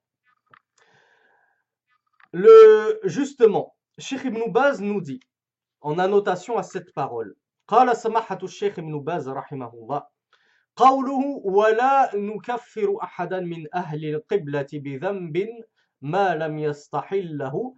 Le, 2.34 3.00
justement, 3.04 3.76
Sheikh 3.98 4.26
Ibn 4.26 4.52
Baz 4.52 4.82
nous 4.82 5.02
dit, 5.02 5.20
en 5.82 6.00
annotation 6.00 6.58
à 6.58 6.64
cette 6.64 6.94
parole, 6.94 7.36
قال 7.68 7.98
سماحة 7.98 8.38
الشيخ 8.44 8.80
ابن 8.80 9.00
باز 9.00 9.30
رحمه 9.30 9.74
الله 9.74 10.04
قوله 10.76 11.42
ولا 11.44 12.16
نكفر 12.16 12.98
أحدا 13.04 13.40
من 13.40 13.76
أهل 13.76 14.06
القبلة 14.06 14.68
بذنب 14.74 15.48
ما 16.02 16.36
لم 16.36 16.60
يستحله 16.60 17.76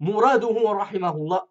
مراده 0.00 0.72
رحمه 0.72 1.16
الله 1.16 1.42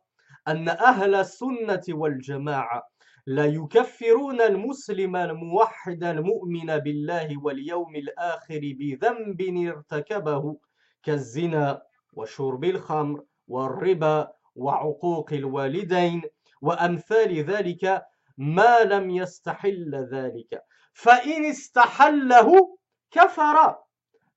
أن 0.49 0.68
أهل 0.68 1.14
السنة 1.14 1.82
والجماعة 1.88 2.82
لا 3.26 3.44
يكفرون 3.46 4.40
المسلم 4.40 5.16
الموحد 5.16 6.05
المؤمن 6.05 6.78
بالله 6.78 7.42
واليوم 7.42 7.96
الآخر 7.96 8.61
بذنب 8.78 9.40
ارتكبه 9.68 10.57
كالزنا 11.03 11.82
وشرب 12.12 12.64
الخمر 12.64 13.24
والربا 13.49 14.32
وعقوق 14.55 15.32
الوالدين 15.32 16.22
وأمثال 16.62 17.44
ذلك 17.44 18.03
ما 18.38 18.84
لم 18.84 19.11
يستحل 19.11 20.09
ذلك. 20.12 20.62
فإن 20.92 21.44
استحله 21.44 22.78
كفر 23.11 23.76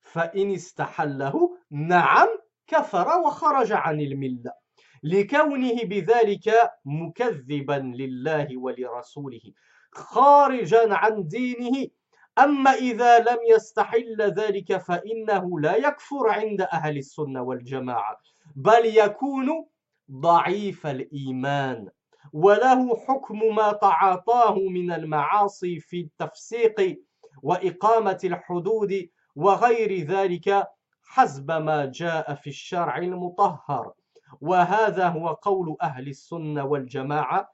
فإن 0.00 0.50
استحله 0.54 1.58
نعم 1.70 2.28
كفر 2.66 3.18
وخرج 3.18 3.72
عن 3.72 4.00
الملة. 4.00 4.61
لكونه 5.02 5.84
بذلك 5.84 6.52
مكذبا 6.84 7.92
لله 7.96 8.56
ولرسوله 8.56 9.40
خارجا 9.92 10.94
عن 10.94 11.26
دينه. 11.26 11.88
أما 12.38 12.70
إذا 12.70 13.18
لم 13.18 13.38
يستحل 13.50 14.16
ذلك 14.22 14.76
فإنه 14.76 15.60
لا 15.60 15.76
يكفر 15.76 16.28
عند 16.28 16.60
أهل 16.60 16.98
السنة 16.98 17.42
والجماعة 17.42 18.20
بل 18.56 18.86
يكون 18.86 19.66
ضعيف 20.10 20.86
الإيمان 20.86 21.88
وله 22.32 22.96
حكم 22.96 23.54
ما 23.56 23.72
تعاطاه 23.72 24.54
من 24.58 24.92
المعاصي 24.92 25.80
في 25.80 26.00
التفسيق 26.00 26.98
وإقامة 27.42 28.18
الحدود 28.24 29.08
وغير 29.36 30.06
ذلك 30.06 30.66
حسب 31.02 31.50
ما 31.50 31.84
جاء 31.84 32.34
في 32.34 32.50
الشرع 32.50 32.98
المطهر. 32.98 33.92
وهذا 34.41 35.07
هو 35.07 35.27
قول 35.27 35.77
أهل 35.81 36.07
السنة 36.07 36.65
والجماعة 36.65 37.53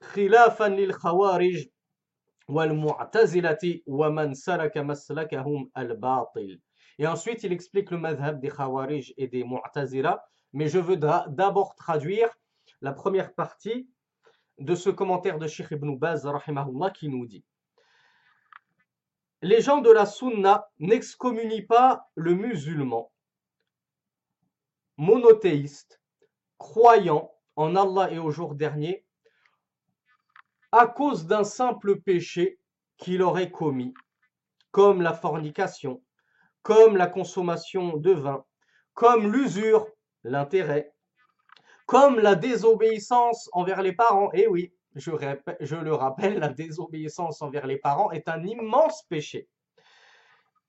خلافا 0.00 0.68
للخوارج 0.68 1.66
والمعتزلة 2.48 3.80
ومن 3.86 4.34
سلك 4.34 4.78
مسلكهم 4.78 5.70
الباطل 5.76 6.60
Et 6.98 7.06
ensuite, 7.06 7.42
il 7.44 7.52
explique 7.52 7.90
le 7.90 7.98
madhab 7.98 8.40
des 8.40 8.48
Khawarij 8.48 9.12
et 9.18 9.26
des 9.28 9.44
Mu'tazila. 9.44 10.24
Mais 10.54 10.68
je 10.68 10.78
veux 10.78 10.96
d'abord 10.96 11.74
traduire 11.74 12.30
la 12.80 12.92
première 12.92 13.34
partie 13.34 13.86
de 14.58 14.74
ce 14.74 14.88
commentaire 14.88 15.38
de 15.38 15.46
Sheikh 15.46 15.72
Ibn 15.72 15.96
Baz, 15.96 16.24
rahimahullah, 16.24 16.90
qui 16.90 17.08
nous 17.08 17.26
dit 17.26 17.44
Les 19.42 19.60
gens 19.60 19.82
de 19.82 19.90
la 19.90 20.06
Sunna 20.06 20.70
n'excommunient 20.78 21.66
pas 21.66 22.08
le 22.14 22.34
musulman 22.34 23.12
monothéiste, 24.97 26.01
croyant 26.57 27.31
en 27.55 27.75
Allah 27.75 28.11
et 28.11 28.19
au 28.19 28.31
jour 28.31 28.55
dernier, 28.55 29.05
à 30.71 30.87
cause 30.87 31.25
d'un 31.25 31.43
simple 31.43 31.99
péché 32.01 32.59
qu'il 32.97 33.21
aurait 33.21 33.51
commis, 33.51 33.93
comme 34.71 35.01
la 35.01 35.13
fornication, 35.13 36.01
comme 36.61 36.95
la 36.97 37.07
consommation 37.07 37.97
de 37.97 38.11
vin, 38.11 38.45
comme 38.93 39.31
l'usure, 39.31 39.87
l'intérêt, 40.23 40.93
comme 41.85 42.19
la 42.19 42.35
désobéissance 42.35 43.49
envers 43.51 43.81
les 43.81 43.93
parents. 43.93 44.31
Et 44.33 44.47
oui, 44.47 44.73
je, 44.95 45.11
je 45.59 45.75
le 45.75 45.93
rappelle, 45.93 46.39
la 46.39 46.49
désobéissance 46.49 47.41
envers 47.41 47.67
les 47.67 47.77
parents 47.77 48.11
est 48.11 48.29
un 48.29 48.43
immense 48.43 49.03
péché. 49.09 49.49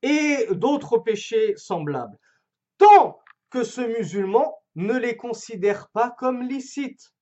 Et 0.03 0.49
d'autres 0.51 0.99
péchés 0.99 1.55
semblables. 1.57 2.19
Tant 2.79 3.22
que 3.53 3.65
ce 3.65 3.83
musulman 3.83 4.59
ne 4.77 4.97
les 4.97 5.17
considère 5.17 5.91
pas 5.91 6.11
comme 6.11 6.43
licites. 6.43 7.13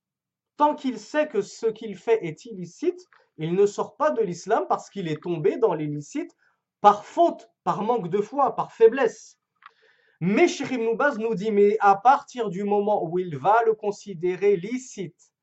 Tant 0.55 0.75
qu'il 0.75 0.97
sait 0.97 1.27
que 1.27 1.41
ce 1.41 1.65
qu'il 1.65 1.97
fait 1.97 2.25
est 2.25 2.45
illicite, 2.45 3.01
il 3.37 3.53
ne 3.53 3.65
sort 3.65 3.97
pas 3.97 4.11
de 4.11 4.21
l'islam 4.21 4.65
parce 4.69 4.89
qu'il 4.89 5.09
est 5.09 5.21
tombé 5.21 5.57
dans 5.57 5.73
l'illicite 5.73 6.31
par 6.79 7.03
faute, 7.05 7.49
par 7.65 7.83
manque 7.83 8.09
de 8.09 8.21
foi, 8.21 8.55
par 8.55 8.71
faiblesse. 8.71 9.39
Mais 10.21 10.47
Sheikh 10.47 10.71
Ibn 10.71 10.95
nous 11.19 11.35
dit, 11.35 11.51
mais 11.51 11.75
à 11.81 11.95
partir 11.95 12.49
du 12.49 12.63
moment 12.63 13.03
où 13.03 13.19
il 13.19 13.37
va 13.37 13.61
le 13.65 13.73
considérer 13.73 14.55
licite, 14.55 15.33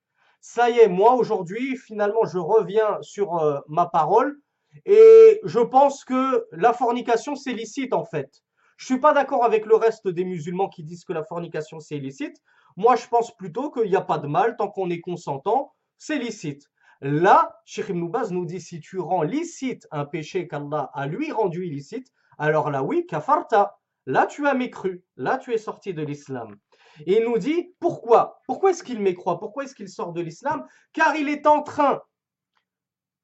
ça 0.41 0.71
y 0.71 0.79
est, 0.79 0.89
moi 0.89 1.15
aujourd'hui, 1.15 1.77
finalement, 1.77 2.25
je 2.25 2.39
reviens 2.39 2.97
sur 3.03 3.37
euh, 3.39 3.61
ma 3.69 3.87
parole 3.87 4.41
et 4.87 5.41
je 5.45 5.61
pense 5.61 6.05
que 6.05 6.47
la 6.53 6.73
fornication, 6.73 7.35
c'est 7.35 7.53
licite 7.53 7.93
en 7.93 8.07
fait. 8.07 8.43
Je 8.79 8.87
suis 8.87 9.01
pas 9.01 9.13
d'accord 9.13 9.45
avec 9.45 9.67
le 9.67 9.75
reste 9.75 10.07
des 10.07 10.25
musulmans 10.25 10.69
qui 10.69 10.85
disent 10.85 11.05
que 11.05 11.13
la 11.13 11.25
fornication, 11.25 11.81
c'est 11.81 11.97
illicite. 11.97 12.41
Moi, 12.77 12.95
je 12.95 13.09
pense 13.09 13.37
plutôt 13.37 13.73
qu'il 13.73 13.91
n'y 13.91 13.97
a 13.97 14.01
pas 14.01 14.19
de 14.19 14.29
mal 14.29 14.57
tant 14.57 14.69
qu'on 14.69 14.89
est 14.89 15.01
consentant, 15.01 15.75
c'est 15.99 16.17
licite. 16.17 16.71
Là, 17.01 17.61
Sheikh 17.65 17.89
Ibn 17.89 18.09
nous 18.31 18.47
dit 18.47 18.61
si 18.61 18.79
tu 18.79 19.01
rends 19.01 19.23
licite 19.23 19.89
un 19.91 20.05
péché 20.05 20.47
qu'Allah 20.47 20.91
a 20.95 21.07
lui 21.09 21.33
rendu 21.33 21.67
illicite, 21.67 22.07
alors 22.39 22.71
là 22.71 22.85
oui, 22.85 23.05
kafarta. 23.05 23.77
Là 24.07 24.27
tu 24.27 24.47
as 24.47 24.55
mécru, 24.55 25.05
là 25.17 25.39
tu 25.39 25.53
es 25.53 25.59
sorti 25.59 25.93
de 25.93 26.03
l'islam. 26.03 26.57
Et 27.05 27.19
il 27.19 27.25
nous 27.25 27.37
dit 27.37 27.75
pourquoi? 27.81 28.41
Pourquoi 28.47 28.71
est-ce 28.71 28.83
qu'il 28.85 29.01
mécroit? 29.01 29.39
Pourquoi 29.39 29.65
est-ce 29.65 29.75
qu'il 29.75 29.89
sort 29.89 30.13
de 30.13 30.21
l'islam? 30.21 30.65
Car 30.93 31.15
il 31.17 31.29
est 31.29 31.47
en 31.47 31.63
train, 31.63 32.01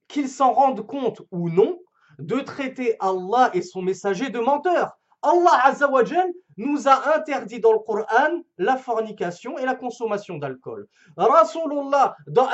qu'il 0.08 0.28
s'en 0.28 0.52
rende 0.52 0.84
compte 0.84 1.22
ou 1.30 1.48
non, 1.48 1.78
de 2.18 2.40
traiter 2.40 2.96
Allah 3.00 3.50
et 3.54 3.62
son 3.62 3.82
messager 3.82 4.30
de 4.30 4.40
menteurs. 4.40 4.98
Allah 5.24 5.58
Azzawajal 5.64 6.30
nous 6.58 6.86
a 6.86 7.16
interdit 7.16 7.58
dans 7.58 7.72
le 7.72 7.78
Coran 7.78 8.42
la 8.58 8.76
fornication 8.76 9.58
et 9.58 9.64
la 9.64 9.74
consommation 9.74 10.36
d'alcool. 10.36 10.86
Rasulullah, 11.16 12.14
dans 12.26 12.48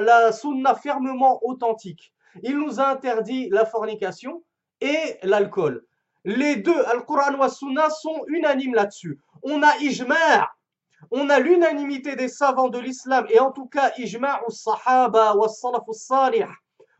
la 0.00 0.32
sunna 0.32 0.74
fermement 0.74 1.38
authentique, 1.44 2.12
il 2.42 2.58
nous 2.58 2.80
a 2.80 2.88
interdit 2.88 3.48
la 3.50 3.64
fornication 3.64 4.42
et 4.80 5.18
l'alcool. 5.22 5.86
Les 6.24 6.56
deux, 6.56 6.84
Al-Quran 6.86 7.40
et 7.44 7.48
Sunna, 7.48 7.88
sont 7.90 8.24
unanimes 8.26 8.74
là-dessus. 8.74 9.20
On 9.42 9.62
a 9.62 9.76
ijma' 9.78 10.48
on 11.10 11.28
a 11.28 11.38
l'unanimité 11.38 12.16
des 12.16 12.28
savants 12.28 12.70
de 12.70 12.78
l'islam, 12.78 13.26
et 13.28 13.38
en 13.38 13.52
tout 13.52 13.66
cas, 13.66 13.92
ijma' 13.98 14.40
sahaba 14.48 15.36
wa 15.36 15.48
salaf 15.48 15.84
salih 15.92 16.46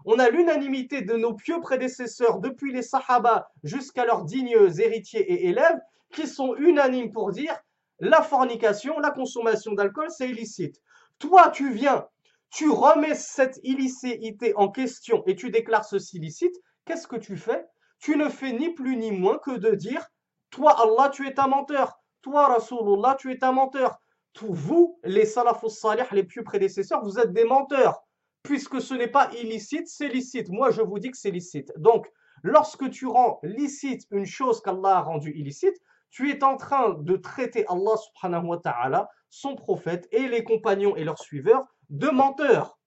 on 0.04 0.18
a 0.18 0.28
l'unanimité 0.28 1.02
de 1.02 1.14
nos 1.14 1.34
pieux 1.34 1.60
prédécesseurs, 1.60 2.38
depuis 2.38 2.72
les 2.72 2.82
Sahaba 2.82 3.48
jusqu'à 3.62 4.04
leurs 4.04 4.24
dignes 4.24 4.56
héritiers 4.78 5.20
et 5.20 5.48
élèves, 5.48 5.80
qui 6.12 6.26
sont 6.26 6.54
unanimes 6.56 7.10
pour 7.10 7.32
dire 7.32 7.56
la 8.00 8.22
fornication, 8.22 8.98
la 8.98 9.10
consommation 9.10 9.72
d'alcool, 9.72 10.08
c'est 10.10 10.28
illicite. 10.28 10.80
Toi, 11.18 11.48
tu 11.50 11.72
viens, 11.72 12.06
tu 12.50 12.68
remets 12.68 13.14
cette 13.14 13.58
illicéité 13.62 14.54
en 14.56 14.68
question 14.68 15.22
et 15.26 15.36
tu 15.36 15.50
déclares 15.50 15.84
ceci 15.84 16.18
illicite, 16.18 16.54
qu'est-ce 16.84 17.06
que 17.06 17.16
tu 17.16 17.36
fais? 17.36 17.64
Tu 17.98 18.16
ne 18.16 18.28
fais 18.28 18.52
ni 18.52 18.74
plus 18.74 18.96
ni 18.96 19.10
moins 19.10 19.38
que 19.38 19.56
de 19.56 19.74
dire 19.74 20.06
Toi, 20.50 20.78
Allah, 20.78 21.08
tu 21.08 21.26
es 21.26 21.40
un 21.40 21.48
menteur. 21.48 21.98
Toi, 22.22 22.46
Rasulullah, 22.46 23.16
tu 23.18 23.32
es 23.32 23.42
un 23.42 23.52
menteur. 23.52 23.98
vous, 24.40 24.98
les 25.04 25.24
salafus 25.24 25.70
salih, 25.70 26.04
les 26.12 26.24
pieux 26.24 26.44
prédécesseurs, 26.44 27.02
vous 27.02 27.18
êtes 27.18 27.32
des 27.32 27.44
menteurs 27.44 28.03
puisque 28.44 28.80
ce 28.80 28.94
n'est 28.94 29.08
pas 29.08 29.30
illicite, 29.32 29.88
c'est 29.88 30.08
licite. 30.08 30.50
Moi, 30.50 30.70
je 30.70 30.82
vous 30.82 31.00
dis 31.00 31.10
que 31.10 31.16
c'est 31.16 31.32
licite. 31.32 31.72
Donc, 31.76 32.06
lorsque 32.42 32.88
tu 32.90 33.06
rends 33.06 33.40
licite 33.42 34.06
une 34.12 34.26
chose 34.26 34.60
qu'Allah 34.60 34.98
a 34.98 35.00
rendue 35.00 35.32
illicite, 35.34 35.80
tu 36.10 36.30
es 36.30 36.44
en 36.44 36.56
train 36.56 36.90
de 36.90 37.16
traiter 37.16 37.64
Allah 37.68 37.96
subhanahu 37.96 38.46
wa 38.46 38.58
ta'ala, 38.58 39.08
son 39.30 39.56
prophète 39.56 40.06
et 40.12 40.28
les 40.28 40.44
compagnons 40.44 40.94
et 40.94 41.02
leurs 41.02 41.18
suiveurs 41.18 41.66
de 41.90 42.08
menteurs. 42.08 42.78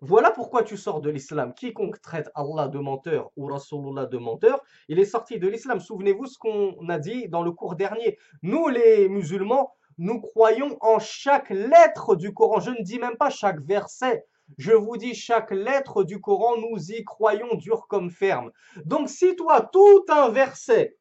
Voilà 0.00 0.30
pourquoi 0.30 0.62
tu 0.62 0.76
sors 0.76 1.00
de 1.00 1.10
l'islam. 1.10 1.52
Quiconque 1.52 2.00
traite 2.00 2.30
Allah 2.34 2.68
de 2.68 2.78
menteur 2.78 3.30
ou 3.36 3.46
Rasulullah 3.46 4.06
de 4.06 4.18
menteur, 4.18 4.62
il 4.88 4.98
est 4.98 5.04
sorti 5.04 5.38
de 5.38 5.48
l'islam. 5.48 5.80
Souvenez-vous 5.80 6.26
ce 6.26 6.38
qu'on 6.38 6.88
a 6.88 6.98
dit 6.98 7.28
dans 7.28 7.42
le 7.42 7.52
cours 7.52 7.74
dernier. 7.74 8.18
Nous, 8.42 8.68
les 8.68 9.08
musulmans, 9.08 9.72
nous 9.98 10.20
croyons 10.20 10.76
en 10.80 10.98
chaque 10.98 11.50
lettre 11.50 12.16
du 12.16 12.34
Coran. 12.34 12.60
Je 12.60 12.70
ne 12.70 12.82
dis 12.82 12.98
même 12.98 13.16
pas 13.16 13.30
chaque 13.30 13.60
verset. 13.60 14.24
Je 14.58 14.72
vous 14.72 14.96
dis, 14.96 15.14
chaque 15.14 15.50
lettre 15.50 16.04
du 16.04 16.20
Coran, 16.20 16.56
nous 16.58 16.92
y 16.92 17.04
croyons 17.04 17.54
dur 17.54 17.86
comme 17.88 18.10
ferme. 18.10 18.52
Donc 18.84 19.08
si 19.08 19.36
toi, 19.36 19.60
tout 19.60 20.04
un 20.08 20.28
verset, 20.28 20.96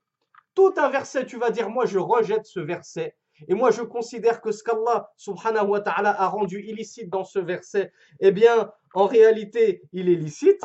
tout 0.55 0.73
un 0.77 0.89
verset, 0.89 1.25
tu 1.25 1.37
vas 1.37 1.51
dire, 1.51 1.69
moi 1.69 1.85
je 1.85 1.99
rejette 1.99 2.45
ce 2.45 2.59
verset, 2.59 3.15
et 3.47 3.53
moi 3.53 3.71
je 3.71 3.81
considère 3.81 4.41
que 4.41 4.51
ce 4.51 4.63
qu'Allah 4.63 5.09
subhanahu 5.17 5.67
wa 5.67 5.81
ta'ala 5.81 6.19
a 6.19 6.27
rendu 6.27 6.61
illicite 6.61 7.09
dans 7.09 7.23
ce 7.23 7.39
verset, 7.39 7.91
eh 8.19 8.31
bien, 8.31 8.71
en 8.93 9.07
réalité, 9.07 9.81
il 9.91 10.09
est 10.09 10.15
licite, 10.15 10.61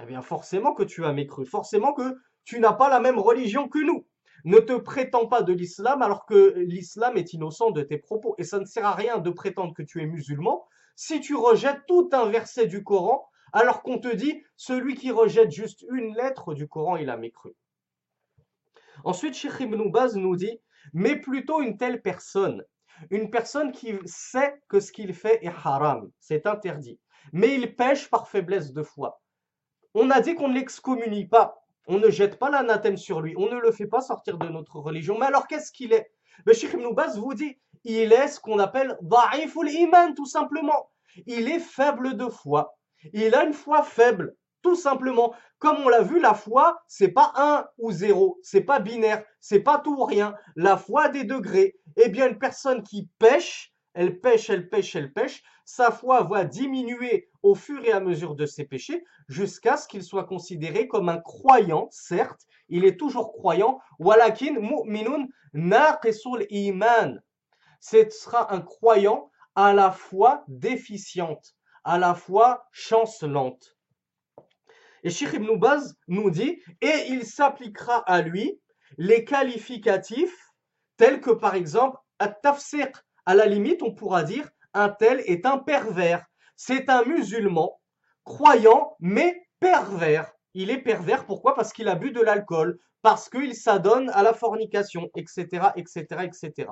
eh 0.00 0.06
bien 0.06 0.22
forcément 0.22 0.74
que 0.74 0.84
tu 0.84 1.04
as 1.04 1.12
mécru, 1.12 1.44
forcément 1.44 1.92
que 1.92 2.16
tu 2.44 2.60
n'as 2.60 2.72
pas 2.72 2.88
la 2.88 3.00
même 3.00 3.18
religion 3.18 3.68
que 3.68 3.78
nous. 3.78 4.06
Ne 4.44 4.58
te 4.58 4.74
prétends 4.74 5.26
pas 5.26 5.42
de 5.42 5.52
l'islam 5.52 6.02
alors 6.02 6.24
que 6.24 6.54
l'islam 6.56 7.16
est 7.16 7.32
innocent 7.32 7.72
de 7.72 7.82
tes 7.82 7.98
propos. 7.98 8.36
Et 8.38 8.44
ça 8.44 8.60
ne 8.60 8.64
sert 8.64 8.86
à 8.86 8.94
rien 8.94 9.18
de 9.18 9.30
prétendre 9.30 9.74
que 9.74 9.82
tu 9.82 10.00
es 10.00 10.06
musulman 10.06 10.64
si 10.96 11.20
tu 11.20 11.36
rejettes 11.36 11.86
tout 11.86 12.08
un 12.12 12.26
verset 12.26 12.66
du 12.66 12.82
Coran, 12.82 13.28
alors 13.52 13.82
qu'on 13.82 13.98
te 13.98 14.12
dit, 14.12 14.42
celui 14.56 14.94
qui 14.94 15.10
rejette 15.10 15.50
juste 15.50 15.84
une 15.90 16.14
lettre 16.14 16.54
du 16.54 16.66
Coran, 16.66 16.96
il 16.96 17.10
a 17.10 17.16
mécru. 17.16 17.54
Ensuite, 19.04 19.34
Sheikh 19.34 19.60
Ibn 19.60 19.90
Baz 19.90 20.16
nous 20.16 20.36
dit, 20.36 20.58
mais 20.92 21.16
plutôt 21.16 21.60
une 21.60 21.76
telle 21.76 22.02
personne, 22.02 22.64
une 23.10 23.30
personne 23.30 23.72
qui 23.72 23.94
sait 24.06 24.60
que 24.68 24.80
ce 24.80 24.90
qu'il 24.90 25.14
fait 25.14 25.44
est 25.44 25.52
haram, 25.64 26.10
c'est 26.18 26.46
interdit, 26.46 26.98
mais 27.32 27.54
il 27.54 27.76
pêche 27.76 28.08
par 28.08 28.28
faiblesse 28.28 28.72
de 28.72 28.82
foi. 28.82 29.20
On 29.94 30.10
a 30.10 30.20
dit 30.20 30.34
qu'on 30.34 30.48
ne 30.48 30.54
l'excommunie 30.54 31.26
pas, 31.26 31.62
on 31.86 31.98
ne 31.98 32.10
jette 32.10 32.38
pas 32.38 32.50
l'anathème 32.50 32.96
sur 32.96 33.20
lui, 33.20 33.34
on 33.36 33.50
ne 33.50 33.58
le 33.58 33.70
fait 33.70 33.86
pas 33.86 34.00
sortir 34.00 34.38
de 34.38 34.48
notre 34.48 34.76
religion. 34.76 35.18
Mais 35.18 35.26
alors 35.26 35.46
qu'est-ce 35.46 35.72
qu'il 35.72 35.92
est? 35.92 36.10
Le 36.44 36.52
Sheikh 36.52 36.72
Ibn 36.72 36.88
vous 37.16 37.34
dit, 37.34 37.58
il 37.86 38.12
est 38.12 38.28
ce 38.28 38.40
qu'on 38.40 38.58
appelle 38.58 38.98
da'iful 39.00 39.70
iman, 39.70 40.14
tout 40.14 40.26
simplement. 40.26 40.90
Il 41.26 41.48
est 41.48 41.60
faible 41.60 42.16
de 42.16 42.28
foi. 42.28 42.76
Il 43.12 43.34
a 43.34 43.44
une 43.44 43.52
foi 43.52 43.82
faible, 43.82 44.34
tout 44.62 44.74
simplement. 44.74 45.34
Comme 45.58 45.78
on 45.84 45.88
l'a 45.88 46.02
vu, 46.02 46.20
la 46.20 46.34
foi, 46.34 46.78
c'est 46.88 47.12
pas 47.12 47.32
un 47.36 47.64
ou 47.78 47.92
zéro, 47.92 48.38
c'est 48.42 48.60
pas 48.60 48.80
binaire, 48.80 49.24
c'est 49.40 49.60
pas 49.60 49.78
tout 49.78 49.94
ou 49.94 50.04
rien. 50.04 50.34
La 50.56 50.76
foi 50.76 51.08
des 51.08 51.24
degrés. 51.24 51.76
Eh 51.96 52.08
bien, 52.08 52.28
une 52.28 52.38
personne 52.38 52.82
qui 52.82 53.08
pêche, 53.18 53.72
elle 53.94 54.20
pêche, 54.20 54.50
elle 54.50 54.68
pêche, 54.68 54.96
elle 54.96 55.12
pêche, 55.12 55.42
sa 55.64 55.90
foi 55.90 56.22
va 56.22 56.44
diminuer 56.44 57.28
au 57.42 57.54
fur 57.54 57.84
et 57.84 57.92
à 57.92 58.00
mesure 58.00 58.34
de 58.34 58.46
ses 58.46 58.64
péchés 58.64 59.04
jusqu'à 59.28 59.76
ce 59.76 59.88
qu'il 59.88 60.02
soit 60.02 60.24
considéré 60.24 60.86
comme 60.86 61.08
un 61.08 61.18
croyant, 61.18 61.88
certes, 61.90 62.42
il 62.68 62.84
est 62.84 62.96
toujours 62.96 63.32
croyant, 63.32 63.80
walakin 63.98 64.54
mu'minun 64.60 65.26
naqisul 65.54 66.46
iman. 66.50 67.20
Ce 67.80 68.08
sera 68.10 68.52
un 68.52 68.60
croyant 68.60 69.30
à 69.54 69.72
la 69.72 69.90
fois 69.90 70.44
déficiente, 70.48 71.54
à 71.84 71.98
la 71.98 72.14
fois 72.14 72.66
chancelante. 72.72 73.76
Et 75.02 75.10
Sheikh 75.10 75.34
Ibn 75.34 75.56
Baz 75.56 75.96
nous 76.08 76.30
dit, 76.30 76.60
et 76.80 77.06
il 77.08 77.24
s'appliquera 77.24 77.98
à 77.98 78.22
lui 78.22 78.60
les 78.98 79.24
qualificatifs 79.24 80.52
tels 80.96 81.20
que 81.20 81.30
par 81.30 81.54
exemple, 81.54 81.98
at-tafsiq, 82.18 82.92
à 83.26 83.34
la 83.34 83.46
limite, 83.46 83.82
on 83.82 83.94
pourra 83.94 84.22
dire, 84.22 84.48
un 84.72 84.88
tel 84.88 85.20
est 85.26 85.46
un 85.46 85.58
pervers. 85.58 86.24
C'est 86.56 86.88
un 86.88 87.04
musulman, 87.04 87.80
croyant, 88.24 88.96
mais 89.00 89.48
pervers. 89.60 90.32
Il 90.54 90.70
est 90.70 90.82
pervers, 90.82 91.26
pourquoi? 91.26 91.54
Parce 91.54 91.72
qu'il 91.72 91.88
a 91.88 91.94
bu 91.96 92.12
de 92.12 92.20
l'alcool, 92.20 92.78
parce 93.02 93.28
qu'il 93.28 93.54
s'adonne 93.54 94.10
à 94.10 94.22
la 94.22 94.32
fornication, 94.32 95.10
etc., 95.16 95.68
etc., 95.76 96.04
etc. 96.24 96.68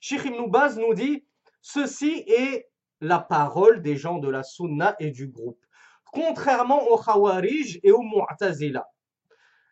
Sheikh 0.00 0.24
Ibn 0.24 0.50
Baz 0.50 0.78
nous 0.78 0.94
dit, 0.94 1.24
ceci 1.60 2.24
est 2.26 2.68
la 3.00 3.18
parole 3.18 3.82
des 3.82 3.96
gens 3.96 4.18
de 4.18 4.28
la 4.28 4.42
sunna 4.42 4.96
et 4.98 5.10
du 5.10 5.28
groupe. 5.28 5.64
Contrairement 6.12 6.82
aux 6.88 6.98
khawarij 6.98 7.80
et 7.82 7.90
aux 7.90 8.02
mu'tazila. 8.02 8.86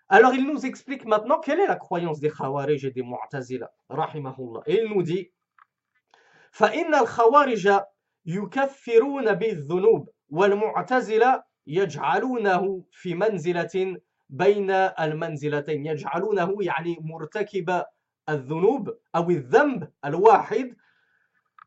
Alors 0.09 0.35
il 0.35 0.47
nous 0.47 0.67
explique 0.67 1.05
maintenant 1.07 1.39
quelle 1.39 1.61
est 1.61 1.67
la 1.67 1.77
croyance 1.77 2.21
des 2.21 2.31
khawarij 2.31 2.85
et 2.85 2.91
des 2.91 3.03
mu'tazila. 3.03 3.73
Rahimahullah. 3.89 4.63
Et 4.67 4.83
il 4.83 4.89
nous 4.89 5.03
dit, 5.03 5.31
فإن 6.53 6.95
الخوارج 6.95 7.81
يكفرون 8.27 9.33
بالذنوب 9.35 10.09
والمعتزلة 10.31 11.43
يجعلونه 11.67 12.85
في 12.91 13.15
منزلة 13.15 13.97
بين 14.29 14.71
المنزلتين 14.71 15.87
يجعلونه 15.87 16.57
يعني 16.61 16.97
مرتكب 17.01 17.85
الذنوب 18.30 18.98
أو 19.16 19.30
الذنب 19.30 19.92
الواحد 20.06 20.76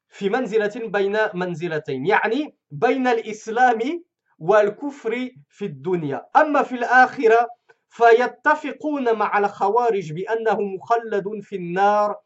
في 0.09 0.29
منزلة 0.29 0.89
بين 0.89 1.17
منزلتين 1.35 2.07
يعني 2.07 2.57
بين 2.71 3.07
الإسلام 3.07 4.05
والكفر 4.39 5.31
في 5.49 5.65
الدنيا. 5.65 6.27
أما 6.37 6.63
في 6.63 6.75
الآخرة 6.75 7.49
فيتفقون 7.89 9.19
مع 9.19 9.39
الخوارج 9.39 10.13
بأنه 10.13 10.61
مخلد 10.61 11.41
في 11.43 11.57
النار 11.57 12.17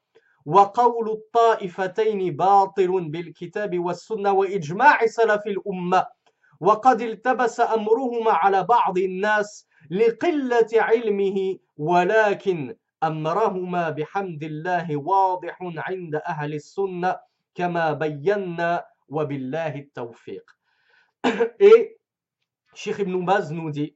وقول 0.46 1.10
الطائفتين 1.10 2.36
باطل 2.36 3.10
بالكتاب 3.10 3.78
والسنة 3.78 4.32
وإجماع 4.32 5.06
سلف 5.06 5.46
الأمة. 5.46 6.06
وقد 6.60 7.00
التبس 7.00 7.60
أمرهما 7.60 8.32
على 8.32 8.62
بعض 8.64 8.98
الناس 8.98 9.68
لقلة 9.90 10.68
علمه 10.74 11.58
ولكن 11.76 12.76
أمرهما 13.03 13.89
بحمد 13.89 14.43
الله 14.43 14.97
واضح 14.97 15.57
عند 15.61 16.15
أهل 16.15 16.53
السنة 16.53 17.19
كما 17.55 17.93
بينا 17.93 18.85
وبالله 19.07 19.75
التوفيق 19.75 20.45
Et 21.59 21.97
Cheikh 22.73 22.99
Ibn 22.99 23.25
Baz 23.25 23.51
nous 23.51 23.71
dit 23.71 23.95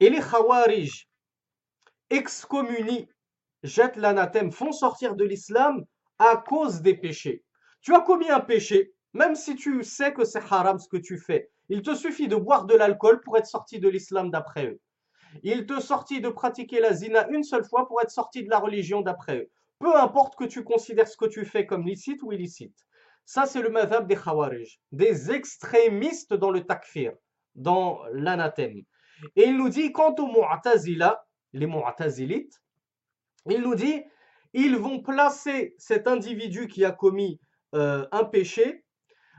Et 0.00 0.10
les 0.10 0.20
Khawarij 0.20 1.08
excommunient 2.10 3.08
jettent 3.62 3.96
l'anathème, 3.96 4.52
font 4.52 4.72
sortir 4.72 5.16
de 5.16 5.24
l'islam 5.24 5.84
à 6.18 6.36
cause 6.36 6.82
des 6.82 6.94
péchés. 6.94 7.42
Tu 7.80 7.94
as 7.94 8.00
commis 8.00 8.30
un 8.30 8.40
péché, 8.40 8.92
même 9.12 9.34
si 9.34 9.56
tu 9.56 9.82
sais 9.82 10.12
que 10.12 10.24
c'est 10.24 10.42
haram 10.50 10.78
ce 10.78 10.88
que 10.88 10.96
tu 10.96 11.18
fais. 11.18 11.50
Il 11.68 11.82
te 11.82 11.94
suffit 11.94 12.28
de 12.28 12.36
boire 12.36 12.64
de 12.64 12.74
l'alcool 12.74 13.20
pour 13.20 13.36
être 13.36 13.46
sorti 13.46 13.80
de 13.80 13.88
l'islam 13.88 14.30
d'après 14.30 14.66
eux. 14.66 14.80
Il 15.43 15.65
te 15.65 15.79
suffit 15.79 16.21
de 16.21 16.29
pratiquer 16.29 16.79
la 16.79 16.93
zina 16.93 17.27
une 17.29 17.43
seule 17.43 17.65
fois 17.65 17.87
pour 17.87 18.01
être 18.01 18.11
sorti 18.11 18.43
de 18.43 18.49
la 18.49 18.59
religion 18.59 19.01
d'après 19.01 19.37
eux. 19.37 19.51
Peu 19.79 19.95
importe 19.95 20.35
que 20.35 20.43
tu 20.43 20.63
considères 20.63 21.07
ce 21.07 21.17
que 21.17 21.25
tu 21.25 21.45
fais 21.45 21.65
comme 21.65 21.87
licite 21.87 22.21
ou 22.23 22.31
illicite. 22.31 22.77
Ça, 23.25 23.45
c'est 23.45 23.61
le 23.61 23.69
madhab 23.69 24.07
des 24.07 24.15
khawarij, 24.15 24.79
des 24.91 25.31
extrémistes 25.31 26.33
dans 26.33 26.51
le 26.51 26.65
takfir, 26.65 27.13
dans 27.55 28.01
l'anathème. 28.11 28.83
Et 29.35 29.45
il 29.45 29.57
nous 29.57 29.69
dit, 29.69 29.91
quant 29.91 30.15
aux 30.15 30.27
mu'tazila, 30.27 31.23
les 31.53 31.67
mu'tazilites, 31.67 32.61
il 33.49 33.61
nous 33.61 33.75
dit, 33.75 34.03
ils 34.53 34.75
vont 34.75 35.01
placer 35.01 35.75
cet 35.77 36.07
individu 36.07 36.67
qui 36.67 36.85
a 36.85 36.91
commis 36.91 37.39
euh, 37.73 38.05
un 38.11 38.25
péché 38.25 38.83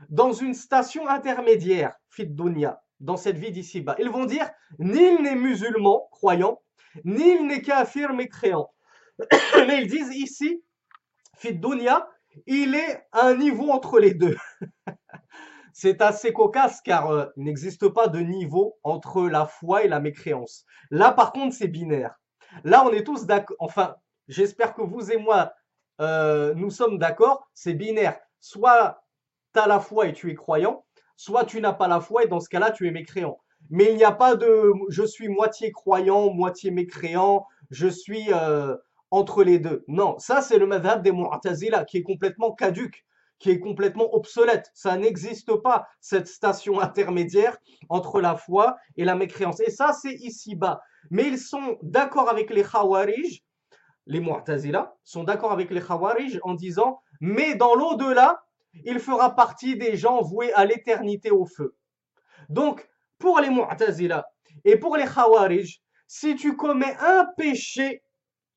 dans 0.09 0.33
une 0.33 0.53
station 0.53 1.07
intermédiaire, 1.07 1.95
fit 2.09 2.27
dunya, 2.27 2.82
dans 2.99 3.17
cette 3.17 3.37
vie 3.37 3.51
d'ici-bas. 3.51 3.95
Ils 3.99 4.09
vont 4.09 4.25
dire, 4.25 4.49
ni 4.79 4.99
il 4.99 5.21
n'est 5.23 5.35
musulman, 5.35 6.07
croyant, 6.11 6.61
ni 7.03 7.35
il 7.35 7.47
n'est 7.47 7.61
kafir, 7.61 8.13
mécréant. 8.13 8.71
Mais 9.67 9.81
ils 9.81 9.87
disent 9.87 10.15
ici, 10.15 10.63
fit 11.37 11.55
dunya, 11.55 12.07
il 12.47 12.75
est 12.75 13.05
à 13.11 13.27
un 13.27 13.35
niveau 13.35 13.69
entre 13.69 13.99
les 13.99 14.13
deux. 14.13 14.37
C'est 15.73 16.01
assez 16.01 16.33
cocasse 16.33 16.81
car 16.81 17.09
euh, 17.09 17.25
il 17.35 17.45
n'existe 17.45 17.89
pas 17.89 18.07
de 18.07 18.19
niveau 18.19 18.77
entre 18.83 19.23
la 19.23 19.47
foi 19.47 19.83
et 19.83 19.87
la 19.87 19.99
mécréance. 19.99 20.65
Là, 20.91 21.11
par 21.11 21.33
contre, 21.33 21.55
c'est 21.55 21.67
binaire. 21.67 22.13
Là, 22.63 22.85
on 22.85 22.91
est 22.91 23.03
tous 23.03 23.25
d'accord. 23.25 23.57
Enfin, 23.59 23.95
j'espère 24.27 24.75
que 24.75 24.83
vous 24.83 25.11
et 25.11 25.17
moi, 25.17 25.51
euh, 25.99 26.53
nous 26.53 26.69
sommes 26.69 26.99
d'accord. 26.99 27.49
C'est 27.55 27.73
binaire. 27.73 28.19
Soit 28.39 29.03
tu 29.55 29.59
as 29.59 29.67
la 29.67 29.79
foi 29.79 30.07
et 30.07 30.13
tu 30.13 30.29
es 30.29 30.35
croyant, 30.35 30.85
soit 31.15 31.45
tu 31.45 31.61
n'as 31.61 31.73
pas 31.73 31.87
la 31.87 31.99
foi 31.99 32.23
et 32.23 32.27
dans 32.27 32.39
ce 32.39 32.49
cas-là, 32.49 32.71
tu 32.71 32.87
es 32.87 32.91
mécréant. 32.91 33.39
Mais 33.69 33.91
il 33.91 33.95
n'y 33.95 34.03
a 34.03 34.11
pas 34.11 34.35
de 34.35 34.71
je 34.89 35.03
suis 35.03 35.29
moitié 35.29 35.71
croyant, 35.71 36.33
moitié 36.33 36.71
mécréant, 36.71 37.45
je 37.69 37.87
suis 37.87 38.31
euh, 38.33 38.75
entre 39.11 39.43
les 39.43 39.59
deux. 39.59 39.83
Non, 39.87 40.17
ça 40.19 40.41
c'est 40.41 40.57
le 40.57 40.67
madhab 40.67 41.01
des 41.01 41.11
Mu'tazila 41.11 41.85
qui 41.85 41.97
est 41.97 42.03
complètement 42.03 42.53
caduque, 42.53 43.05
qui 43.39 43.51
est 43.51 43.59
complètement 43.59 44.13
obsolète. 44.13 44.69
Ça 44.73 44.97
n'existe 44.97 45.55
pas, 45.55 45.87
cette 46.01 46.27
station 46.27 46.81
intermédiaire 46.81 47.57
entre 47.89 48.19
la 48.19 48.35
foi 48.35 48.75
et 48.97 49.05
la 49.05 49.15
mécréance. 49.15 49.61
Et 49.61 49.71
ça, 49.71 49.93
c'est 49.93 50.13
ici-bas 50.13 50.81
mais 51.09 51.27
ils 51.27 51.37
sont 51.37 51.77
d'accord 51.81 52.29
avec 52.29 52.49
les 52.49 52.63
Khawarij, 52.63 53.43
les 54.05 54.19
Mu'tazila, 54.19 54.95
sont 55.03 55.23
d'accord 55.23 55.51
avec 55.51 55.69
les 55.71 55.81
Khawarij 55.81 56.39
en 56.43 56.53
disant 56.53 57.01
mais 57.21 57.55
dans 57.55 57.75
l'au-delà, 57.75 58.43
il 58.85 58.99
fera 58.99 59.35
partie 59.35 59.77
des 59.77 59.95
gens 59.97 60.21
voués 60.21 60.53
à 60.53 60.65
l'éternité 60.65 61.31
au 61.31 61.45
feu. 61.45 61.75
Donc, 62.49 62.87
pour 63.17 63.39
les 63.39 63.49
Mu'tazila 63.49 64.25
et 64.65 64.77
pour 64.77 64.97
les 64.97 65.05
Khawarij, 65.05 65.81
si 66.07 66.35
tu 66.35 66.55
commets 66.55 66.95
un 66.99 67.25
péché, 67.37 68.03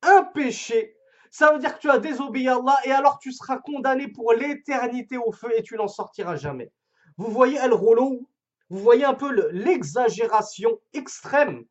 un 0.02 0.24
péché, 0.24 0.96
ça 1.30 1.52
veut 1.52 1.58
dire 1.58 1.74
que 1.74 1.80
tu 1.80 1.90
as 1.90 1.98
désobéi 1.98 2.48
à 2.48 2.56
Allah 2.56 2.76
et 2.84 2.92
alors 2.92 3.18
tu 3.18 3.32
seras 3.32 3.58
condamné 3.58 4.08
pour 4.08 4.32
l'éternité 4.32 5.16
au 5.18 5.32
feu 5.32 5.50
et 5.56 5.62
tu 5.62 5.76
n'en 5.76 5.88
sortiras 5.88 6.36
jamais. 6.36 6.72
Vous 7.16 7.30
voyez 7.30 7.58
El 7.58 7.72
Rolo 7.72 8.28
Vous 8.68 8.78
voyez 8.78 9.04
un 9.04 9.14
peu 9.14 9.30
l'exagération 9.52 10.78
extrême 10.92 11.64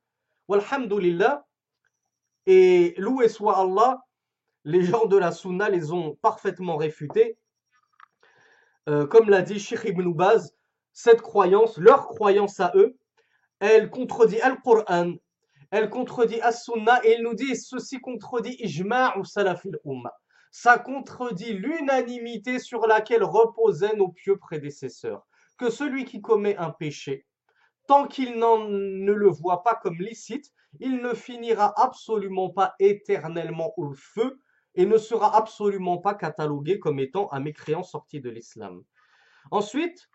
Walhamdulillah, 0.48 1.46
et 2.46 2.93
loué 2.98 3.28
soit 3.30 3.58
Allah, 3.60 4.06
les 4.64 4.84
gens 4.84 5.06
de 5.06 5.18
la 5.18 5.32
Sunna 5.32 5.70
les 5.70 5.91
ont 5.91 6.16
parfaitement 6.22 6.78
réfutés. 6.78 7.38
Euh, 8.88 9.08
comme 9.08 9.30
l'a 9.30 9.42
dit 9.42 9.60
Sheikh 9.60 9.84
Ibn 9.86 10.14
cette 10.94 11.22
croyance, 11.22 11.78
leur 11.78 12.08
croyance 12.08 12.60
à 12.60 12.72
eux, 12.76 12.98
elle 13.60 13.90
contredit 13.90 14.40
Al-Qur'an, 14.42 15.16
elle 15.72 15.90
contredit 15.90 16.40
As-Sunna, 16.42 17.04
et 17.04 17.16
il 17.18 17.24
nous 17.24 17.34
dit 17.34 17.56
ceci 17.56 18.00
contredit 18.00 18.56
Ijma' 18.60 19.18
ou 19.18 19.26
Salafil 19.26 19.78
Ummah. 19.86 20.14
Ça 20.52 20.78
contredit 20.78 21.54
l'unanimité 21.54 22.60
sur 22.60 22.88
laquelle 22.88 23.24
reposaient 23.24 23.96
nos 23.96 24.10
pieux 24.10 24.38
prédécesseurs. 24.38 25.26
Que 25.58 25.70
celui 25.70 26.06
qui 26.06 26.22
commet 26.22 26.56
un 26.58 26.70
péché, 26.70 27.26
tant 27.88 28.08
qu'il 28.08 28.38
ne 28.38 29.12
le 29.12 29.28
voit 29.28 29.64
pas 29.64 29.76
comme 29.76 29.98
licite, 29.98 30.52
il 30.80 31.02
ne 31.02 31.14
finira 31.14 31.74
absolument 31.82 32.52
pas 32.52 32.76
éternellement 32.80 33.74
au 33.78 33.94
feu 33.94 34.40
et 34.74 34.87
ne 34.87 34.99
sera 34.99 35.37
absolument 35.37 35.99
pas 35.99 36.14
catalogué 36.14 36.78
comme 36.78 37.01
étant 37.01 37.33
un 37.33 37.41
mécréant 37.41 37.83
sorti 37.83 38.20
de 38.20 38.31
l'islam. 38.31 38.83
Ensuite, 39.51 40.09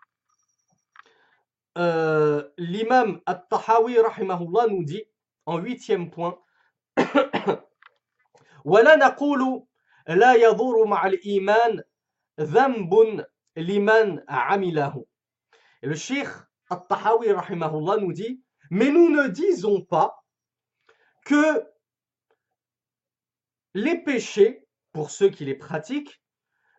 euh, 1.78 2.48
l'imam 2.56 3.20
At-Tahawi 3.26 3.98
rahimahullah 3.98 4.68
nous 4.68 4.84
dit 4.84 5.04
en 5.44 5.58
huitième 5.58 6.10
point 6.10 6.38
ولا 8.64 8.96
نقول 8.96 9.62
لا 10.08 10.34
يضر 10.34 10.84
مع 10.84 11.06
الإيمان 11.06 11.82
ذنب 12.40 13.24
لمن 13.56 14.24
عمله. 14.28 15.06
Et 15.82 15.86
le 15.86 15.94
cheikh 15.94 16.28
At-Tahawi 16.70 17.32
rahimahullah 17.32 17.98
nous 17.98 18.12
dit, 18.12 18.42
mais 18.70 18.90
nous 18.90 19.08
ne 19.10 19.28
disons 19.28 19.82
pas 19.82 20.24
que 21.24 21.64
les 23.73 23.97
péchés, 23.97 24.65
pour 24.93 25.11
ceux 25.11 25.29
qui 25.29 25.45
les 25.45 25.55
pratiquent, 25.55 26.21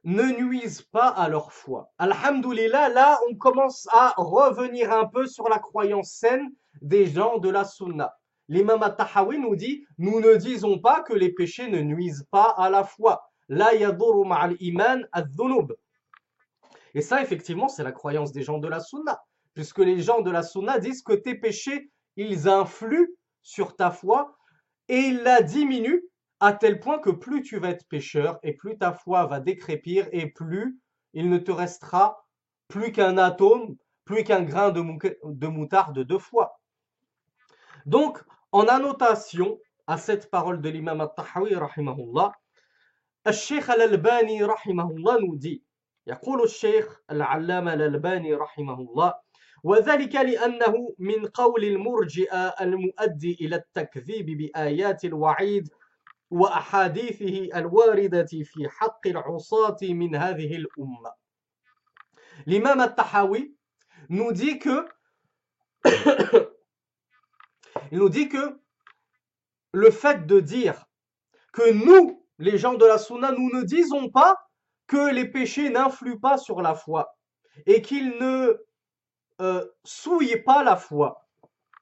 ne 0.05 0.24
nuisent 0.24 0.82
pas 0.82 1.09
à 1.09 1.28
leur 1.28 1.53
foi. 1.53 1.93
Alhamdulillah, 1.99 2.88
là, 2.88 3.18
on 3.30 3.36
commence 3.36 3.86
à 3.93 4.14
revenir 4.16 4.93
un 4.93 5.07
peu 5.07 5.26
sur 5.26 5.49
la 5.49 5.59
croyance 5.59 6.12
saine 6.12 6.51
des 6.80 7.07
gens 7.07 7.38
de 7.38 7.49
la 7.49 7.64
sunna. 7.64 8.14
L'imam 8.49 8.82
al-Tahawi 8.82 9.38
nous 9.38 9.57
dit, 9.57 9.86
nous 9.99 10.20
ne 10.20 10.34
disons 10.34 10.78
pas 10.78 11.03
que 11.03 11.14
les 11.14 11.32
péchés 11.32 11.68
ne 11.68 11.80
nuisent 11.80 12.26
pas 12.30 12.55
à 12.59 12.68
la 12.68 12.84
foi. 12.84 13.22
La 13.49 13.74
yaduru 13.74 14.26
ma'al 14.26 14.57
iman 14.61 15.07
al-dhunub. 15.12 15.72
Et 16.95 17.01
ça, 17.01 17.22
effectivement, 17.22 17.68
c'est 17.68 17.84
la 17.84 17.93
croyance 17.93 18.32
des 18.32 18.43
gens 18.43 18.59
de 18.59 18.68
la 18.68 18.80
sunna. 18.80 19.22
Puisque 19.55 19.78
les 19.78 20.01
gens 20.01 20.20
de 20.20 20.30
la 20.30 20.43
sunna 20.43 20.78
disent 20.78 21.03
que 21.03 21.12
tes 21.12 21.34
péchés, 21.34 21.90
ils 22.16 22.49
influent 22.49 23.09
sur 23.43 23.76
ta 23.76 23.90
foi 23.90 24.36
et 24.88 24.99
ils 24.99 25.22
la 25.22 25.43
diminuent 25.43 26.03
à 26.41 26.53
tel 26.53 26.79
point 26.79 26.99
que 26.99 27.09
plus 27.09 27.41
tu 27.41 27.57
vas 27.57 27.69
être 27.69 27.88
pécheur 27.88 28.39
et 28.43 28.53
plus 28.53 28.77
ta 28.77 28.93
foi 28.93 29.25
va 29.25 29.39
décrépir 29.39 30.07
et 30.11 30.27
plus 30.27 30.79
il 31.13 31.29
ne 31.29 31.38
te 31.38 31.51
restera 31.51 32.25
plus 32.67 32.91
qu'un 32.91 33.17
atome, 33.17 33.75
plus 34.05 34.23
qu'un 34.23 34.43
grain 34.43 34.69
de, 34.71 34.83
de 35.23 35.47
moutarde 35.47 35.99
de 35.99 36.17
foi. 36.17 36.59
Donc, 37.85 38.21
en 38.51 38.67
annotation 38.67 39.59
à 39.88 39.97
cette 39.97 40.29
parole 40.29 40.61
de 40.61 40.69
l'imam 40.69 41.01
al-Tahawi, 41.01 41.55
rahimahullah, 41.55 42.33
الشيخ 43.27 43.69
الألباني 43.69 44.43
رحمه 44.43 44.91
الله 44.91 45.19
نودي 45.19 45.63
يقول 46.07 46.43
الشيخ 46.43 47.01
العلامة 47.11 47.73
الألباني 47.73 48.33
رحمه 48.33 48.73
الله 48.73 49.13
وذلك 49.63 50.15
لأنه 50.15 50.95
من 50.99 51.25
قول 51.25 51.63
المرجئة 51.63 52.47
المؤدي 52.61 53.38
إلى 53.41 53.55
التكذيب 53.55 54.25
بآيات 54.25 55.05
الوعيد 55.05 55.69
وأحاديثه 56.31 57.57
الواردة 57.59 58.27
في 58.43 58.69
حق 58.69 59.07
العصاة 59.07 59.77
من 59.81 60.15
هذه 60.15 60.55
الأمة 60.55 61.11
L'imam 62.45 62.79
al-Tahawi 62.79 63.55
nous 64.09 64.31
dit 64.31 64.59
que 64.59 64.88
il 67.91 67.97
nous 67.97 68.09
dit 68.09 68.29
que 68.29 68.59
le 69.73 69.91
fait 69.91 70.25
de 70.27 70.39
dire 70.39 70.85
que 71.51 71.71
nous, 71.71 72.25
les 72.38 72.57
gens 72.57 72.75
de 72.75 72.85
la 72.85 72.97
Sunna, 72.97 73.31
nous 73.31 73.49
ne 73.51 73.63
disons 73.63 74.09
pas 74.09 74.38
que 74.85 75.11
les 75.11 75.25
péchés 75.25 75.69
n'influent 75.69 76.19
pas 76.19 76.38
sur 76.38 76.61
la 76.61 76.75
foi 76.75 77.17
et 77.65 77.81
qu'ils 77.81 78.17
ne 78.19 78.57
euh, 79.41 79.65
souillent 79.83 80.43
pas 80.43 80.63
la 80.63 80.75
foi 80.75 81.27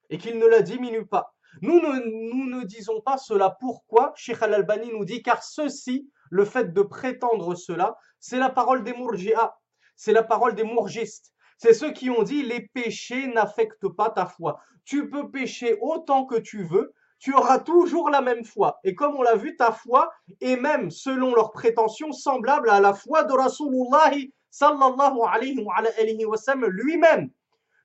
et 0.09 0.17
qu'ils 0.17 0.39
ne 0.39 0.47
la 0.47 0.61
diminuent 0.61 1.07
pas. 1.07 1.35
Nous 1.62 1.80
ne, 1.80 2.00
nous 2.32 2.46
ne 2.58 2.64
disons 2.64 3.00
pas 3.00 3.18
cela. 3.18 3.56
Pourquoi 3.60 4.12
Sheikh 4.16 4.42
Al-Albani 4.42 4.90
nous 4.92 5.04
dit 5.04 5.22
car 5.22 5.42
ceci, 5.42 6.08
le 6.30 6.44
fait 6.44 6.72
de 6.72 6.82
prétendre 6.82 7.54
cela, 7.54 7.96
c'est 8.18 8.38
la 8.38 8.50
parole 8.50 8.84
des 8.84 8.92
Mourji'a, 8.92 9.56
c'est 9.96 10.12
la 10.12 10.22
parole 10.22 10.54
des 10.54 10.64
Mourgistes. 10.64 11.32
C'est 11.58 11.74
ceux 11.74 11.92
qui 11.92 12.08
ont 12.08 12.22
dit 12.22 12.42
les 12.42 12.68
péchés 12.68 13.26
n'affectent 13.26 13.88
pas 13.88 14.10
ta 14.10 14.26
foi. 14.26 14.60
Tu 14.84 15.10
peux 15.10 15.30
pécher 15.30 15.76
autant 15.82 16.24
que 16.24 16.36
tu 16.36 16.64
veux, 16.64 16.94
tu 17.18 17.34
auras 17.34 17.58
toujours 17.58 18.08
la 18.08 18.22
même 18.22 18.44
foi. 18.44 18.80
Et 18.82 18.94
comme 18.94 19.14
on 19.14 19.22
l'a 19.22 19.36
vu, 19.36 19.56
ta 19.56 19.72
foi 19.72 20.10
est 20.40 20.56
même, 20.56 20.90
selon 20.90 21.34
leurs 21.34 21.52
prétentions, 21.52 22.12
semblable 22.12 22.70
à 22.70 22.80
la 22.80 22.94
foi 22.94 23.24
de 23.24 23.32
Rasulullah 23.32 24.10
sallallahu 24.50 25.20
alayhi 25.28 26.24
wa 26.24 26.36
sallam 26.38 26.64
lui-même. 26.70 27.30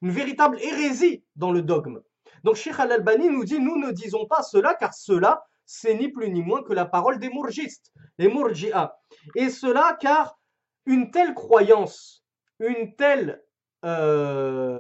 Une 0.01 0.11
véritable 0.11 0.57
hérésie 0.61 1.23
dans 1.35 1.51
le 1.51 1.61
dogme. 1.61 2.01
Donc 2.45 2.57
Sheikh 2.57 2.79
Al-Albani 2.79 3.29
nous 3.29 3.43
dit, 3.43 3.59
nous 3.59 3.79
ne 3.79 3.91
disons 3.91 4.27
pas 4.27 4.43
cela, 4.43 4.75
car 4.75 4.93
cela, 4.93 5.47
c'est 5.65 5.95
ni 5.95 6.09
plus 6.09 6.29
ni 6.29 6.43
moins 6.43 6.61
que 6.61 6.73
la 6.73 6.85
parole 6.85 7.17
des 7.17 7.29
mourgistes, 7.29 7.91
les 8.19 8.27
mourji'a. 8.27 8.95
Et 9.35 9.49
cela 9.49 9.97
car 9.99 10.37
une 10.85 11.09
telle 11.09 11.33
croyance, 11.33 12.23
une 12.59 12.95
telle, 12.95 13.43
euh, 13.83 14.77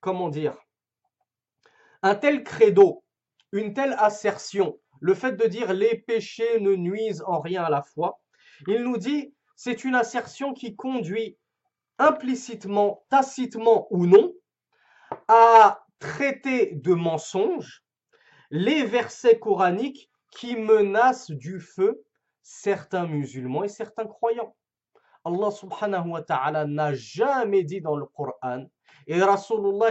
comment 0.00 0.28
dire, 0.28 0.56
un 2.02 2.16
tel 2.16 2.42
credo, 2.42 3.04
une 3.52 3.72
telle 3.72 3.94
assertion, 4.00 4.76
le 5.00 5.14
fait 5.14 5.36
de 5.36 5.46
dire 5.46 5.72
les 5.74 5.98
péchés 6.00 6.58
ne 6.58 6.74
nuisent 6.74 7.22
en 7.24 7.38
rien 7.38 7.62
à 7.62 7.70
la 7.70 7.82
foi, 7.82 8.18
il 8.66 8.82
nous 8.82 8.96
dit 8.96 9.32
c'est 9.54 9.84
une 9.84 9.94
assertion 9.94 10.52
qui 10.52 10.74
conduit 10.74 11.38
implicitement, 12.00 13.04
tacitement 13.10 13.86
ou 13.90 14.06
non, 14.06 14.32
à 15.28 15.83
traiter 15.98 16.72
de 16.74 16.94
mensonges 16.94 17.84
les 18.50 18.84
versets 18.84 19.38
coraniques 19.38 20.10
qui 20.30 20.56
menacent 20.56 21.30
du 21.30 21.60
feu 21.60 22.04
certains 22.42 23.06
musulmans 23.06 23.64
et 23.64 23.68
certains 23.68 24.06
croyants. 24.06 24.54
Allah 25.24 25.50
subhanahu 25.50 26.10
wa 26.10 26.22
ta'ala 26.22 26.66
n'a 26.66 26.92
jamais 26.92 27.64
dit 27.64 27.80
dans 27.80 27.96
le 27.96 28.04
Coran 28.04 28.66
et 29.06 29.22
Rasulullah 29.22 29.90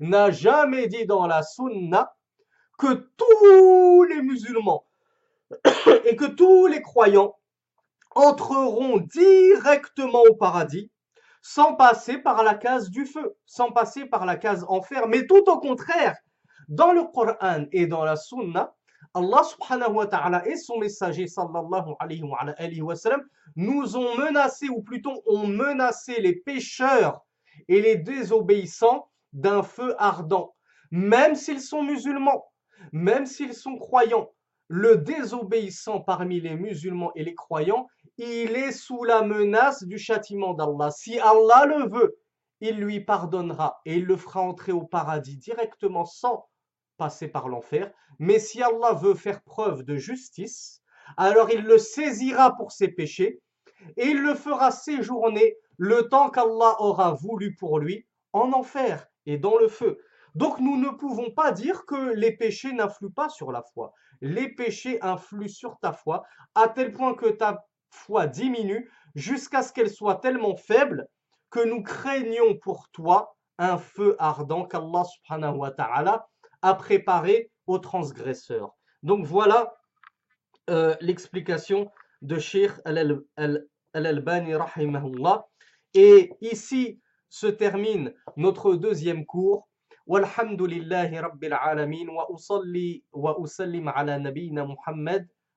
n'a 0.00 0.30
jamais 0.30 0.86
dit 0.88 1.06
dans 1.06 1.26
la 1.26 1.42
sunna 1.42 2.14
que 2.78 3.10
tous 3.16 4.04
les 4.04 4.22
musulmans 4.22 4.86
et 6.04 6.16
que 6.16 6.24
tous 6.24 6.66
les 6.66 6.82
croyants 6.82 7.36
entreront 8.14 8.98
directement 8.98 10.22
au 10.22 10.34
paradis 10.34 10.90
sans 11.42 11.74
passer 11.74 12.18
par 12.18 12.44
la 12.44 12.54
case 12.54 12.88
du 12.88 13.04
feu, 13.04 13.36
sans 13.44 13.72
passer 13.72 14.06
par 14.06 14.24
la 14.24 14.36
case 14.36 14.64
enfer. 14.68 15.08
Mais 15.08 15.26
tout 15.26 15.42
au 15.48 15.58
contraire, 15.58 16.16
dans 16.68 16.92
le 16.92 17.02
Coran 17.04 17.66
et 17.72 17.86
dans 17.86 18.04
la 18.04 18.16
sunna, 18.16 18.74
Allah 19.12 19.42
subhanahu 19.42 19.92
wa 19.92 20.06
ta'ala 20.06 20.46
et 20.46 20.56
son 20.56 20.78
messager 20.78 21.26
sallallahu 21.26 21.94
alayhi 21.98 22.80
wa, 22.80 22.94
nous 23.56 23.96
ont 23.96 24.16
menacé, 24.16 24.68
ou 24.70 24.82
plutôt 24.82 25.22
ont 25.26 25.46
menacé 25.46 26.20
les 26.20 26.36
pécheurs 26.36 27.20
et 27.68 27.82
les 27.82 27.96
désobéissants 27.96 29.10
d'un 29.32 29.62
feu 29.62 29.94
ardent. 29.98 30.54
Même 30.90 31.34
s'ils 31.34 31.60
sont 31.60 31.82
musulmans, 31.82 32.46
même 32.92 33.26
s'ils 33.26 33.54
sont 33.54 33.76
croyants, 33.76 34.30
le 34.68 34.96
désobéissant 34.96 36.00
parmi 36.00 36.40
les 36.40 36.54
musulmans 36.54 37.12
et 37.14 37.24
les 37.24 37.34
croyants, 37.34 37.88
il 38.18 38.56
est 38.56 38.72
sous 38.72 39.04
la 39.04 39.22
menace 39.22 39.84
du 39.84 39.98
châtiment 39.98 40.54
d'Allah. 40.54 40.90
Si 40.90 41.18
Allah 41.18 41.64
le 41.66 41.88
veut, 41.88 42.18
il 42.60 42.76
lui 42.78 43.00
pardonnera 43.00 43.80
et 43.84 43.96
il 43.96 44.04
le 44.04 44.16
fera 44.16 44.40
entrer 44.40 44.72
au 44.72 44.84
paradis 44.84 45.36
directement 45.36 46.04
sans 46.04 46.48
passer 46.96 47.28
par 47.28 47.48
l'enfer. 47.48 47.92
Mais 48.18 48.38
si 48.38 48.62
Allah 48.62 48.92
veut 48.92 49.14
faire 49.14 49.42
preuve 49.42 49.82
de 49.82 49.96
justice, 49.96 50.82
alors 51.16 51.50
il 51.50 51.62
le 51.62 51.78
saisira 51.78 52.56
pour 52.56 52.70
ses 52.72 52.88
péchés 52.88 53.40
et 53.96 54.06
il 54.06 54.22
le 54.22 54.34
fera 54.34 54.70
séjourner 54.70 55.56
le 55.76 56.08
temps 56.08 56.30
qu'Allah 56.30 56.76
aura 56.78 57.14
voulu 57.14 57.56
pour 57.56 57.78
lui 57.78 58.06
en 58.32 58.52
enfer 58.52 59.08
et 59.26 59.38
dans 59.38 59.58
le 59.58 59.68
feu. 59.68 59.98
Donc 60.34 60.60
nous 60.60 60.76
ne 60.76 60.90
pouvons 60.90 61.30
pas 61.30 61.52
dire 61.52 61.84
que 61.84 62.14
les 62.14 62.36
péchés 62.36 62.72
n'influent 62.72 63.12
pas 63.12 63.28
sur 63.28 63.52
la 63.52 63.62
foi. 63.74 63.92
Les 64.20 64.48
péchés 64.48 65.02
influent 65.02 65.48
sur 65.48 65.78
ta 65.80 65.92
foi 65.92 66.22
à 66.54 66.68
tel 66.68 66.92
point 66.92 67.14
que 67.14 67.26
ta 67.26 67.66
foi 67.91 68.27
diminue 68.27 68.89
jusqu'à 69.15 69.61
ce 69.63 69.73
qu'elle 69.73 69.89
soit 69.89 70.15
tellement 70.15 70.55
faible 70.55 71.07
que 71.49 71.59
nous 71.59 71.81
craignons 71.83 72.57
pour 72.57 72.89
toi 72.89 73.35
un 73.57 73.77
feu 73.77 74.15
ardent 74.19 74.65
qu'Allah 74.65 75.03
subhanahu 75.03 75.57
wa 75.57 75.71
ta'ala 75.71 76.27
a 76.61 76.73
préparé 76.75 77.51
aux 77.65 77.79
transgresseurs. 77.79 78.75
Donc 79.03 79.25
voilà 79.25 79.75
euh, 80.69 80.95
l'explication 81.01 81.89
de 82.21 82.37
Sheikh 82.39 82.71
Al-Albani 82.85 84.55
rahimahullah. 84.55 85.47
Et 85.93 86.33
ici 86.41 86.99
se 87.29 87.47
termine 87.47 88.13
notre 88.35 88.75
deuxième 88.75 89.25
cours. 89.25 89.67
والحمد 90.07 90.61
لله 90.61 91.21
رب 91.21 91.43
العالمين 91.43 92.09
وأصلي 92.09 93.03
وأسلم 93.11 93.89
على 93.89 94.17
نبينا 94.17 94.63
محمد 94.63 95.27